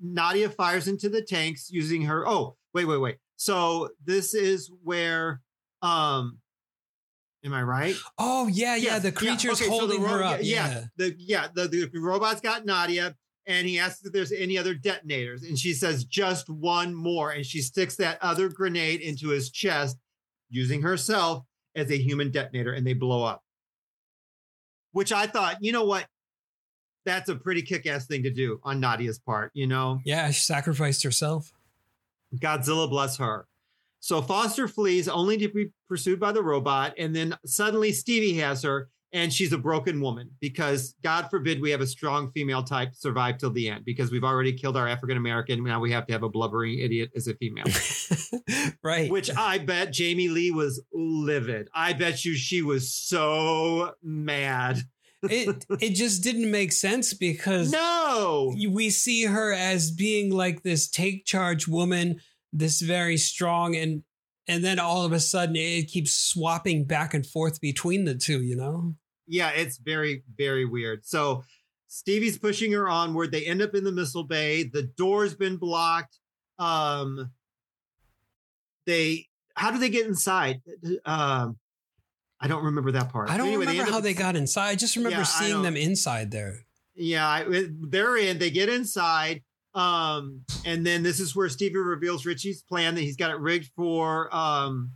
[0.03, 3.16] Nadia fires into the tanks using her oh, wait, wait, wait.
[3.37, 5.41] So this is where
[5.82, 6.39] um
[7.45, 7.97] am I right?
[8.19, 8.99] Oh yeah, yeah.
[8.99, 10.41] The creature's okay, so the holding her up.
[10.43, 10.85] Yeah, Yeah.
[10.97, 13.15] the yeah the, the robot's got Nadia,
[13.47, 17.45] and he asks if there's any other detonators, and she says just one more, and
[17.45, 19.99] she sticks that other grenade into his chest,
[20.49, 21.45] using herself
[21.75, 23.43] as a human detonator, and they blow up.
[24.93, 26.07] Which I thought, you know what,
[27.05, 29.53] that's a pretty kick-ass thing to do on Nadia's part.
[29.55, 31.53] You know, Yeah, she sacrificed herself.
[32.37, 33.47] Godzilla bless her.
[34.01, 36.95] So Foster flees only to be pursued by the robot.
[36.99, 41.70] And then suddenly Stevie has her and she's a broken woman because God forbid we
[41.70, 45.16] have a strong female type survive till the end because we've already killed our African
[45.16, 45.65] American.
[45.65, 47.65] Now we have to have a blubbering idiot as a female,
[48.82, 49.11] right.
[49.11, 51.69] which I bet Jamie Lee was livid.
[51.74, 54.78] I bet you she was so mad.
[55.24, 58.55] it it just didn't make sense because No.
[58.70, 62.20] we see her as being like this take charge woman,
[62.53, 64.03] this very strong and
[64.49, 68.41] and then all of a sudden it keeps swapping back and forth between the two,
[68.43, 68.95] you know?
[69.31, 71.07] Yeah, it's very, very weird.
[71.07, 71.44] So
[71.86, 73.31] Stevie's pushing her onward.
[73.32, 74.65] They end up in the missile bay.
[74.65, 76.19] The door's been blocked.
[76.59, 77.31] Um,
[78.86, 80.61] they, how do they get inside?
[81.05, 81.59] Um,
[82.40, 83.31] I don't remember that part.
[83.31, 84.70] I don't Anyway, remember end how up- they got inside.
[84.70, 86.65] I just remember Yeah, seeing them inside there.
[86.94, 87.47] Yeah, I,
[87.89, 88.39] they're in.
[88.39, 89.43] They get inside.
[89.74, 93.70] Um, and then this is where Stevie reveals Richie's plan that he's got it rigged
[93.77, 94.90] for um,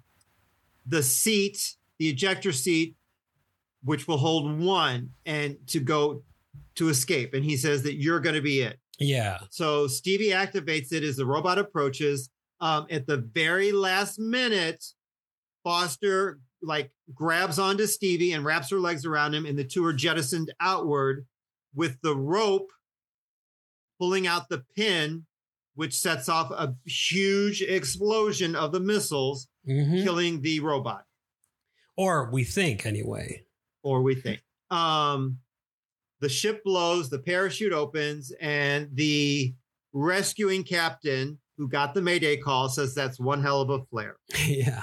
[0.86, 2.96] the seat, the ejector seat,
[3.84, 6.22] which will hold one and to go
[6.76, 7.34] to escape.
[7.34, 8.78] And he says that you're going to be it.
[8.98, 9.38] Yeah.
[9.50, 12.30] So Stevie activates it as the robot approaches.
[12.60, 14.84] Um, at the very last minute,
[15.64, 19.92] Foster like grabs onto Stevie and wraps her legs around him, and the two are
[19.92, 21.26] jettisoned outward
[21.74, 22.70] with the rope
[23.98, 25.26] pulling out the pin,
[25.74, 30.02] which sets off a huge explosion of the missiles, Mhm.
[30.02, 31.04] killing the robot,
[31.96, 33.44] Or we think anyway.
[33.84, 34.42] Or we think.
[34.70, 35.38] Um,
[36.20, 39.54] the ship blows, the parachute opens, and the
[39.92, 44.16] rescuing captain who got the Mayday call says that's one hell of a flare.
[44.46, 44.82] yeah.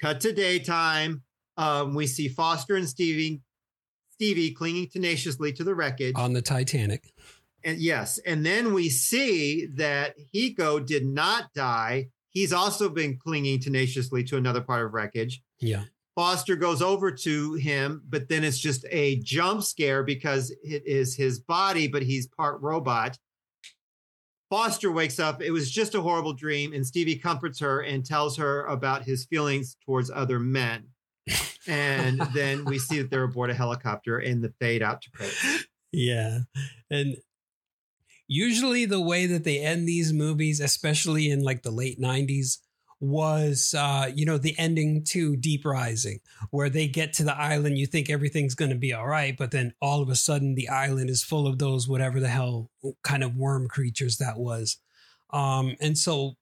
[0.00, 1.22] Cut to daytime.
[1.56, 3.40] Um, we see Foster and Stevie,
[4.14, 6.14] Stevie clinging tenaciously to the wreckage.
[6.16, 7.12] On the Titanic.
[7.64, 12.08] And yes, and then we see that Hiko did not die.
[12.30, 15.42] He's also been clinging tenaciously to another part of wreckage.
[15.60, 15.84] Yeah.
[16.14, 21.16] Foster goes over to him, but then it's just a jump scare because it is
[21.16, 23.18] his body, but he's part robot.
[24.50, 25.40] Foster wakes up.
[25.40, 29.24] It was just a horrible dream, and Stevie comforts her and tells her about his
[29.24, 30.88] feelings towards other men.
[31.66, 35.66] And then we see that they're aboard a helicopter and the fade out to credits.
[35.92, 36.40] Yeah.
[36.90, 37.16] And
[38.28, 42.58] usually the way that they end these movies, especially in like the late 90s,
[43.02, 46.20] was uh, you know, the ending to Deep Rising,
[46.50, 49.74] where they get to the island, you think everything's gonna be all right, but then
[49.82, 52.70] all of a sudden the island is full of those whatever the hell
[53.02, 54.78] kind of worm creatures that was.
[55.30, 56.36] Um, and so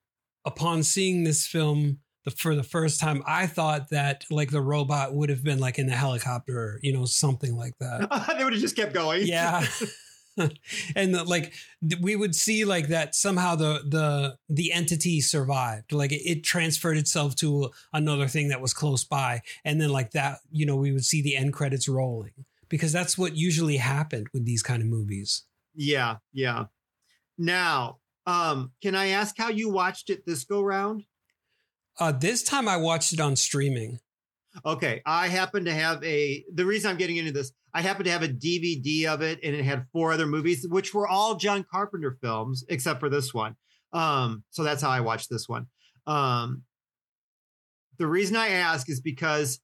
[0.45, 5.15] upon seeing this film the, for the first time, I thought that like the robot
[5.15, 8.35] would have been like in the helicopter, you know, something like that.
[8.37, 9.25] they would have just kept going.
[9.25, 9.65] Yeah.
[10.95, 11.53] and the, like
[11.99, 16.97] we would see like that somehow the the the entity survived like it, it transferred
[16.97, 20.91] itself to another thing that was close by and then like that you know we
[20.91, 24.87] would see the end credits rolling because that's what usually happened with these kind of
[24.87, 25.43] movies
[25.75, 26.65] Yeah, yeah.
[27.37, 31.03] Now, um, can I ask how you watched it this go round?
[31.99, 33.99] uh this time i watched it on streaming
[34.65, 36.43] Okay, I happen to have a.
[36.53, 39.55] The reason I'm getting into this, I happen to have a DVD of it, and
[39.55, 43.55] it had four other movies, which were all John Carpenter films, except for this one.
[43.93, 45.67] Um, so that's how I watched this one.
[46.07, 46.63] Um,
[47.97, 49.59] the reason I ask is because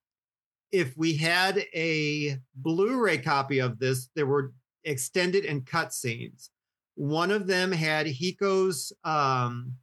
[0.72, 4.54] if we had a Blu-ray copy of this, there were
[4.84, 6.50] extended and cut scenes.
[6.96, 9.74] One of them had Hiko's um,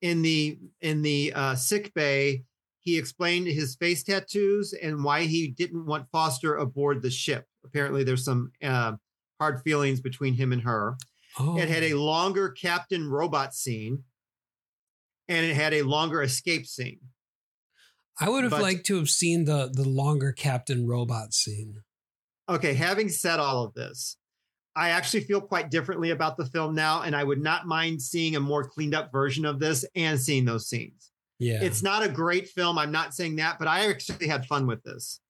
[0.00, 2.44] in the in the uh, sick bay
[2.86, 7.44] he explained his face tattoos and why he didn't want Foster aboard the ship.
[7.64, 8.92] Apparently, there's some uh,
[9.40, 10.96] hard feelings between him and her.
[11.40, 14.04] oh It had a longer Captain Robot scene,
[15.26, 17.00] and it had a longer escape scene.
[18.20, 21.82] i would have but- liked to have seen the the longer captain robot scene
[22.48, 24.16] Okay, having said all of this,
[24.76, 28.36] I actually feel quite differently about the film now, and I would not mind seeing
[28.36, 31.10] a more cleaned up version of this and seeing those scenes.
[31.38, 32.78] Yeah It's not a great film.
[32.78, 35.20] I'm not saying that, but I actually had fun with this.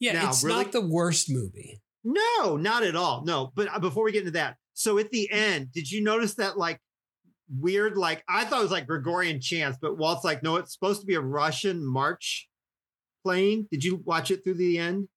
[0.00, 3.24] yeah now, it's really- not the worst movie No, not at all.
[3.24, 6.34] No, but uh, before we get into that, so at the end, did you notice
[6.36, 6.80] that like
[7.50, 11.00] weird, like I thought it was like Gregorian chants, but Walt's like, no, it's supposed
[11.00, 12.48] to be a Russian march
[13.24, 13.66] playing.
[13.72, 15.08] Did you watch it through the end?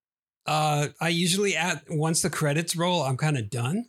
[0.47, 3.85] uh i usually at once the credits roll i'm kind of done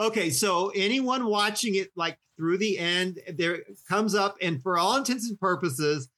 [0.00, 4.96] Okay, so anyone watching it like through the end, there comes up, and for all
[4.96, 6.08] intents and purposes,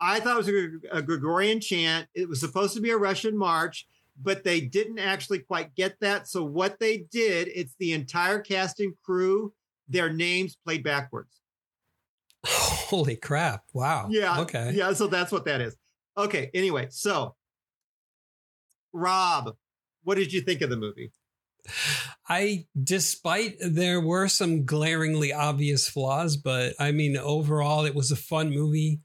[0.00, 2.08] I thought it was a, a Gregorian chant.
[2.14, 3.86] It was supposed to be a Russian march,
[4.20, 6.28] but they didn't actually quite get that.
[6.28, 9.52] So what they did, it's the entire cast and crew,
[9.88, 11.40] their names played backwards.
[12.46, 14.40] holy crap wow Yeah.
[14.42, 14.92] okay Yeah.
[14.92, 15.76] So that's what that is.
[16.16, 16.50] Okay.
[16.54, 17.34] Anyway, so
[18.92, 19.54] Rob,
[20.04, 21.12] what did you think of the movie?
[22.28, 28.16] I, despite there were some glaringly obvious flaws, but I mean, overall, it was a
[28.16, 29.00] fun movie.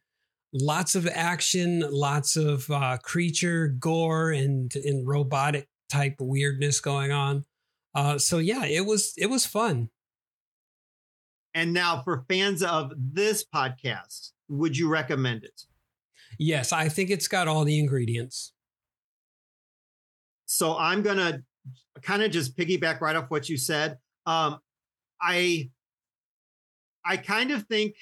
[0.54, 7.46] Lots of action, lots of uh, creature gore and and robotic type weirdness going on.
[7.96, 9.90] Uh, so yeah, it was it was fun.
[11.56, 15.62] And now for fans of this podcast, would you recommend it?
[16.40, 18.54] Yes, I think it's got all the ingredients.
[20.46, 21.44] So I'm gonna
[22.02, 23.98] kind of just piggyback right off what you said.
[24.26, 24.60] Um,
[25.22, 25.70] I
[27.06, 27.96] I kind of think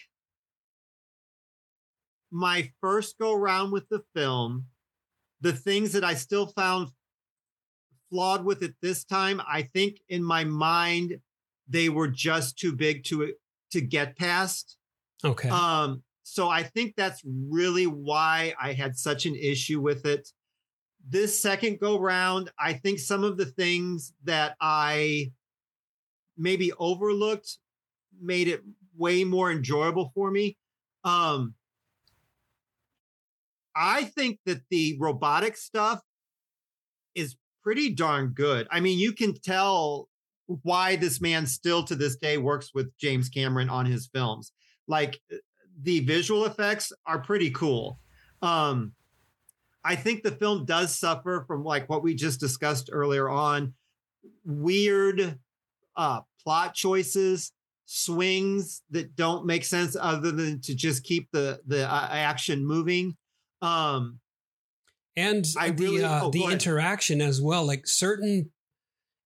[2.32, 4.68] my first go round with the film,
[5.42, 6.90] the things that I still found
[8.10, 11.20] flawed with it this time, I think in my mind
[11.68, 13.34] they were just too big to
[13.72, 14.78] to get past.
[15.24, 15.50] Okay.
[15.50, 20.30] Um, so I think that's really why I had such an issue with it.
[21.08, 25.32] This second go round, I think some of the things that I
[26.38, 27.58] maybe overlooked
[28.22, 28.62] made it
[28.98, 30.58] way more enjoyable for me.
[31.04, 31.56] Um,
[33.76, 36.02] I think that the robotic stuff
[37.16, 38.68] is pretty darn good.
[38.72, 40.10] I mean, you can tell
[40.64, 44.52] why this man still to this day works with James Cameron on his films.
[44.88, 45.22] Like
[45.82, 48.00] the visual effects are pretty cool.
[48.42, 48.94] Um,
[49.84, 53.74] I think the film does suffer from like what we just discussed earlier on
[54.46, 55.40] weird
[55.96, 57.52] uh, plot choices,
[57.86, 63.18] swings that don't make sense other than to just keep the the uh, action moving.
[63.62, 64.20] Um,
[65.16, 66.54] and I the really- uh, oh, the ahead.
[66.54, 68.52] interaction as well like certain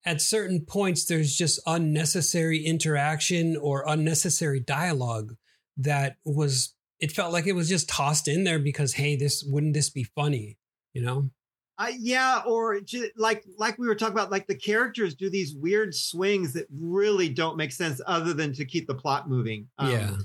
[0.05, 5.35] at certain points there's just unnecessary interaction or unnecessary dialogue
[5.77, 9.73] that was it felt like it was just tossed in there because hey this wouldn't
[9.73, 10.57] this be funny
[10.93, 11.29] you know
[11.77, 15.53] I, yeah, or ju- like like we were talking about, like the characters do these
[15.53, 19.67] weird swings that really don't make sense, other than to keep the plot moving.
[19.77, 20.15] Um, yeah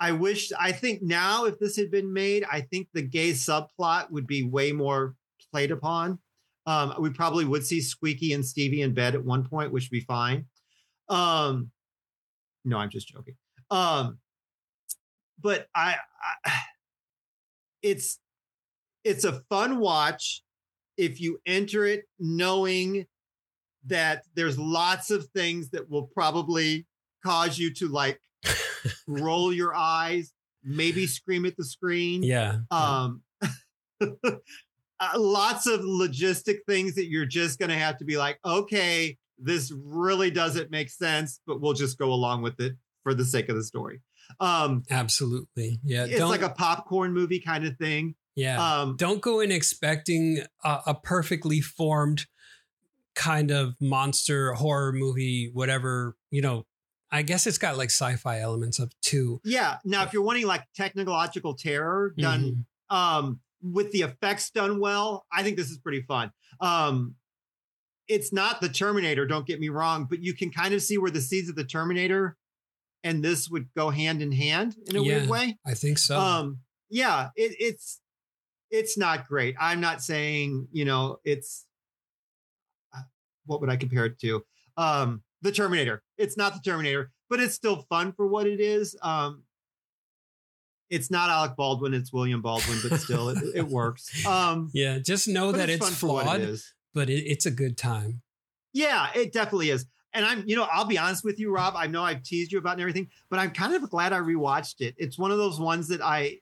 [0.00, 0.50] I wish.
[0.58, 4.42] I think now, if this had been made, I think the gay subplot would be
[4.42, 5.14] way more
[5.52, 6.18] played upon.
[6.66, 9.90] Um, we probably would see Squeaky and Stevie in bed at one point, which would
[9.90, 10.46] be fine.
[11.10, 11.70] Um,
[12.64, 13.34] no, I'm just joking.
[13.70, 14.18] Um,
[15.40, 15.96] but I,
[16.44, 16.52] I,
[17.82, 18.18] it's
[19.04, 20.42] it's a fun watch
[20.96, 23.06] if you enter it knowing
[23.86, 26.86] that there's lots of things that will probably
[27.24, 28.20] cause you to like
[29.06, 32.22] roll your eyes, maybe scream at the screen.
[32.22, 33.22] yeah Um,
[34.02, 34.36] uh,
[35.16, 39.72] lots of logistic things that you're just going to have to be like, okay, this
[39.72, 43.56] really doesn't make sense, but we'll just go along with it for the sake of
[43.56, 44.00] the story.
[44.38, 45.80] Um, Absolutely.
[45.84, 46.06] Yeah.
[46.08, 48.14] it's like a popcorn movie kind of thing.
[48.36, 48.80] yeah.
[48.80, 52.26] Um, don't go in expecting a, a perfectly formed
[53.14, 56.66] kind of monster horror movie, whatever, you know.
[57.12, 59.40] I guess it's got like sci-fi elements of too.
[59.44, 59.78] yeah.
[59.84, 62.94] Now, if you're wanting like technological terror done Mhm.
[62.96, 66.30] um, with the effects done well, I think this is pretty fun.
[66.60, 67.16] Um,
[68.06, 71.10] it's not the Terminator, don't get me wrong, but you can kind of see where
[71.10, 72.36] the seeds of the Terminator
[73.04, 75.16] and this would go hand in hand in a Yeah.
[75.18, 75.58] weird way.
[75.66, 76.18] I think so.
[76.18, 78.00] Um, yeah, it, it's
[78.70, 79.56] it's not great.
[79.60, 81.66] I'm not saying you know it's
[82.94, 83.02] uh,
[83.46, 84.44] what would I compare it to?
[84.76, 86.02] Um, the Terminator.
[86.18, 88.96] It's not the Terminator, but it's still fun for what it is.
[89.02, 89.44] Um,
[90.90, 94.26] it's not Alec Baldwin, it's William Baldwin, but still it, it works.
[94.26, 96.60] Um, yeah, just know that it's what flawed, it
[96.92, 98.22] but it, it's a good time.
[98.72, 99.86] Yeah, it definitely is.
[100.12, 101.74] And I'm, you know, I'll be honest with you, Rob.
[101.76, 104.80] I know I've teased you about and everything, but I'm kind of glad I rewatched
[104.80, 104.94] it.
[104.98, 106.38] It's one of those ones that I,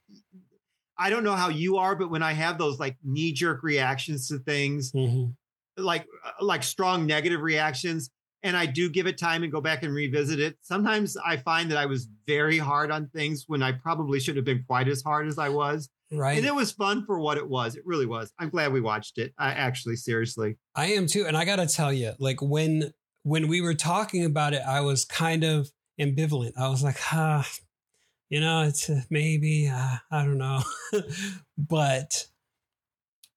[0.99, 4.29] I don't know how you are, but when I have those like knee jerk reactions
[4.29, 5.35] to things, Mhm.
[5.77, 6.07] like
[6.41, 8.11] like strong negative reactions,
[8.43, 10.57] and I do give it time and go back and revisit it.
[10.61, 14.45] Sometimes I find that I was very hard on things when I probably should have
[14.45, 15.89] been quite as hard as I was.
[16.11, 16.39] Right.
[16.39, 17.77] And it was fun for what it was.
[17.77, 18.33] It really was.
[18.39, 19.35] I'm glad we watched it.
[19.39, 20.57] I actually, seriously.
[20.75, 22.93] I am too, and I gotta tell you, like when
[23.29, 26.53] when we were talking about it, I was kind of ambivalent.
[26.57, 27.47] I was like, ah,
[28.31, 30.63] you know, it's uh, maybe uh, I don't know,
[31.59, 32.27] but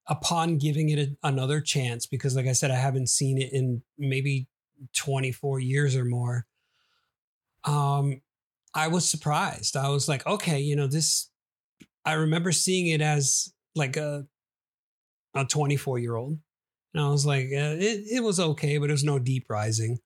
[0.07, 3.81] upon giving it a, another chance, because like I said, I haven't seen it in
[3.97, 4.47] maybe
[4.95, 6.45] 24 years or more.
[7.65, 8.21] Um,
[8.73, 9.75] I was surprised.
[9.75, 11.29] I was like, okay, you know, this.
[12.05, 14.25] I remember seeing it as like a
[15.35, 16.39] a 24 year old
[16.93, 19.99] and I was like, uh, it, it was okay, but it was no deep rising.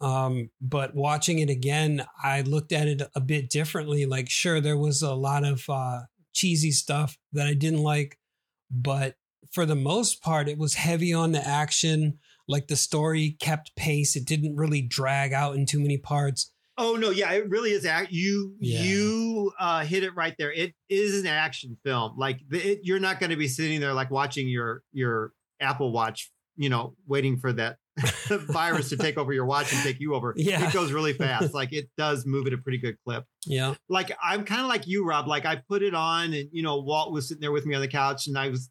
[0.00, 4.04] Um, but watching it again, I looked at it a bit differently.
[4.04, 6.00] Like, sure, there was a lot of uh,
[6.32, 8.18] cheesy stuff that I didn't like,
[8.70, 9.14] but
[9.52, 12.18] for the most part, it was heavy on the action.
[12.48, 16.50] Like the story kept pace; it didn't really drag out in too many parts.
[16.78, 17.84] Oh no, yeah, it really is.
[17.84, 18.82] Act you Yeah.
[18.82, 20.50] you uh, hit it right there.
[20.52, 22.14] It is an action film.
[22.18, 25.32] Like the, it, you're not going to be sitting there like watching your your
[25.62, 27.76] Apple Watch, you know, waiting for that
[28.28, 30.34] virus to take over your watch and take you over.
[30.36, 30.66] Yeah.
[30.66, 31.54] it goes really fast.
[31.54, 33.24] Like it does move at a pretty good clip.
[33.46, 35.26] Yeah, Like I'm kind of like you, Rob.
[35.28, 37.80] Like I put it on, and you know, Walt was sitting there with me on
[37.80, 38.70] the couch, and I was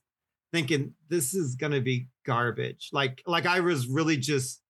[0.54, 2.90] thinking this is going to be garbage.
[2.92, 4.62] Like like I was really just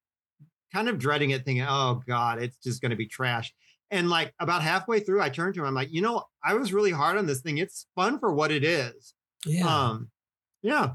[0.74, 3.54] kind of dreading it, thinking, oh god, it's just going to be trash.
[3.90, 5.68] And like about halfway through, I turned to him.
[5.68, 7.58] I'm like, you know, I was really hard on this thing.
[7.58, 9.14] It's fun for what it is.
[9.46, 9.66] yeah.
[9.66, 10.10] Um,
[10.64, 10.92] yeah,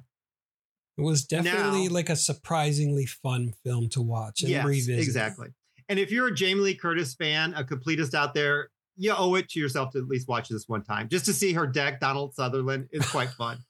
[0.98, 4.98] it was definitely now- like a surprisingly fun film to watch and yes, revisit.
[5.01, 5.48] exactly.
[5.89, 9.48] And if you're a Jamie Lee Curtis fan, a completist out there, you owe it
[9.51, 12.35] to yourself to at least watch this one time just to see her deck Donald
[12.35, 13.59] Sutherland is quite fun.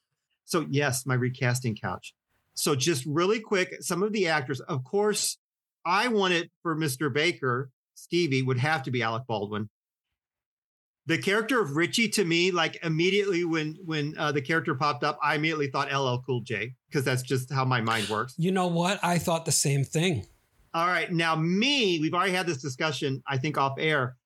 [0.49, 2.15] So yes, my recasting couch.
[2.55, 5.39] So just really quick, some of the actors, of course,
[5.85, 7.13] I wanted for Mr.
[7.13, 9.69] Baker, Stevie would have to be Alec Baldwin.
[11.07, 15.19] The character of Richie to me, like immediately when when uh, the character popped up,
[15.23, 18.35] I immediately thought LL Cool J because that's just how my mind works.
[18.37, 18.99] You know what?
[19.03, 20.27] I thought the same thing.
[20.75, 21.11] All right.
[21.11, 24.17] Now, me, we've already had this discussion, I think, off air.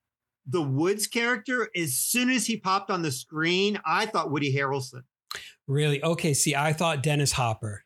[0.47, 5.03] The Woods character, as soon as he popped on the screen, I thought Woody Harrelson.
[5.69, 6.03] Really?
[6.03, 6.35] Okay.
[6.35, 7.85] See, I thought Dennis Hopper.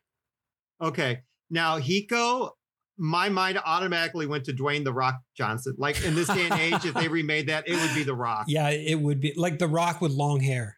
[0.81, 1.19] Okay.
[1.51, 2.51] Now, Hiko,
[2.97, 5.75] my mind automatically went to Dwayne The Rock Johnson.
[5.77, 8.45] Like in this day and age, if they remade that, it would be The Rock.
[8.47, 10.77] Yeah, it would be like The Rock with long hair.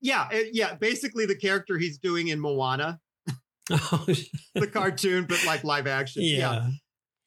[0.00, 0.28] Yeah.
[0.30, 0.74] it- yeah.
[0.74, 3.00] Basically, the character he's doing in Moana,
[3.68, 6.22] the cartoon, but like live action.
[6.24, 6.70] yeah.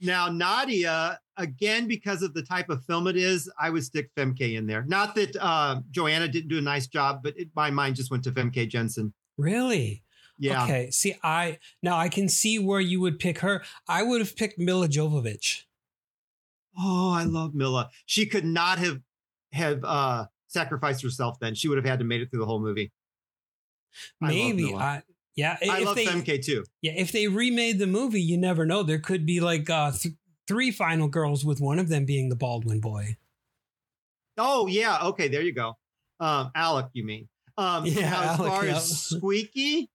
[0.04, 4.56] Now, Nadia, again, because of the type of film it is, I would stick Femke
[4.58, 4.84] in there.
[4.88, 8.24] Not that uh, Joanna didn't do a nice job, but it, my mind just went
[8.24, 9.14] to Femke Janssen.
[9.38, 10.01] Really?
[10.42, 10.64] Yeah.
[10.64, 10.90] Okay.
[10.90, 13.62] See, I now I can see where you would pick her.
[13.88, 15.66] I would have picked Milla Jovovich.
[16.78, 17.92] Oh, I love Milla.
[18.08, 19.02] She could not have
[19.54, 21.40] have uh, sacrificed herself.
[21.40, 22.92] Then she would have had to made it through the whole movie.
[24.20, 24.74] Maybe.
[24.74, 25.04] I,
[25.36, 25.58] yeah.
[25.70, 26.64] I love they, Femke too.
[26.82, 26.94] Yeah.
[26.96, 28.82] If they remade the movie, you never know.
[28.82, 30.16] There could be like uh, th-
[30.48, 33.18] three final girls with one of them being the Baldwin boy.
[34.40, 35.04] Oh yeah.
[35.04, 35.78] Okay, there you go.
[36.20, 37.28] Um, Alec, you mean?
[37.58, 38.76] Um, Yeah, as Alec, far yeah.
[38.78, 39.92] as Squeaky,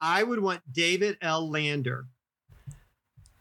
[0.00, 1.50] I would want David L.
[1.50, 2.06] Lander.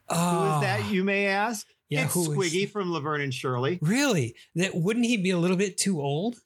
[0.10, 0.60] Who is ah.
[0.62, 0.82] that?
[0.84, 1.66] Oh, You may ask.
[1.90, 3.80] Yeah, it's who is- Squiggy from Laverne and Shirley.
[3.82, 4.36] Really?
[4.56, 6.38] That wouldn't he be a little bit too old?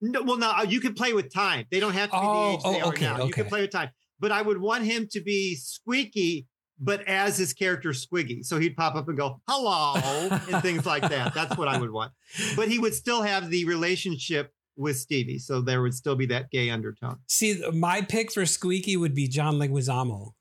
[0.00, 1.66] No, well, no, uh, you can play with time.
[1.70, 3.24] They don't have to be Oh, the age they oh, are okay, now.
[3.24, 3.90] You can play with time.
[4.18, 6.46] But I would want him to be Squeaky
[6.82, 8.44] but as his character Squiggy.
[8.44, 9.94] So he'd pop up and go, hello,
[10.30, 11.32] and things like that.
[11.32, 12.12] That's what I would want.
[12.56, 15.38] But he would still have the relationship with Stevie.
[15.38, 17.18] So there would still be that gay undertone.
[17.28, 20.32] See, my pick for Squeaky would be John Leguizamo.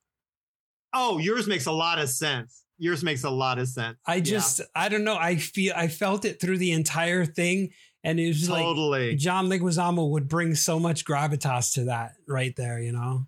[0.93, 2.63] Oh, yours makes a lot of sense.
[2.77, 3.97] Yours makes a lot of sense.
[4.05, 5.15] I Yeah, just, I don't know.
[5.15, 7.69] I feel, I felt it through the entire thing.
[8.03, 12.53] And it was like totally John Leguizamo would bring so much gravitas to that right
[12.55, 13.27] there, you know?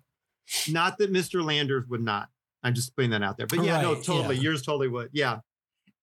[0.68, 1.44] not that Mr.
[1.44, 2.28] Landers would not.
[2.62, 3.46] I'm just putting that out there.
[3.46, 4.36] But yeah, no, totally.
[4.36, 4.42] yeah.
[4.42, 5.10] Yours totally would.
[5.12, 5.38] Yeah.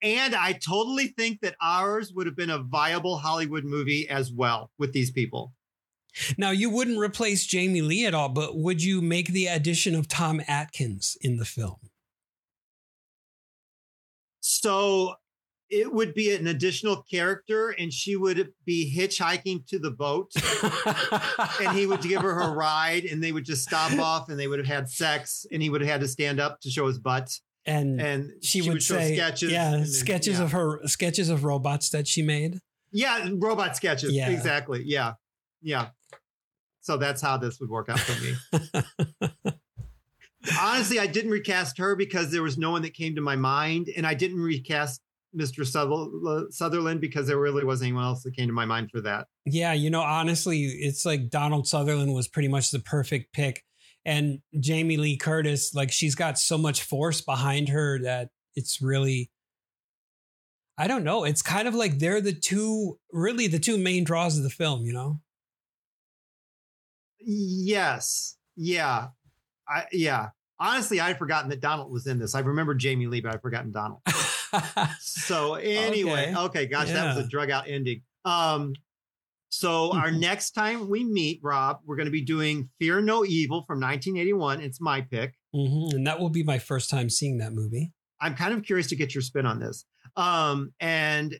[0.01, 4.71] And I totally think that ours would have been a viable Hollywood movie as well
[4.79, 5.53] with these people.
[6.37, 10.07] Now, you wouldn't replace Jamie Lee at all, but would you make the addition of
[10.07, 11.77] Tom Atkins in the film?
[14.41, 15.15] So
[15.69, 20.31] it would be an additional character, and she would be hitchhiking to the boat,
[21.61, 24.47] and he would give her her ride, and they would just stop off, and they
[24.47, 26.99] would have had sex, and he would have had to stand up to show his
[26.99, 27.31] butt,
[27.65, 30.43] and and she, would, show say, sketches, yeah, then- sketches yeah.
[30.43, 32.59] of her, sketches of robots that she made.
[32.91, 34.11] Yeah, robot sketches.
[34.11, 34.29] Yeah.
[34.29, 34.83] Exactly.
[34.85, 35.13] Yeah.
[35.61, 35.89] Yeah.
[36.81, 39.53] So that's how this would work out for me.
[40.59, 43.87] Honestly, I didn't recast her because there was no one that came to my mind.
[43.95, 44.99] And I didn't recast
[45.35, 45.61] Mr.
[45.63, 49.27] Uh, Sutherland because there really wasn't anyone else that came to my mind for that.
[49.45, 53.63] Yeah, you know, honestly, it's like Donald Sutherland was pretty much the perfect pick.
[54.05, 59.29] And Jamie Lee Curtis, like she's got so much force behind her that it's really
[60.77, 61.25] I don't know.
[61.25, 64.83] It's kind of like they're the two really the two main draws of the film,
[64.85, 65.19] you know?
[67.19, 68.37] Yes.
[68.55, 69.09] Yeah.
[69.67, 70.29] I, yeah.
[70.59, 72.35] Honestly, I'd forgotten that Donald was in this.
[72.35, 74.01] I remember Jamie Lee, but I'd forgotten Donald.
[74.99, 76.35] So anyway, Okay.
[76.35, 78.01] okay, gosh, that was a drug out ending.
[78.25, 78.73] Um,
[79.53, 83.65] so our next time we meet, Rob, we're going to be doing Fear No Evil
[83.67, 84.61] from 1981.
[84.61, 85.33] It's my pick.
[85.53, 87.91] Mhm, And that will be my first time seeing that movie.
[88.21, 89.83] I'm kind of curious to get your spin on this.
[90.15, 91.37] Um, and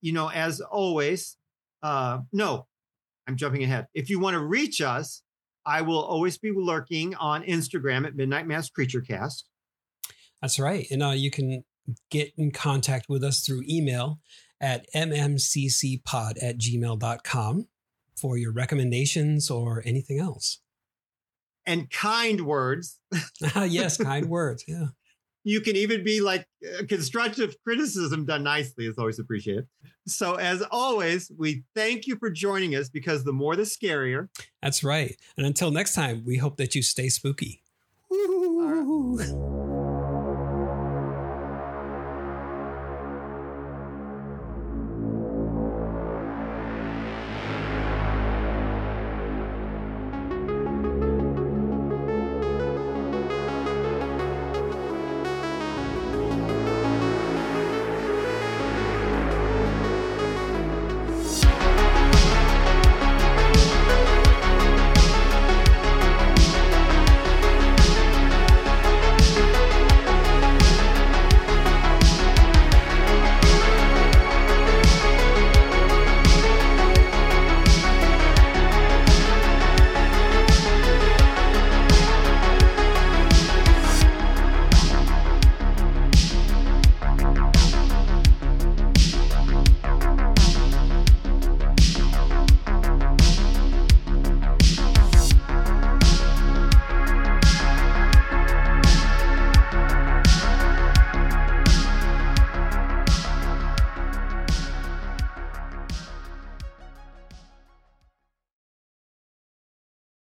[0.00, 1.36] you know, as always,
[1.82, 2.66] uh, no,
[3.26, 3.88] I'm jumping ahead.
[3.92, 5.22] If you want to reach us,
[5.66, 9.46] I will always be lurking on Instagram at Midnight Mass Creature Cast.
[10.40, 10.86] That's right.
[10.90, 11.64] And uh, you can
[12.10, 14.18] get in contact with us through email
[14.64, 17.68] at mmccpod at gmail.com
[18.16, 20.60] for your recommendations or anything else.
[21.66, 22.98] And kind words.
[23.68, 24.64] yes, kind words.
[24.66, 24.86] Yeah.
[25.46, 29.66] You can even be like uh, constructive criticism done nicely is always appreciated.
[30.06, 34.28] So, as always, we thank you for joining us because the more the scarier.
[34.62, 35.14] That's right.
[35.36, 37.62] And until next time, we hope that you stay spooky.